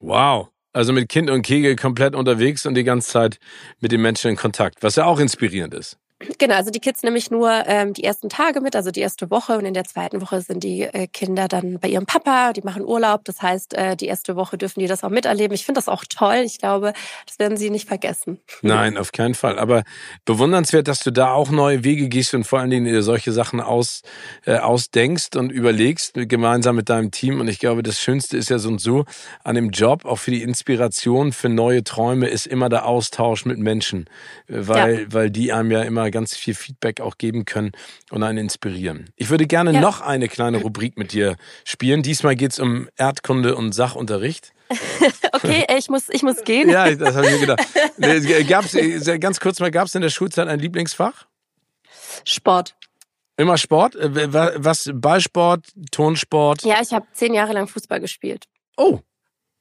Wow. 0.00 0.48
Also 0.72 0.92
mit 0.92 1.08
Kind 1.08 1.30
und 1.30 1.42
Kegel 1.42 1.74
komplett 1.76 2.14
unterwegs 2.14 2.64
und 2.64 2.74
die 2.74 2.84
ganze 2.84 3.10
Zeit 3.10 3.38
mit 3.80 3.90
den 3.90 4.02
Menschen 4.02 4.30
in 4.30 4.36
Kontakt, 4.36 4.82
was 4.82 4.96
ja 4.96 5.04
auch 5.04 5.18
inspirierend 5.18 5.74
ist. 5.74 5.98
Genau, 6.38 6.54
also 6.54 6.70
die 6.70 6.80
Kids 6.80 7.02
nämlich 7.02 7.30
nur 7.30 7.50
ähm, 7.66 7.94
die 7.94 8.04
ersten 8.04 8.28
Tage 8.28 8.60
mit, 8.60 8.76
also 8.76 8.90
die 8.90 9.00
erste 9.00 9.30
Woche 9.30 9.56
und 9.56 9.64
in 9.64 9.72
der 9.72 9.84
zweiten 9.84 10.20
Woche 10.20 10.42
sind 10.42 10.62
die 10.62 10.82
äh, 10.82 11.06
Kinder 11.06 11.48
dann 11.48 11.78
bei 11.78 11.88
ihrem 11.88 12.04
Papa, 12.04 12.52
die 12.52 12.60
machen 12.60 12.84
Urlaub. 12.84 13.24
Das 13.24 13.40
heißt, 13.40 13.72
äh, 13.72 13.96
die 13.96 14.06
erste 14.06 14.36
Woche 14.36 14.58
dürfen 14.58 14.80
die 14.80 14.86
das 14.86 15.02
auch 15.02 15.08
miterleben. 15.08 15.54
Ich 15.54 15.64
finde 15.64 15.78
das 15.78 15.88
auch 15.88 16.04
toll. 16.04 16.42
Ich 16.44 16.58
glaube, 16.58 16.92
das 17.26 17.38
werden 17.38 17.56
sie 17.56 17.70
nicht 17.70 17.88
vergessen. 17.88 18.38
Nein, 18.60 18.98
auf 18.98 19.12
keinen 19.12 19.34
Fall. 19.34 19.58
Aber 19.58 19.82
bewundernswert, 20.26 20.88
dass 20.88 21.00
du 21.00 21.10
da 21.10 21.32
auch 21.32 21.50
neue 21.50 21.84
Wege 21.84 22.08
gehst 22.08 22.34
und 22.34 22.44
vor 22.44 22.58
allen 22.58 22.70
Dingen 22.70 22.84
dir 22.84 23.02
solche 23.02 23.32
Sachen 23.32 23.62
aus, 23.62 24.02
äh, 24.44 24.56
ausdenkst 24.56 25.36
und 25.36 25.50
überlegst, 25.50 26.12
gemeinsam 26.14 26.76
mit 26.76 26.90
deinem 26.90 27.10
Team. 27.10 27.40
Und 27.40 27.48
ich 27.48 27.60
glaube, 27.60 27.82
das 27.82 27.98
Schönste 27.98 28.36
ist 28.36 28.50
ja 28.50 28.58
so 28.58 28.68
und 28.68 28.80
so 28.80 29.06
an 29.42 29.54
dem 29.54 29.70
Job, 29.70 30.04
auch 30.04 30.18
für 30.18 30.32
die 30.32 30.42
Inspiration 30.42 31.32
für 31.32 31.48
neue 31.48 31.82
Träume, 31.82 32.28
ist 32.28 32.46
immer 32.46 32.68
der 32.68 32.84
Austausch 32.84 33.46
mit 33.46 33.58
Menschen. 33.58 34.04
Weil, 34.48 35.00
ja. 35.00 35.06
weil 35.08 35.30
die 35.30 35.52
einem 35.54 35.70
ja 35.70 35.82
immer 35.82 36.09
ganz 36.10 36.36
viel 36.36 36.54
Feedback 36.54 37.00
auch 37.00 37.18
geben 37.18 37.44
können 37.44 37.72
und 38.10 38.22
einen 38.22 38.38
inspirieren. 38.38 39.10
Ich 39.16 39.30
würde 39.30 39.46
gerne 39.46 39.72
ja. 39.72 39.80
noch 39.80 40.00
eine 40.00 40.28
kleine 40.28 40.58
Rubrik 40.58 40.96
mit 40.96 41.12
dir 41.12 41.36
spielen. 41.64 42.02
Diesmal 42.02 42.36
geht 42.36 42.52
es 42.52 42.58
um 42.58 42.88
Erdkunde 42.96 43.56
und 43.56 43.72
Sachunterricht. 43.72 44.52
okay, 45.32 45.66
ich 45.76 45.88
muss, 45.88 46.08
ich 46.08 46.22
muss 46.22 46.44
gehen. 46.44 46.68
ja, 46.68 46.94
das 46.94 47.16
habe 47.16 47.26
ich 47.26 47.32
mir 47.32 47.46
gedacht. 47.46 48.48
Gab's, 48.48 48.76
ganz 49.20 49.40
kurz 49.40 49.58
mal, 49.60 49.70
gab 49.70 49.86
es 49.86 49.94
in 49.94 50.02
der 50.02 50.10
Schulzeit 50.10 50.48
ein 50.48 50.60
Lieblingsfach? 50.60 51.26
Sport. 52.24 52.76
Immer 53.36 53.56
Sport? 53.56 53.96
Äh, 53.96 54.32
was? 54.32 54.90
Ballsport, 54.92 55.66
Tonsport? 55.90 56.62
Ja, 56.62 56.76
ich 56.82 56.92
habe 56.92 57.06
zehn 57.14 57.32
Jahre 57.32 57.54
lang 57.54 57.66
Fußball 57.66 58.00
gespielt. 58.00 58.44
Oh. 58.76 59.00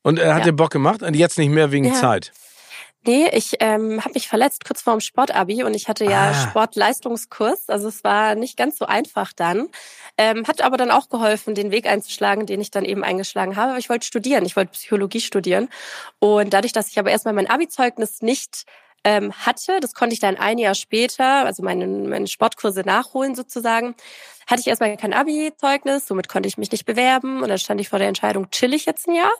Und 0.03 0.19
er 0.19 0.33
hat 0.33 0.41
ja. 0.41 0.51
dir 0.51 0.53
Bock 0.53 0.71
gemacht 0.71 1.01
und 1.01 1.15
jetzt 1.15 1.37
nicht 1.37 1.49
mehr 1.49 1.71
wegen 1.71 1.85
ja. 1.85 1.93
Zeit? 1.93 2.31
Nee, 3.05 3.29
ich 3.31 3.55
ähm, 3.61 4.03
habe 4.03 4.13
mich 4.13 4.27
verletzt 4.27 4.65
kurz 4.65 4.81
vorm 4.81 4.99
Sportabi 4.99 5.63
und 5.63 5.73
ich 5.73 5.87
hatte 5.87 6.03
ja 6.03 6.31
ah. 6.31 6.33
Sportleistungskurs. 6.33 7.69
Also 7.69 7.87
es 7.87 8.03
war 8.03 8.35
nicht 8.35 8.57
ganz 8.57 8.77
so 8.77 8.85
einfach 8.85 9.31
dann. 9.31 9.69
Ähm, 10.17 10.45
hat 10.47 10.61
aber 10.61 10.75
dann 10.75 10.91
auch 10.91 11.07
geholfen, 11.07 11.55
den 11.55 11.71
Weg 11.71 11.87
einzuschlagen, 11.87 12.45
den 12.45 12.59
ich 12.59 12.71
dann 12.71 12.83
eben 12.83 13.05
eingeschlagen 13.05 13.55
habe. 13.55 13.71
Aber 13.71 13.79
ich 13.79 13.89
wollte 13.89 14.05
studieren, 14.05 14.45
ich 14.45 14.57
wollte 14.57 14.73
Psychologie 14.73 15.21
studieren. 15.21 15.69
Und 16.19 16.53
dadurch, 16.53 16.73
dass 16.73 16.89
ich 16.89 16.99
aber 16.99 17.09
erstmal 17.09 17.33
mein 17.33 17.49
Abi-Zeugnis 17.49 18.21
nicht 18.21 18.65
ähm, 19.05 19.31
hatte, 19.31 19.79
das 19.79 19.93
konnte 19.93 20.13
ich 20.13 20.19
dann 20.19 20.35
ein 20.35 20.57
Jahr 20.57 20.75
später, 20.75 21.45
also 21.45 21.63
meine, 21.63 21.87
meine 21.87 22.27
Sportkurse 22.27 22.81
nachholen 22.81 23.33
sozusagen, 23.33 23.95
hatte 24.45 24.59
ich 24.59 24.67
erstmal 24.67 24.97
kein 24.97 25.13
Abi-Zeugnis, 25.13 26.05
somit 26.05 26.27
konnte 26.27 26.49
ich 26.49 26.57
mich 26.57 26.71
nicht 26.71 26.85
bewerben 26.85 27.41
und 27.41 27.47
dann 27.47 27.59
stand 27.59 27.79
ich 27.79 27.87
vor 27.87 27.99
der 27.99 28.09
Entscheidung, 28.09 28.49
chill 28.49 28.73
ich 28.73 28.85
jetzt 28.85 29.07
ein 29.07 29.15
Jahr 29.15 29.31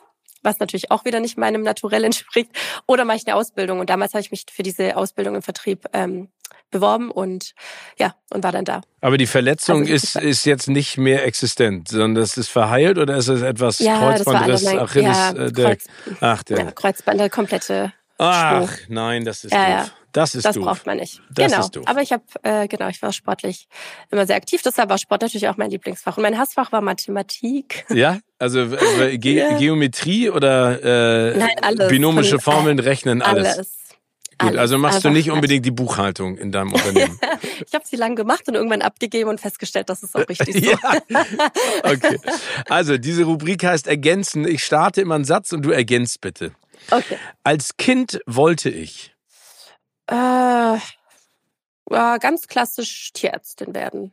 was 0.42 0.58
natürlich 0.58 0.90
auch 0.90 1.04
wieder 1.04 1.20
nicht 1.20 1.38
meinem 1.38 1.62
Naturell 1.62 2.04
entspricht, 2.10 2.50
oder 2.86 3.04
mache 3.04 3.18
ich 3.18 3.26
eine 3.26 3.36
Ausbildung. 3.36 3.80
Und 3.80 3.90
damals 3.90 4.12
habe 4.14 4.22
ich 4.22 4.30
mich 4.30 4.46
für 4.50 4.62
diese 4.62 4.96
Ausbildung 4.96 5.34
im 5.36 5.42
Vertrieb 5.42 5.86
ähm, 5.92 6.28
beworben 6.70 7.10
und 7.10 7.54
ja, 7.98 8.14
und 8.30 8.44
war 8.44 8.52
dann 8.52 8.64
da. 8.64 8.82
Aber 9.00 9.18
die 9.18 9.26
Verletzung 9.26 9.80
also, 9.80 9.92
ist, 9.92 10.16
ist 10.16 10.44
jetzt 10.44 10.68
nicht 10.68 10.98
mehr 10.98 11.26
existent, 11.26 11.88
sondern 11.88 12.14
das 12.14 12.36
ist 12.36 12.48
verheilt 12.48 12.98
oder 12.98 13.16
ist 13.16 13.28
es 13.28 13.42
etwas 13.42 13.78
ja, 13.80 13.98
Kreuzbandriss, 13.98 14.66
Achilles, 14.66 15.16
ja, 15.16 15.30
äh, 15.32 15.52
der, 15.52 15.64
Kreuz, 15.64 15.86
ach, 16.20 16.42
der. 16.44 16.58
Ja, 16.58 16.72
Kreuzband, 16.72 17.20
der 17.20 17.30
komplette 17.30 17.92
Ach, 18.20 18.70
Spruch. 18.70 18.78
nein, 18.88 19.24
das 19.24 19.44
ist 19.44 19.52
ja, 19.52 19.80
doof. 19.80 19.92
Das 20.12 20.34
ist 20.34 20.44
Das 20.44 20.56
doof. 20.56 20.64
braucht 20.64 20.86
man 20.86 20.98
nicht. 20.98 21.22
Das 21.30 21.50
genau. 21.50 21.64
ist 21.64 21.76
doof. 21.76 21.84
Aber 21.86 22.02
ich 22.02 22.12
habe, 22.12 22.22
äh, 22.42 22.68
genau, 22.68 22.88
ich 22.88 23.00
war 23.00 23.12
sportlich 23.12 23.68
immer 24.10 24.26
sehr 24.26 24.36
aktiv. 24.36 24.60
Deshalb 24.62 24.90
war 24.90 24.98
Sport 24.98 25.22
natürlich 25.22 25.48
auch 25.48 25.56
mein 25.56 25.70
Lieblingsfach. 25.70 26.16
Und 26.16 26.24
mein 26.24 26.36
Hassfach 26.36 26.70
war 26.72 26.80
Mathematik. 26.80 27.86
Ja, 27.88 28.18
also 28.38 28.60
äh, 28.60 29.18
Ge 29.18 29.38
ja. 29.38 29.56
Geometrie 29.56 30.28
oder 30.30 31.32
äh, 31.32 31.38
Nein, 31.38 31.88
binomische 31.88 32.40
Von, 32.40 32.54
Formeln, 32.54 32.78
Rechnen, 32.78 33.22
alles. 33.22 33.54
Alles. 33.54 33.76
Gut, 34.40 34.56
also 34.56 34.78
machst 34.78 35.04
du 35.04 35.10
nicht 35.10 35.30
unbedingt 35.30 35.66
die 35.66 35.70
Buchhaltung 35.70 36.38
in 36.38 36.50
deinem 36.50 36.72
Unternehmen. 36.72 37.18
ich 37.66 37.74
habe 37.74 37.84
sie 37.86 37.96
lang 37.96 38.16
gemacht 38.16 38.48
und 38.48 38.54
irgendwann 38.54 38.80
abgegeben 38.80 39.28
und 39.28 39.38
festgestellt, 39.38 39.90
dass 39.90 40.02
es 40.02 40.14
auch 40.14 40.26
richtig 40.28 40.64
so. 40.64 40.70
ja. 40.70 40.78
Okay. 41.82 42.18
Also 42.66 42.96
diese 42.96 43.24
Rubrik 43.24 43.64
heißt 43.64 43.86
ergänzen. 43.86 44.48
Ich 44.48 44.64
starte 44.64 45.02
immer 45.02 45.14
einen 45.16 45.24
Satz 45.24 45.52
und 45.52 45.62
du 45.62 45.70
ergänzt 45.70 46.22
bitte. 46.22 46.52
Okay. 46.90 47.16
Als 47.44 47.76
Kind 47.76 48.20
wollte 48.26 48.70
ich. 48.70 49.14
Äh, 50.10 50.14
ja, 50.14 50.78
ganz 52.18 52.46
klassisch 52.46 53.12
Tierärztin 53.12 53.74
werden. 53.74 54.12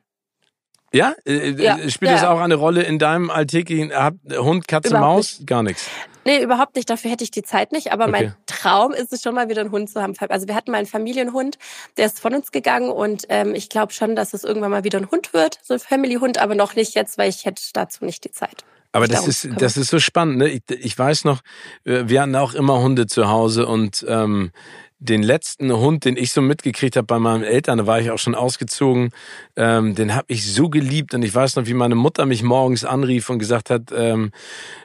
Ja? 0.93 1.15
Äh, 1.25 1.51
äh 1.51 1.63
ja 1.63 1.89
Spielt 1.89 2.11
ja. 2.11 2.17
das 2.17 2.25
auch 2.25 2.39
eine 2.39 2.55
Rolle 2.55 2.83
in 2.83 2.99
deinem 2.99 3.29
alltäglichen 3.29 3.91
Hund, 3.93 4.67
Katze, 4.67 4.89
überhaupt 4.89 5.07
Maus? 5.07 5.39
Nicht. 5.39 5.47
Gar 5.47 5.63
nichts. 5.63 5.87
Nee, 6.25 6.43
überhaupt 6.43 6.75
nicht. 6.75 6.89
Dafür 6.89 7.11
hätte 7.11 7.23
ich 7.23 7.31
die 7.31 7.43
Zeit 7.43 7.71
nicht. 7.71 7.91
Aber 7.93 8.05
Okay. 8.05 8.11
mein 8.11 8.35
Traum 8.45 8.93
ist 8.93 9.13
es 9.13 9.21
schon 9.21 9.33
mal 9.33 9.49
wieder 9.49 9.61
einen 9.61 9.71
Hund 9.71 9.89
zu 9.89 10.01
haben. 10.01 10.13
Also 10.29 10.47
wir 10.47 10.55
hatten 10.55 10.71
mal 10.71 10.77
einen 10.77 10.87
Familienhund, 10.87 11.57
der 11.97 12.05
ist 12.05 12.19
von 12.19 12.35
uns 12.35 12.51
gegangen 12.51 12.89
und 12.89 13.25
ähm, 13.29 13.55
ich 13.55 13.69
glaube 13.69 13.93
schon, 13.93 14.15
dass 14.15 14.33
es 14.33 14.43
irgendwann 14.43 14.71
mal 14.71 14.83
wieder 14.83 14.99
ein 14.99 15.09
Hund 15.09 15.33
wird, 15.33 15.59
so 15.63 15.73
ein 15.73 15.79
Family-Hund, 15.79 16.37
aber 16.37 16.55
noch 16.55 16.75
nicht 16.75 16.95
jetzt, 16.95 17.17
weil 17.17 17.29
ich 17.29 17.45
hätte 17.45 17.61
dazu 17.73 18.03
nicht 18.03 18.25
die 18.25 18.31
Zeit. 18.31 18.65
Aber 18.91 19.07
das 19.07 19.27
ist, 19.27 19.49
das 19.57 19.77
ist 19.77 19.89
so 19.89 19.99
spannend. 19.99 20.37
Ne? 20.37 20.49
Ich, 20.49 20.61
ich 20.69 20.97
weiß 20.97 21.25
noch, 21.25 21.41
äh, 21.85 22.03
wir 22.07 22.21
hatten 22.21 22.35
auch 22.35 22.53
immer 22.53 22.79
Hunde 22.81 23.05
zu 23.07 23.27
Hause 23.27 23.67
und 23.67 24.05
ähm, 24.07 24.51
den 24.99 25.21
letzten 25.21 25.71
Hund, 25.71 26.05
den 26.05 26.17
ich 26.17 26.31
so 26.31 26.41
mitgekriegt 26.41 26.95
habe 26.95 27.05
bei 27.05 27.19
meinen 27.19 27.43
Eltern, 27.43 27.77
da 27.77 27.85
war 27.85 27.99
ich 27.99 28.09
auch 28.09 28.17
schon 28.17 28.33
ausgezogen, 28.33 29.11
ähm, 29.55 29.93
den 29.93 30.15
habe 30.15 30.25
ich 30.29 30.51
so 30.51 30.69
geliebt 30.69 31.13
und 31.13 31.21
ich 31.21 31.35
weiß 31.35 31.55
noch, 31.55 31.67
wie 31.67 31.75
meine 31.75 31.93
Mutter 31.93 32.25
mich 32.25 32.41
morgens 32.41 32.83
anrief 32.83 33.29
und 33.29 33.37
gesagt 33.37 33.69
hat, 33.69 33.91
ähm, 33.95 34.31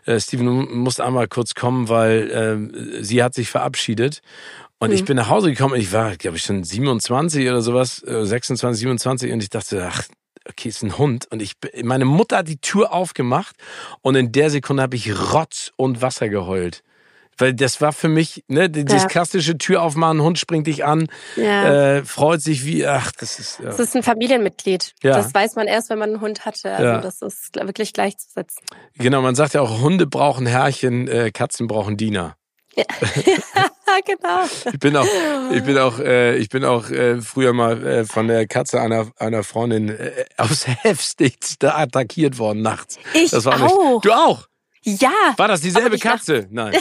äh, 0.05 0.21
Steven, 0.21 0.45
du 0.45 0.53
musst 0.53 1.01
einmal 1.01 1.29
kurz 1.29 1.55
kommen, 1.55 1.89
weil 1.89 2.31
ähm, 2.31 3.03
sie 3.03 3.23
hat 3.23 3.33
sich 3.35 3.49
verabschiedet. 3.49 4.21
Und 4.79 4.91
ich 4.93 5.03
Mhm. 5.03 5.07
bin 5.07 5.17
nach 5.17 5.31
Hause 5.31 5.51
gekommen 5.51 5.75
und 5.75 5.81
ich 5.81 5.93
war, 5.93 6.17
glaube 6.17 6.37
ich, 6.37 6.43
schon 6.43 6.63
27 6.65 7.49
oder 7.49 7.63
sowas, 7.63 8.03
äh, 8.03 8.27
26, 8.27 8.81
27 8.81 9.33
und 9.33 9.43
ich 9.43 9.49
dachte, 9.49 9.89
ach, 9.91 10.03
okay, 10.49 10.69
ist 10.69 10.83
ein 10.83 10.99
Hund. 10.99 11.27
Und 11.31 11.41
ich, 11.43 11.53
meine 11.83 12.05
Mutter 12.05 12.39
hat 12.39 12.49
die 12.49 12.61
Tür 12.61 12.93
aufgemacht 12.93 13.57
und 14.01 14.15
in 14.15 14.33
der 14.33 14.51
Sekunde 14.51 14.83
habe 14.83 14.97
ich 14.97 15.11
Rotz 15.33 15.73
und 15.77 16.03
Wasser 16.03 16.29
geheult. 16.29 16.83
Weil 17.39 17.55
das 17.55 17.81
war 17.81 17.95
für 17.95 18.09
mich, 18.09 18.45
ne, 18.49 18.69
dieses 18.69 19.03
Ja. 19.03 19.09
klassische 19.09 19.57
Tür 19.57 19.81
aufmachen, 19.81 20.21
Hund 20.21 20.39
springt 20.39 20.67
dich 20.67 20.85
an, 20.85 21.09
Ja. 21.37 21.97
äh, 21.97 22.05
freut 22.05 22.43
sich 22.43 22.67
wie, 22.67 22.87
ach, 22.87 23.11
das 23.13 23.39
ist, 23.39 23.59
ja. 23.59 23.71
Es 23.71 23.79
ist 23.79 23.97
ein 23.97 24.03
Familienmitglied. 24.03 24.93
Ja. 25.03 25.15
Das 25.17 25.33
weiß 25.33 25.55
man 25.57 25.67
erst, 25.67 25.89
wenn 25.89 25.99
man 25.99 26.11
einen 26.11 26.21
Hund 26.21 26.45
hatte. 26.45 26.71
Also 26.71 26.85
Ja. 26.85 27.01
das 27.01 27.23
ist 27.23 27.57
wirklich 27.57 27.95
gleichzusetzen. 27.95 28.63
Genau, 28.99 29.23
man 29.23 29.35
sagt 29.35 29.55
ja 29.55 29.63
auch, 29.63 29.81
Hunde 29.81 30.07
brauchen 30.07 30.45
Herrchen, 30.45 31.09
äh, 31.09 31.31
Katzen 31.33 31.69
brauchen 31.69 31.97
Diener. 31.97 32.37
Ja, 32.75 32.85
genau. 34.07 34.45
Ich 34.73 34.79
bin 34.79 34.97
auch, 34.97 35.07
ich 35.53 35.63
bin 35.63 35.79
auch, 35.79 35.99
äh, 35.99 36.37
ich 36.37 36.49
bin 36.49 36.65
auch 36.65 36.89
äh, 36.89 37.21
früher 37.21 37.53
mal 37.53 37.87
äh, 37.87 38.05
von 38.05 38.29
der 38.29 38.47
Katze 38.47 38.81
einer 38.81 39.11
einer 39.19 39.45
Freundin 39.45 39.91
äh, 39.91 40.25
aufs 40.39 40.67
heftigste 40.83 41.75
attackiert 41.75 42.39
worden 42.39 42.63
nachts. 42.63 42.99
Ich 43.15 43.31
Das 43.31 43.45
war 43.45 43.63
auch. 43.63 43.95
Nicht, 43.95 44.05
du 44.05 44.13
auch? 44.13 44.49
Ja. 44.85 45.11
War 45.37 45.49
das 45.49 45.61
dieselbe 45.61 45.99
Katze? 45.99 46.47
Nein. 46.51 46.73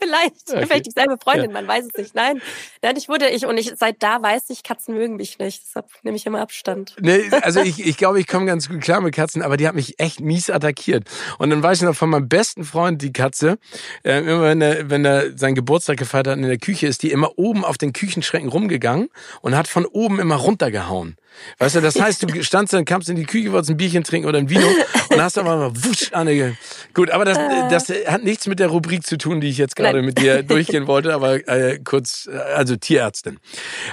vielleicht, 0.00 0.50
okay. 0.50 0.66
vielleicht 0.66 0.86
dieselbe 0.86 1.16
Freundin, 1.22 1.50
ja. 1.50 1.52
man 1.52 1.68
weiß 1.68 1.86
es 1.86 1.94
nicht. 1.94 2.14
Nein, 2.14 2.40
nein, 2.82 2.96
ich 2.96 3.08
wurde 3.08 3.28
ich 3.28 3.46
und 3.46 3.56
ich 3.58 3.72
seit 3.76 4.02
da 4.02 4.22
weiß 4.22 4.50
ich, 4.50 4.62
Katzen 4.62 4.94
mögen 4.94 5.16
mich 5.16 5.38
nicht. 5.38 5.62
Deshalb 5.66 5.86
nehme 6.02 6.16
ich 6.16 6.26
immer 6.26 6.40
Abstand. 6.40 6.96
Nee, 7.00 7.30
also 7.42 7.60
ich, 7.60 7.84
ich 7.84 7.96
glaube, 7.96 8.20
ich 8.20 8.26
komme 8.26 8.46
ganz 8.46 8.68
gut 8.68 8.80
klar 8.80 9.00
mit 9.00 9.14
Katzen, 9.14 9.42
aber 9.42 9.56
die 9.56 9.66
hat 9.66 9.74
mich 9.74 9.98
echt 9.98 10.20
mies 10.20 10.50
attackiert. 10.50 11.08
Und 11.38 11.50
dann 11.50 11.62
weiß 11.62 11.78
ich 11.78 11.84
noch 11.84 11.96
von 11.96 12.10
meinem 12.10 12.28
besten 12.28 12.64
Freund 12.64 13.02
die 13.02 13.12
Katze, 13.12 13.58
äh, 14.02 14.18
immer 14.18 14.42
wenn 14.42 14.60
er, 14.60 14.90
wenn 14.90 15.04
er 15.04 15.36
seinen 15.36 15.54
Geburtstag 15.54 15.98
gefeiert 15.98 16.28
hat 16.28 16.36
in 16.36 16.42
der 16.42 16.58
Küche, 16.58 16.86
ist 16.86 17.02
die 17.02 17.10
immer 17.10 17.38
oben 17.38 17.64
auf 17.64 17.78
den 17.78 17.92
Küchenschränken 17.92 18.50
rumgegangen 18.50 19.08
und 19.40 19.56
hat 19.56 19.68
von 19.68 19.86
oben 19.86 20.20
immer 20.20 20.36
runtergehauen. 20.36 21.16
Weißt 21.58 21.76
du, 21.76 21.80
das 21.80 22.00
heißt, 22.00 22.22
du 22.22 22.42
standst 22.42 22.72
dann, 22.72 22.84
kamst 22.84 23.08
in 23.08 23.16
die 23.16 23.24
Küche, 23.24 23.52
wolltest 23.52 23.70
ein 23.70 23.76
Bierchen 23.76 24.04
trinken 24.04 24.28
oder 24.28 24.38
ein 24.38 24.48
Vino 24.48 24.66
und 25.10 25.22
hast 25.22 25.38
aber 25.38 25.56
mal 25.56 25.84
wusch, 25.84 26.12
Anne. 26.12 26.56
Gut, 26.94 27.10
aber 27.10 27.24
das, 27.24 27.38
äh. 27.38 27.68
das 27.70 27.88
hat 28.10 28.22
nichts 28.24 28.46
mit 28.46 28.58
der 28.58 28.68
Rubrik 28.68 29.06
zu 29.06 29.18
tun, 29.18 29.40
die 29.40 29.48
ich 29.48 29.58
jetzt 29.58 29.76
gerade 29.76 30.02
mit 30.02 30.18
dir 30.18 30.42
durchgehen 30.42 30.86
wollte, 30.86 31.14
aber 31.14 31.46
äh, 31.48 31.78
kurz, 31.78 32.26
äh, 32.26 32.36
also 32.36 32.76
Tierärztin. 32.76 33.38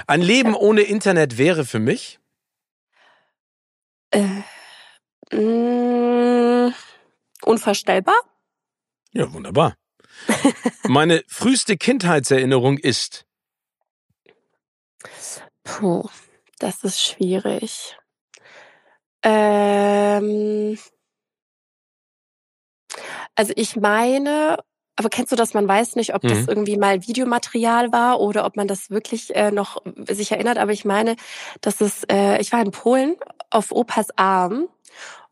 Ein 0.06 0.22
Leben 0.22 0.54
ohne 0.54 0.82
Internet 0.82 1.38
wäre 1.38 1.64
für 1.64 1.78
mich? 1.78 2.18
Äh, 4.10 4.22
mh, 5.32 6.68
mm, 6.68 6.74
unvorstellbar. 7.42 8.16
Ja, 9.12 9.32
wunderbar. 9.32 9.76
Meine 10.88 11.22
früheste 11.28 11.76
Kindheitserinnerung 11.76 12.78
ist? 12.78 13.26
Puh. 15.64 16.08
Das 16.58 16.84
ist 16.84 17.00
schwierig. 17.00 17.96
Ähm, 19.22 20.78
also 23.34 23.52
ich 23.56 23.76
meine, 23.76 24.58
aber 24.96 25.08
kennst 25.08 25.32
du 25.32 25.36
das? 25.36 25.54
Man 25.54 25.66
weiß 25.66 25.96
nicht, 25.96 26.14
ob 26.14 26.22
mhm. 26.22 26.28
das 26.28 26.46
irgendwie 26.46 26.76
mal 26.76 27.02
Videomaterial 27.06 27.92
war 27.92 28.20
oder 28.20 28.44
ob 28.44 28.56
man 28.56 28.68
das 28.68 28.90
wirklich 28.90 29.34
äh, 29.34 29.50
noch 29.50 29.82
sich 30.08 30.30
erinnert. 30.30 30.58
Aber 30.58 30.72
ich 30.72 30.84
meine, 30.84 31.16
dass 31.60 31.80
es, 31.80 32.04
äh, 32.04 32.40
ich 32.40 32.52
war 32.52 32.60
in 32.60 32.70
Polen 32.70 33.16
auf 33.50 33.72
Opas 33.72 34.08
Arm 34.16 34.68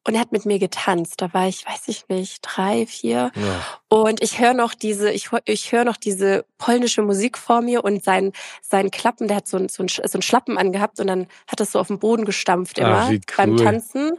und 0.04 0.14
er 0.14 0.20
hat 0.20 0.32
mit 0.32 0.44
mir 0.46 0.58
getanzt. 0.58 1.20
Da 1.20 1.32
war 1.32 1.46
ich, 1.46 1.64
weiß 1.66 1.86
ich 1.86 2.08
nicht, 2.08 2.40
drei, 2.42 2.86
vier. 2.86 3.30
Ja. 3.34 3.64
Und 3.88 4.22
ich 4.22 4.40
höre 4.40 4.54
noch 4.54 4.74
diese, 4.74 5.10
ich, 5.10 5.30
ich 5.44 5.72
höre 5.72 5.84
noch 5.84 5.96
diese 5.96 6.44
polnische 6.58 7.02
Musik 7.02 7.38
vor 7.38 7.60
mir 7.60 7.84
und 7.84 8.02
sein, 8.02 8.32
sein 8.62 8.90
Klappen, 8.90 9.28
der 9.28 9.38
hat 9.38 9.46
so 9.46 9.56
ein, 9.56 9.68
so 9.68 9.82
ein, 9.82 9.88
so 9.88 10.18
ein 10.18 10.22
Schlappen 10.22 10.58
angehabt 10.58 10.98
und 10.98 11.06
dann 11.06 11.28
hat 11.46 11.60
das 11.60 11.72
so 11.72 11.78
auf 11.78 11.88
den 11.88 11.98
Boden 11.98 12.24
gestampft 12.24 12.78
immer 12.78 13.06
Ach, 13.06 13.10
cool. 13.10 13.20
beim 13.36 13.56
Tanzen. 13.56 14.18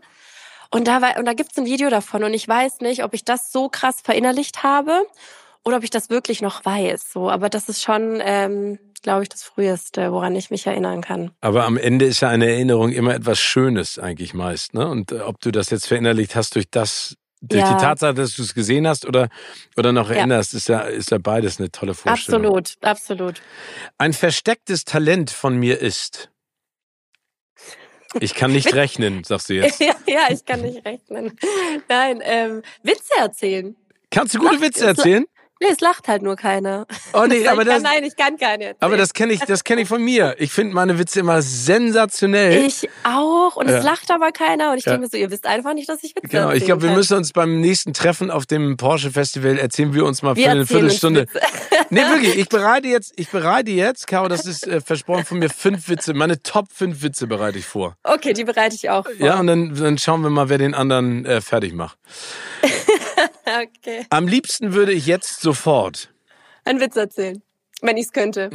Und 0.72 0.88
da 0.88 1.02
war, 1.02 1.18
und 1.18 1.26
da 1.26 1.34
gibt's 1.34 1.58
ein 1.58 1.66
Video 1.66 1.90
davon 1.90 2.24
und 2.24 2.34
ich 2.34 2.48
weiß 2.48 2.80
nicht, 2.80 3.04
ob 3.04 3.14
ich 3.14 3.26
das 3.26 3.52
so 3.52 3.70
krass 3.70 4.02
verinnerlicht 4.02 4.64
habe 4.64 5.06
oder 5.64 5.78
ob 5.78 5.84
ich 5.84 5.90
das 5.90 6.10
wirklich 6.10 6.42
noch 6.42 6.66
weiß. 6.66 7.12
So, 7.12 7.30
aber 7.30 7.50
das 7.50 7.70
ist 7.70 7.84
schon, 7.84 8.22
ähm, 8.24 8.80
glaube 9.04 9.24
ich, 9.24 9.30
das 9.30 9.44
Früheste, 9.44 10.12
woran 10.12 10.36
ich 10.36 10.50
mich 10.50 10.66
erinnern 10.66 11.02
kann. 11.02 11.32
Aber 11.42 11.66
am 11.66 11.78
Ende 11.78 12.06
ist 12.06 12.22
ja 12.22 12.30
eine 12.30 12.50
Erinnerung 12.50 12.92
immer 12.92 13.14
etwas 13.14 13.40
Schönes 13.40 14.00
eigentlich 14.00 14.34
meist. 14.34 14.74
Ne? 14.74 14.88
Und 14.88 15.12
äh, 15.12 15.20
ob 15.20 15.40
du 15.42 15.52
das 15.52 15.70
jetzt 15.70 15.88
verinnerlicht 15.88 16.36
hast 16.36 16.56
durch 16.56 16.70
das, 16.72 17.16
durch 17.42 17.62
ja. 17.62 17.74
die 17.74 17.82
Tatsache, 17.82 18.16
dass 18.16 18.36
du 18.36 18.42
es 18.42 18.56
gesehen 18.56 18.88
hast 18.88 19.06
oder, 19.06 19.30
oder 19.78 19.92
noch 19.92 20.10
erinnerst, 20.10 20.54
ja. 20.54 20.58
ist 20.58 20.68
ja, 20.70 20.80
ist 20.82 21.12
ja 21.12 21.18
beides 21.20 21.60
eine 21.60 21.70
tolle 21.70 21.94
Vorstellung. 21.94 22.46
Absolut, 22.46 22.74
absolut. 22.82 23.42
Ein 24.00 24.14
verstecktes 24.14 24.86
Talent 24.86 25.30
von 25.30 25.58
mir 25.58 25.80
ist. 25.80 26.30
Ich 28.20 28.36
kann 28.36 28.52
nicht 28.52 28.74
rechnen, 28.74 29.24
sagst 29.24 29.50
du 29.50 29.56
jetzt. 29.56 29.80
ja, 29.80 29.96
ja, 30.08 30.28
ich 30.30 30.46
kann 30.46 30.62
nicht 30.62 30.86
rechnen. 30.86 31.38
Nein, 31.90 32.22
ähm, 32.24 32.62
Witze 32.84 33.14
erzählen. 33.18 33.76
Kannst 34.12 34.36
du 34.36 34.40
gute 34.40 34.62
Witze 34.62 34.86
erzählen? 34.86 35.26
Nee, 35.62 35.70
es 35.72 35.80
lacht 35.80 36.08
halt 36.08 36.22
nur 36.24 36.36
keiner. 36.36 36.86
Oh 37.14 37.26
nee, 37.26 37.48
aber 37.50 37.64
das, 37.64 37.76
kann, 37.76 37.84
nein, 37.84 38.04
ich 38.04 38.16
kann 38.16 38.38
keine. 38.38 38.76
Aber 38.80 38.98
das 38.98 39.14
kenne 39.14 39.34
ich, 39.34 39.40
das 39.40 39.64
kenne 39.64 39.82
ich 39.82 39.88
von 39.88 40.04
mir. 40.04 40.36
Ich 40.40 40.52
finde 40.52 40.74
meine 40.74 41.00
Witze 41.00 41.22
immer 41.22 41.42
sensationell. 41.42 42.66
Ich 42.66 42.90
auch 43.04 43.56
und 43.56 43.70
ja. 43.70 43.78
es 43.78 43.84
lacht 43.86 44.12
aber 44.12 44.32
keiner 44.32 44.72
und 44.72 44.78
ich 44.78 44.86
ja. 44.86 44.92
denke 44.92 45.06
mir 45.06 45.10
so, 45.10 45.18
ihr 45.18 45.32
wisst 45.32 45.46
einfach 45.46 45.74
nicht, 45.74 45.88
dass 45.88 46.04
ich 46.04 46.16
Witze 46.16 46.28
Genau, 46.28 46.52
ich 46.52 46.66
glaube, 46.66 46.82
wir 46.82 46.92
müssen 46.92 47.16
uns 47.16 47.32
beim 47.32 47.62
nächsten 47.62 47.94
Treffen 47.94 48.32
auf 48.32 48.46
dem 48.46 48.78
Porsche 48.78 49.12
Festival 49.12 49.58
erzählen 49.58 49.94
wir 49.94 50.06
uns 50.06 50.22
mal 50.22 50.36
wir 50.36 50.44
für 50.44 50.52
eine 50.52 50.66
Viertelstunde. 50.66 51.28
nee, 51.90 52.02
wirklich, 52.02 52.38
ich 52.38 52.50
bereite 52.50 52.88
jetzt, 52.88 53.14
ich 53.16 53.30
bereite 53.30 53.72
jetzt, 53.72 54.08
Caro, 54.08 54.28
das 54.28 54.46
ist 54.46 54.68
äh, 54.68 54.82
versprochen 54.82 55.24
von 55.26 55.40
mir 55.40 55.50
fünf 55.50 55.88
Witze, 55.88 56.14
meine 56.14 56.42
Top 56.42 56.68
fünf 56.74 57.02
Witze 57.04 57.28
bereite 57.28 57.58
ich 57.58 57.66
vor. 57.66 57.96
Okay, 58.04 58.34
die 58.34 58.44
bereite 58.44 58.76
ich 58.76 58.90
auch 58.90 59.06
vor. 59.06 59.14
Ja, 59.26 59.40
und 59.40 59.48
dann, 59.48 59.76
dann 59.76 59.98
schauen 59.98 60.22
wir 60.24 60.30
mal, 60.30 60.50
wer 60.50 60.58
den 60.58 60.74
anderen 60.74 61.26
äh, 61.26 61.42
fertig 61.42 61.74
macht. 61.74 61.98
okay. 63.46 64.06
Am 64.10 64.28
liebsten 64.28 64.74
würde 64.74 64.94
ich 64.94 65.06
jetzt 65.06 65.42
sofort 65.42 66.14
einen 66.66 66.80
Witz 66.80 66.96
erzählen, 66.96 67.42
wenn 67.82 67.98
ich 67.98 68.06
es 68.06 68.12
könnte. 68.14 68.50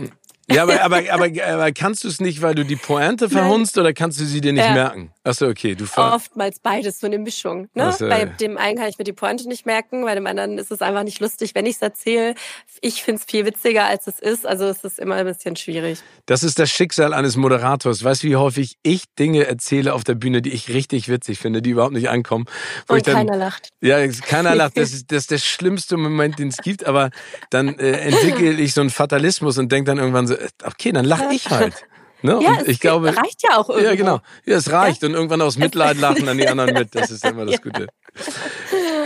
Ja, 0.50 0.62
aber, 0.62 0.82
aber, 0.82 1.02
aber, 1.10 1.28
aber 1.46 1.72
kannst 1.72 2.04
du 2.04 2.08
es 2.08 2.20
nicht, 2.20 2.42
weil 2.42 2.54
du 2.54 2.64
die 2.64 2.76
Pointe 2.76 3.28
verhunzt 3.28 3.76
Nein. 3.76 3.84
oder 3.84 3.92
kannst 3.92 4.20
du 4.20 4.24
sie 4.24 4.40
dir 4.40 4.52
nicht 4.52 4.64
ja. 4.64 4.72
merken? 4.72 5.12
Achso, 5.24 5.46
okay. 5.46 5.74
Du 5.74 5.84
Oftmals 5.96 6.58
beides, 6.60 7.00
so 7.00 7.06
eine 7.06 7.18
Mischung. 7.18 7.68
Ne? 7.74 7.92
So, 7.92 8.08
bei 8.08 8.24
dem 8.24 8.56
einen 8.56 8.78
kann 8.78 8.88
ich 8.88 8.98
mir 8.98 9.04
die 9.04 9.12
Pointe 9.12 9.46
nicht 9.46 9.66
merken, 9.66 10.04
bei 10.04 10.14
dem 10.14 10.26
anderen 10.26 10.56
ist 10.56 10.70
es 10.70 10.80
einfach 10.80 11.02
nicht 11.02 11.20
lustig, 11.20 11.54
wenn 11.54 11.66
ich 11.66 11.76
es 11.76 11.82
erzähle. 11.82 12.34
Ich 12.80 13.02
finde 13.02 13.20
es 13.20 13.30
viel 13.30 13.44
witziger, 13.44 13.84
als 13.84 14.06
es 14.06 14.18
ist. 14.18 14.46
Also 14.46 14.66
es 14.66 14.84
ist 14.84 14.98
immer 14.98 15.16
ein 15.16 15.26
bisschen 15.26 15.56
schwierig. 15.56 15.98
Das 16.26 16.42
ist 16.42 16.58
das 16.58 16.70
Schicksal 16.70 17.12
eines 17.12 17.36
Moderators. 17.36 18.02
Weißt 18.02 18.22
du, 18.22 18.28
wie 18.28 18.36
häufig 18.36 18.78
ich 18.82 19.04
Dinge 19.18 19.46
erzähle 19.46 19.92
auf 19.92 20.04
der 20.04 20.14
Bühne, 20.14 20.40
die 20.40 20.50
ich 20.50 20.68
richtig 20.68 21.08
witzig 21.08 21.38
finde, 21.38 21.60
die 21.60 21.70
überhaupt 21.70 21.92
nicht 21.92 22.08
ankommen. 22.08 22.46
Und 22.88 23.06
dann, 23.06 23.14
keiner 23.14 23.36
lacht. 23.36 23.68
Ja, 23.80 24.06
keiner 24.06 24.54
lacht. 24.54 24.68
Das 24.78 24.92
ist, 24.92 25.10
das 25.10 25.22
ist 25.22 25.30
der 25.32 25.38
schlimmste 25.38 25.96
Moment, 25.96 26.38
den 26.38 26.48
es 26.48 26.58
gibt. 26.58 26.86
Aber 26.86 27.10
dann 27.50 27.78
äh, 27.78 27.92
entwickle 27.92 28.52
ich 28.52 28.74
so 28.74 28.80
einen 28.80 28.90
Fatalismus 28.90 29.58
und 29.58 29.72
denke 29.72 29.90
dann 29.90 29.98
irgendwann 29.98 30.26
so, 30.28 30.37
okay, 30.64 30.92
dann 30.92 31.04
lache 31.04 31.32
ich 31.32 31.48
halt. 31.50 31.86
Ne? 32.22 32.40
Ja, 32.42 32.58
ich 32.66 32.80
glaube, 32.80 33.16
reicht 33.16 33.42
ja 33.44 33.58
auch 33.58 33.68
irgendwo. 33.68 33.88
Ja, 33.88 33.94
genau. 33.94 34.20
Ja, 34.44 34.56
es 34.56 34.72
reicht. 34.72 35.02
Ja? 35.02 35.08
Und 35.08 35.14
irgendwann 35.14 35.40
aus 35.40 35.56
Mitleid 35.56 35.96
lachen 36.00 36.26
dann 36.26 36.36
die 36.36 36.48
anderen 36.48 36.74
mit. 36.74 36.94
Das 36.94 37.10
ist 37.10 37.24
immer 37.24 37.46
das 37.46 37.62
Gute. 37.62 37.86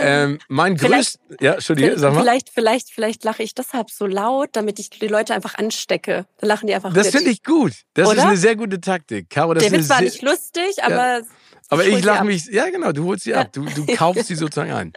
Ähm, 0.01 0.39
mein 0.47 0.75
größter, 0.75 1.19
ja, 1.39 1.53
Entschuldige, 1.53 1.97
sag 1.97 2.13
mal. 2.13 2.21
Vielleicht, 2.21 2.49
vielleicht, 2.49 2.89
vielleicht 2.89 3.23
lache 3.23 3.43
ich 3.43 3.53
deshalb 3.53 3.91
so 3.91 4.05
laut, 4.05 4.49
damit 4.53 4.79
ich 4.79 4.89
die 4.89 5.07
Leute 5.07 5.33
einfach 5.33 5.55
anstecke. 5.55 6.25
Dann 6.39 6.47
lachen 6.47 6.67
die 6.67 6.73
einfach 6.73 6.91
Das 6.93 7.09
finde 7.09 7.29
ich 7.29 7.43
gut. 7.43 7.73
Das 7.93 8.09
Oder? 8.09 8.17
ist 8.17 8.23
eine 8.25 8.37
sehr 8.37 8.55
gute 8.55 8.81
Taktik. 8.81 9.29
Caro, 9.29 9.53
das 9.53 9.63
Der 9.63 9.71
Witz 9.71 9.89
war 9.89 10.01
nicht 10.01 10.21
lustig, 10.21 10.83
aber... 10.83 11.19
Ja. 11.19 11.21
Aber 11.69 11.85
ich, 11.85 11.97
ich 11.97 12.03
lache 12.03 12.25
mich, 12.25 12.45
ja 12.47 12.69
genau, 12.69 12.91
du 12.91 13.05
holst 13.05 13.23
sie 13.23 13.31
ja. 13.31 13.41
ab. 13.41 13.53
Du, 13.53 13.65
du 13.65 13.85
kaufst 13.95 14.27
sie 14.27 14.35
sozusagen 14.35 14.71
ein. 14.73 14.93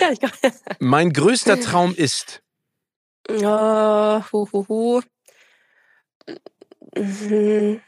Ja, 0.00 0.10
ich 0.10 0.18
mein 0.80 1.12
größter 1.12 1.60
Traum 1.60 1.94
ist... 1.94 2.42
Oh, 3.30 4.22
hu, 4.32 4.48
hu, 4.50 4.64
hu. 4.68 5.02
Mhm. 6.96 7.80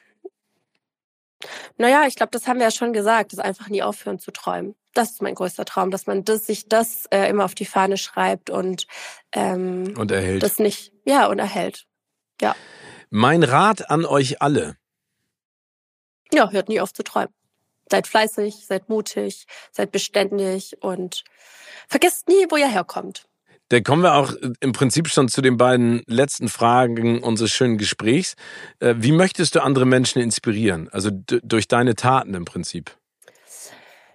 Naja, 1.78 2.05
ich 2.07 2.16
glaube, 2.16 2.30
das 2.32 2.46
haben 2.46 2.59
wir 2.59 2.66
ja 2.66 2.70
schon 2.70 2.92
gesagt, 2.92 3.32
das 3.32 3.38
einfach 3.38 3.68
nie 3.68 3.82
aufhören 3.82 4.18
zu 4.18 4.30
träumen. 4.30 4.74
Das 4.92 5.12
ist 5.12 5.22
mein 5.22 5.34
größter 5.34 5.64
Traum, 5.64 5.90
dass 5.90 6.07
man 6.07 6.24
das, 6.24 6.46
sich 6.46 6.68
das 6.68 7.07
äh, 7.07 7.28
immer 7.28 7.44
auf 7.44 7.55
die 7.55 7.64
Fahne 7.64 7.96
schreibt 7.96 8.51
und 8.51 8.86
ähm, 9.32 9.94
und 9.96 10.11
erhält. 10.11 10.42
Das 10.42 10.59
nicht, 10.59 10.92
ja 11.05 11.26
und 11.26 11.38
erhält. 11.38 11.86
Ja. 12.40 12.55
Mein 13.09 13.42
Rat 13.42 13.90
an 13.90 14.05
euch 14.05 14.42
alle. 14.42 14.76
Ja, 16.32 16.51
hört 16.51 16.68
nie 16.68 16.80
auf 16.80 16.92
zu 16.92 17.03
träumen. 17.03 17.32
Seid 17.90 18.07
fleißig, 18.07 18.66
seid 18.66 18.88
mutig, 18.88 19.46
seid 19.72 19.90
beständig 19.90 20.76
und 20.80 21.24
vergesst 21.88 22.28
nie, 22.28 22.46
wo 22.51 22.57
ihr 22.57 22.68
herkommt. 22.68 23.26
Da 23.70 23.80
kommen 23.80 24.02
wir 24.02 24.16
auch 24.16 24.34
im 24.58 24.72
Prinzip 24.72 25.08
schon 25.08 25.28
zu 25.28 25.42
den 25.42 25.56
beiden 25.56 26.02
letzten 26.06 26.48
Fragen 26.48 27.22
unseres 27.22 27.52
schönen 27.52 27.78
Gesprächs. 27.78 28.34
Äh, 28.80 28.96
wie 28.98 29.12
möchtest 29.12 29.54
du 29.54 29.62
andere 29.62 29.86
Menschen 29.86 30.20
inspirieren? 30.20 30.88
Also 30.90 31.10
durch 31.12 31.68
deine 31.68 31.94
Taten 31.94 32.34
im 32.34 32.44
Prinzip. 32.44 32.96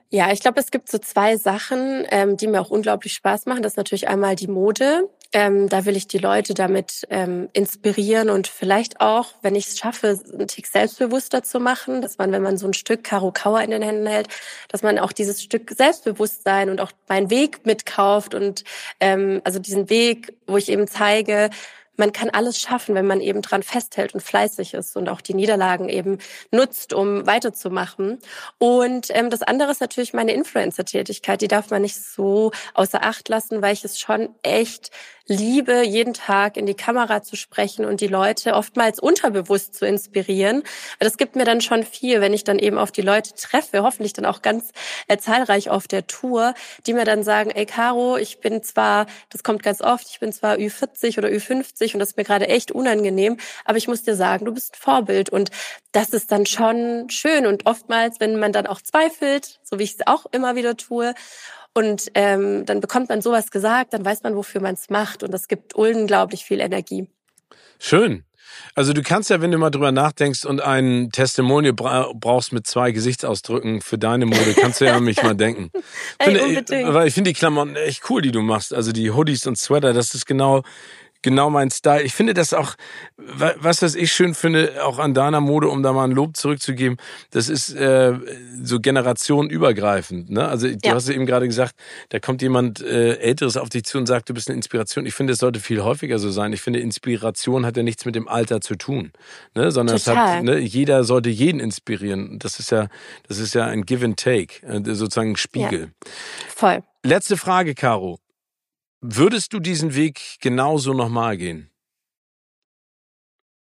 Ja, 0.10 0.32
ich 0.32 0.42
glaube, 0.42 0.60
es 0.60 0.72
gibt 0.72 0.90
so 0.90 0.98
zwei 0.98 1.38
Sachen, 1.38 2.06
ähm, 2.10 2.36
die 2.36 2.48
mir 2.48 2.60
auch 2.60 2.70
unglaublich 2.70 3.14
Spaß 3.14 3.46
machen. 3.46 3.64
Das 3.64 3.74
ist 3.74 3.78
natürlich 3.78 4.10
einmal 4.10 4.36
die 4.36 4.48
Mode. 4.48 5.10
Ähm, 5.36 5.68
da 5.68 5.84
will 5.84 5.98
ich 5.98 6.08
die 6.08 6.18
Leute 6.18 6.54
damit 6.54 7.06
ähm, 7.10 7.50
inspirieren 7.52 8.30
und 8.30 8.48
vielleicht 8.48 9.02
auch, 9.02 9.34
wenn 9.42 9.54
ich 9.54 9.68
es 9.68 9.78
schaffe, 9.78 10.18
einen 10.32 10.48
Tick 10.48 10.66
selbstbewusster 10.66 11.44
zu 11.44 11.60
machen, 11.60 12.02
dass 12.02 12.18
man, 12.18 12.32
wenn 12.32 12.42
man 12.42 12.58
so 12.58 12.66
ein 12.68 12.74
Stück 12.74 13.04
Karo 13.04 13.34
Kauer 13.34 13.60
in 13.60 13.72
den 13.72 13.82
Händen 13.82 14.08
hält, 14.08 14.30
dass 14.70 14.82
man 14.82 14.98
auch 14.98 15.12
dieses 15.12 15.44
Stück 15.44 15.72
Selbstbewusstsein 15.72 16.70
und 16.70 16.80
auch 16.80 16.94
meinen 17.10 17.30
Weg 17.30 17.66
mitkauft 17.66 18.34
und 18.34 18.64
ähm, 19.02 19.42
also 19.44 19.60
diesen 19.60 19.90
Weg, 19.90 20.38
wo 20.48 20.56
ich 20.56 20.70
eben 20.70 20.88
zeige, 20.88 21.50
man 21.98 22.14
kann 22.14 22.30
alles 22.30 22.60
schaffen, 22.60 22.96
wenn 22.96 23.08
man 23.08 23.20
eben 23.22 23.42
dran 23.42 23.64
festhält 23.64 24.14
und 24.14 24.22
fleißig 24.22 24.74
ist 24.74 24.96
und 24.96 25.10
auch 25.10 25.22
die 25.22 25.34
Niederlagen 25.34 25.90
eben 25.90 26.20
nutzt, 26.52 26.94
um 26.94 27.26
weiterzumachen. 27.26 28.20
Und 28.58 29.08
ähm, 29.10 29.30
das 29.30 29.42
andere 29.42 29.72
ist 29.72 29.82
natürlich 29.82 30.14
meine 30.14 30.34
Influencer-Tätigkeit. 30.34 31.42
Die 31.42 31.48
darf 31.48 31.72
man 31.72 31.82
nicht 31.82 32.02
so 32.02 32.52
außer 32.74 33.04
Acht 33.04 33.30
lassen, 33.30 33.62
weil 33.62 33.74
ich 33.74 33.84
es 33.84 34.00
schon 34.00 34.30
echt 34.44 34.92
liebe, 35.28 35.84
jeden 35.84 36.14
Tag 36.14 36.58
in 36.58 36.66
die 36.66 36.76
Kamera 36.76 37.24
zu 37.24 37.36
sprechen 37.36 37.86
und 37.86 38.02
die 38.02 38.08
Leute 38.08 38.54
oftmals 38.54 39.00
unterbewusst 39.00 39.74
zu 39.74 39.86
inspirieren. 39.86 40.64
Das 41.00 41.18
gibt 41.18 41.36
mir 41.36 41.46
dann 41.46 41.62
schon 41.62 41.84
viel, 41.84 42.22
wenn 42.22 42.34
ich 42.34 42.44
dann 42.44 42.60
eben 42.60 42.78
auf 42.78 42.92
die 42.92 43.02
Leute 43.02 43.34
treffe, 43.34 43.84
hoffentlich 43.84 44.14
dann 44.14 44.26
auch 44.26 44.42
ganz 44.42 44.72
äh, 45.08 45.18
zahlreich 45.18 45.70
auf 45.70 45.88
der 45.88 46.06
Tour, 46.08 46.54
die 46.86 46.94
mir 46.94 47.06
dann 47.06 47.24
sagen, 47.24 47.52
ey 47.52 47.66
Caro, 47.66 48.18
ich 48.18 48.40
bin 48.40 48.62
zwar, 48.62 49.08
das 49.30 49.44
kommt 49.44 49.64
ganz 49.64 49.82
oft, 49.82 50.08
ich 50.10 50.20
bin 50.20 50.32
zwar 50.32 50.56
Ü40 50.56 51.18
oder 51.18 51.30
Ü50 51.30 51.94
und 51.94 52.00
das 52.00 52.10
ist 52.10 52.18
mir 52.18 52.24
gerade 52.24 52.48
echt 52.48 52.72
unangenehm, 52.72 53.38
aber 53.64 53.78
ich 53.78 53.88
muss 53.88 54.04
dir 54.04 54.16
sagen, 54.16 54.46
du 54.46 54.54
bist 54.54 54.76
ein 54.76 54.80
Vorbild 54.80 55.30
und 55.30 55.50
das 55.92 56.10
ist 56.10 56.32
dann 56.32 56.46
schon 56.46 57.10
schön 57.10 57.48
und 57.48 57.66
oftmals, 57.66 58.20
wenn 58.20 58.40
man 58.40 58.52
dann 58.52 58.68
auch 58.68 58.82
zweifelt, 58.82 59.60
so 59.64 59.80
wie 59.80 59.84
ich 59.84 59.96
es 60.00 60.08
auch 60.08 60.26
immer 60.32 60.56
wieder 60.56 60.78
tue 60.78 61.14
und 61.78 62.10
ähm, 62.14 62.66
dann 62.66 62.80
bekommt 62.80 63.10
man 63.10 63.22
sowas 63.22 63.52
gesagt, 63.52 63.94
dann 63.94 64.06
weiß 64.06 64.24
man, 64.24 64.36
wofür 64.36 64.62
man 64.62 64.76
es 64.76 64.90
macht. 64.90 65.24
Und 65.24 65.32
das 65.32 65.50
gibt 65.50 65.76
unglaublich 65.76 66.46
viel 66.46 66.62
Energie. 66.62 67.08
Schön. 67.80 68.24
Also 68.76 68.94
du 68.94 69.02
kannst 69.02 69.30
ja, 69.30 69.42
wenn 69.42 69.52
du 69.52 69.58
mal 69.58 69.70
drüber 69.70 69.92
nachdenkst 69.92 70.46
und 70.46 70.62
ein 70.62 71.10
Testimonial 71.12 71.74
brauchst 71.74 72.54
mit 72.54 72.66
zwei 72.66 72.92
Gesichtsausdrücken 72.92 73.82
für 73.82 73.98
deine 73.98 74.26
Mode, 74.26 74.54
kannst 74.54 74.80
du 74.80 74.86
ja 74.86 74.96
an 74.96 75.04
mich 75.04 75.22
mal 75.22 75.36
denken. 75.36 75.70
Ey, 76.20 76.40
unbedingt. 76.40 76.94
Weil 76.94 77.10
ich 77.10 77.14
finde 77.14 77.32
die 77.32 77.36
Klamotten 77.38 77.76
echt 77.76 78.10
cool, 78.10 78.22
die 78.22 78.32
du 78.32 78.42
machst. 78.42 78.74
Also 78.74 78.94
die 78.94 79.12
Hoodies 79.12 79.46
und 79.46 79.58
Sweater, 79.58 79.92
das 79.92 80.16
ist 80.16 80.26
genau 80.26 80.64
genau 81.26 81.50
mein 81.50 81.72
Style. 81.72 82.04
Ich 82.04 82.14
finde 82.14 82.36
das 82.36 82.54
auch, 82.54 82.76
was 83.18 83.82
was 83.82 83.96
ich 83.96 84.14
schön 84.14 84.36
finde, 84.36 84.86
auch 84.86 85.00
an 85.00 85.16
deiner 85.16 85.42
Mode, 85.42 85.70
um 85.70 85.82
da 85.82 85.92
mal 85.92 86.04
ein 86.04 86.12
Lob 86.12 86.38
zurückzugeben, 86.38 86.98
das 87.32 87.50
ist 87.50 87.74
äh, 87.74 88.14
so 88.62 88.80
generationenübergreifend. 88.80 90.30
Ne? 90.30 90.48
Also 90.48 90.68
du 90.68 90.78
ja. 90.84 90.94
hast 90.94 91.10
eben 91.10 91.26
gerade 91.26 91.48
gesagt, 91.48 91.76
da 92.10 92.20
kommt 92.20 92.44
jemand 92.44 92.80
äh, 92.82 93.16
Älteres 93.16 93.58
auf 93.58 93.70
dich 93.70 93.86
zu 93.86 93.98
und 93.98 94.06
sagt, 94.06 94.30
du 94.30 94.36
bist 94.36 94.50
eine 94.50 94.56
Inspiration. 94.56 95.08
Ich 95.08 95.16
finde, 95.16 95.34
es 95.34 95.40
sollte 95.40 95.60
viel 95.60 95.82
häufiger 95.82 96.20
so 96.20 96.30
sein. 96.30 96.54
Ich 96.54 96.62
finde, 96.62 96.80
Inspiration 96.80 97.66
hat 97.66 97.76
ja 97.76 97.82
nichts 97.82 98.06
mit 98.06 98.14
dem 98.14 98.28
Alter 98.28 98.62
zu 98.62 98.76
tun, 98.76 99.12
ne? 99.56 99.72
sondern 99.72 99.96
es 99.96 100.06
hat, 100.06 100.44
ne, 100.44 100.60
jeder 100.60 101.04
sollte 101.04 101.32
jeden 101.32 101.60
inspirieren. 101.60 102.38
Das 102.38 102.60
ist 102.60 102.70
ja, 102.70 102.88
das 103.28 103.40
ist 103.40 103.56
ja 103.56 103.66
ein 103.66 103.86
Give 103.86 104.06
and 104.06 104.20
Take, 104.20 104.64
äh, 104.68 104.94
sozusagen 104.94 105.32
ein 105.32 105.38
Spiegel. 105.38 105.80
Ja. 105.82 106.12
Voll. 106.56 106.84
Letzte 107.04 107.36
Frage, 107.36 107.74
Caro. 107.74 108.20
Würdest 109.08 109.54
du 109.54 109.60
diesen 109.60 109.94
Weg 109.94 110.38
genauso 110.42 110.94
nochmal 110.96 111.38
gehen? 111.38 111.70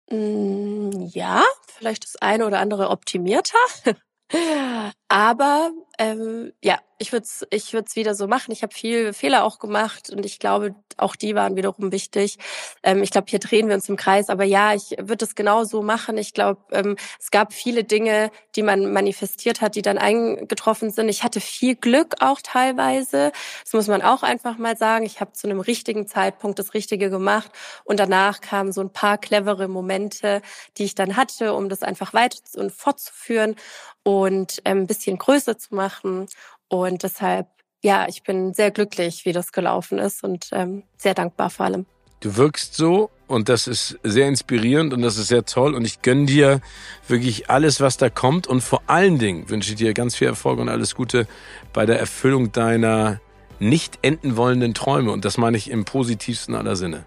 Mm, 0.09 1.07
ja, 1.11 1.43
vielleicht 1.67 2.05
das 2.05 2.15
eine 2.15 2.45
oder 2.45 2.59
andere 2.59 2.89
optimierter. 2.89 3.57
Aber 5.13 5.69
ähm, 5.99 6.53
ja, 6.63 6.79
ich 6.97 7.11
würde 7.11 7.25
es 7.25 7.45
ich 7.51 7.71
würd's 7.73 7.95
wieder 7.95 8.15
so 8.15 8.27
machen. 8.27 8.51
Ich 8.51 8.63
habe 8.63 8.73
viel 8.73 9.13
Fehler 9.13 9.43
auch 9.43 9.59
gemacht 9.59 10.09
und 10.09 10.25
ich 10.25 10.39
glaube, 10.39 10.73
auch 10.97 11.15
die 11.15 11.35
waren 11.35 11.55
wiederum 11.55 11.91
wichtig. 11.91 12.39
Ähm, 12.81 13.03
ich 13.03 13.11
glaube, 13.11 13.27
hier 13.29 13.37
drehen 13.37 13.67
wir 13.67 13.75
uns 13.75 13.87
im 13.89 13.95
Kreis. 13.95 14.29
Aber 14.29 14.43
ja, 14.43 14.73
ich 14.73 14.95
würde 14.99 15.25
es 15.25 15.35
genau 15.35 15.65
so 15.65 15.83
machen. 15.83 16.17
Ich 16.17 16.33
glaube, 16.33 16.61
ähm, 16.71 16.95
es 17.19 17.29
gab 17.29 17.53
viele 17.53 17.83
Dinge, 17.83 18.31
die 18.55 18.63
man 18.63 18.91
manifestiert 18.91 19.61
hat, 19.61 19.75
die 19.75 19.83
dann 19.83 19.99
eingetroffen 19.99 20.89
sind. 20.89 21.09
Ich 21.09 21.23
hatte 21.23 21.41
viel 21.41 21.75
Glück 21.75 22.15
auch 22.19 22.41
teilweise. 22.41 23.31
Das 23.63 23.73
muss 23.73 23.87
man 23.87 24.01
auch 24.01 24.23
einfach 24.23 24.57
mal 24.57 24.77
sagen. 24.77 25.05
Ich 25.05 25.19
habe 25.19 25.33
zu 25.33 25.47
einem 25.47 25.59
richtigen 25.59 26.07
Zeitpunkt 26.07 26.57
das 26.57 26.73
Richtige 26.73 27.11
gemacht 27.11 27.51
und 27.83 27.99
danach 27.99 28.41
kamen 28.41 28.71
so 28.71 28.81
ein 28.81 28.91
paar 28.91 29.19
clevere 29.19 29.67
Momente, 29.67 30.41
die 30.77 30.85
ich 30.85 30.95
dann 30.95 31.17
hatte, 31.17 31.53
um 31.53 31.69
das 31.69 31.83
einfach 31.83 32.15
weiter 32.15 32.39
und 32.55 32.71
fortzuführen 32.71 33.55
und 34.03 34.61
ähm, 34.65 34.79
ein 34.79 34.87
größer 35.11 35.57
zu 35.57 35.75
machen. 35.75 36.27
Und 36.67 37.03
deshalb, 37.03 37.47
ja, 37.83 38.07
ich 38.07 38.23
bin 38.23 38.53
sehr 38.53 38.71
glücklich, 38.71 39.25
wie 39.25 39.33
das 39.33 39.51
gelaufen 39.51 39.99
ist 39.99 40.23
und 40.23 40.49
ähm, 40.51 40.83
sehr 40.97 41.13
dankbar 41.13 41.49
vor 41.49 41.65
allem. 41.65 41.85
Du 42.19 42.37
wirkst 42.37 42.75
so 42.75 43.09
und 43.27 43.49
das 43.49 43.67
ist 43.67 43.99
sehr 44.03 44.29
inspirierend 44.29 44.93
und 44.93 45.01
das 45.01 45.17
ist 45.17 45.27
sehr 45.27 45.43
toll 45.43 45.75
und 45.75 45.83
ich 45.83 46.01
gönne 46.01 46.25
dir 46.25 46.61
wirklich 47.07 47.49
alles, 47.49 47.81
was 47.81 47.97
da 47.97 48.09
kommt 48.09 48.47
und 48.47 48.61
vor 48.61 48.81
allen 48.87 49.19
Dingen 49.19 49.49
wünsche 49.49 49.71
ich 49.71 49.75
dir 49.75 49.93
ganz 49.93 50.15
viel 50.15 50.27
Erfolg 50.27 50.59
und 50.59 50.69
alles 50.69 50.95
Gute 50.95 51.27
bei 51.73 51.85
der 51.85 51.99
Erfüllung 51.99 52.53
deiner 52.53 53.19
nicht 53.59 53.99
enden 54.03 54.37
wollenden 54.37 54.73
Träume 54.73 55.11
und 55.11 55.25
das 55.25 55.37
meine 55.37 55.57
ich 55.57 55.69
im 55.69 55.83
positivsten 55.83 56.55
aller 56.55 56.77
Sinne. 56.77 57.03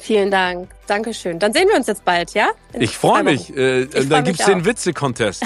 Vielen 0.00 0.30
Dank. 0.30 0.70
Dankeschön. 0.86 1.38
Dann 1.38 1.52
sehen 1.52 1.68
wir 1.68 1.76
uns 1.76 1.86
jetzt 1.86 2.04
bald, 2.04 2.32
ja? 2.32 2.50
In 2.72 2.80
ich 2.80 2.96
freue 2.96 3.22
mich. 3.22 3.54
Äh, 3.54 3.82
ich 3.82 4.08
dann 4.08 4.24
gibt 4.24 4.40
es 4.40 4.46
den 4.46 4.64
Witze-Contest. 4.64 5.44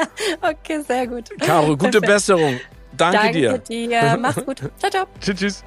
okay, 0.42 0.80
sehr 0.86 1.06
gut. 1.06 1.30
Caro, 1.40 1.76
gute. 1.76 2.00
Besserung. 2.00 2.58
Danke, 2.96 3.16
Danke 3.16 3.32
dir. 3.32 3.58
dir. 3.58 4.18
Mach's 4.20 4.44
gut. 4.44 4.58
Ciao, 4.78 4.90
ciao. 4.90 5.06
tschüss, 5.20 5.36
tschüss. 5.36 5.64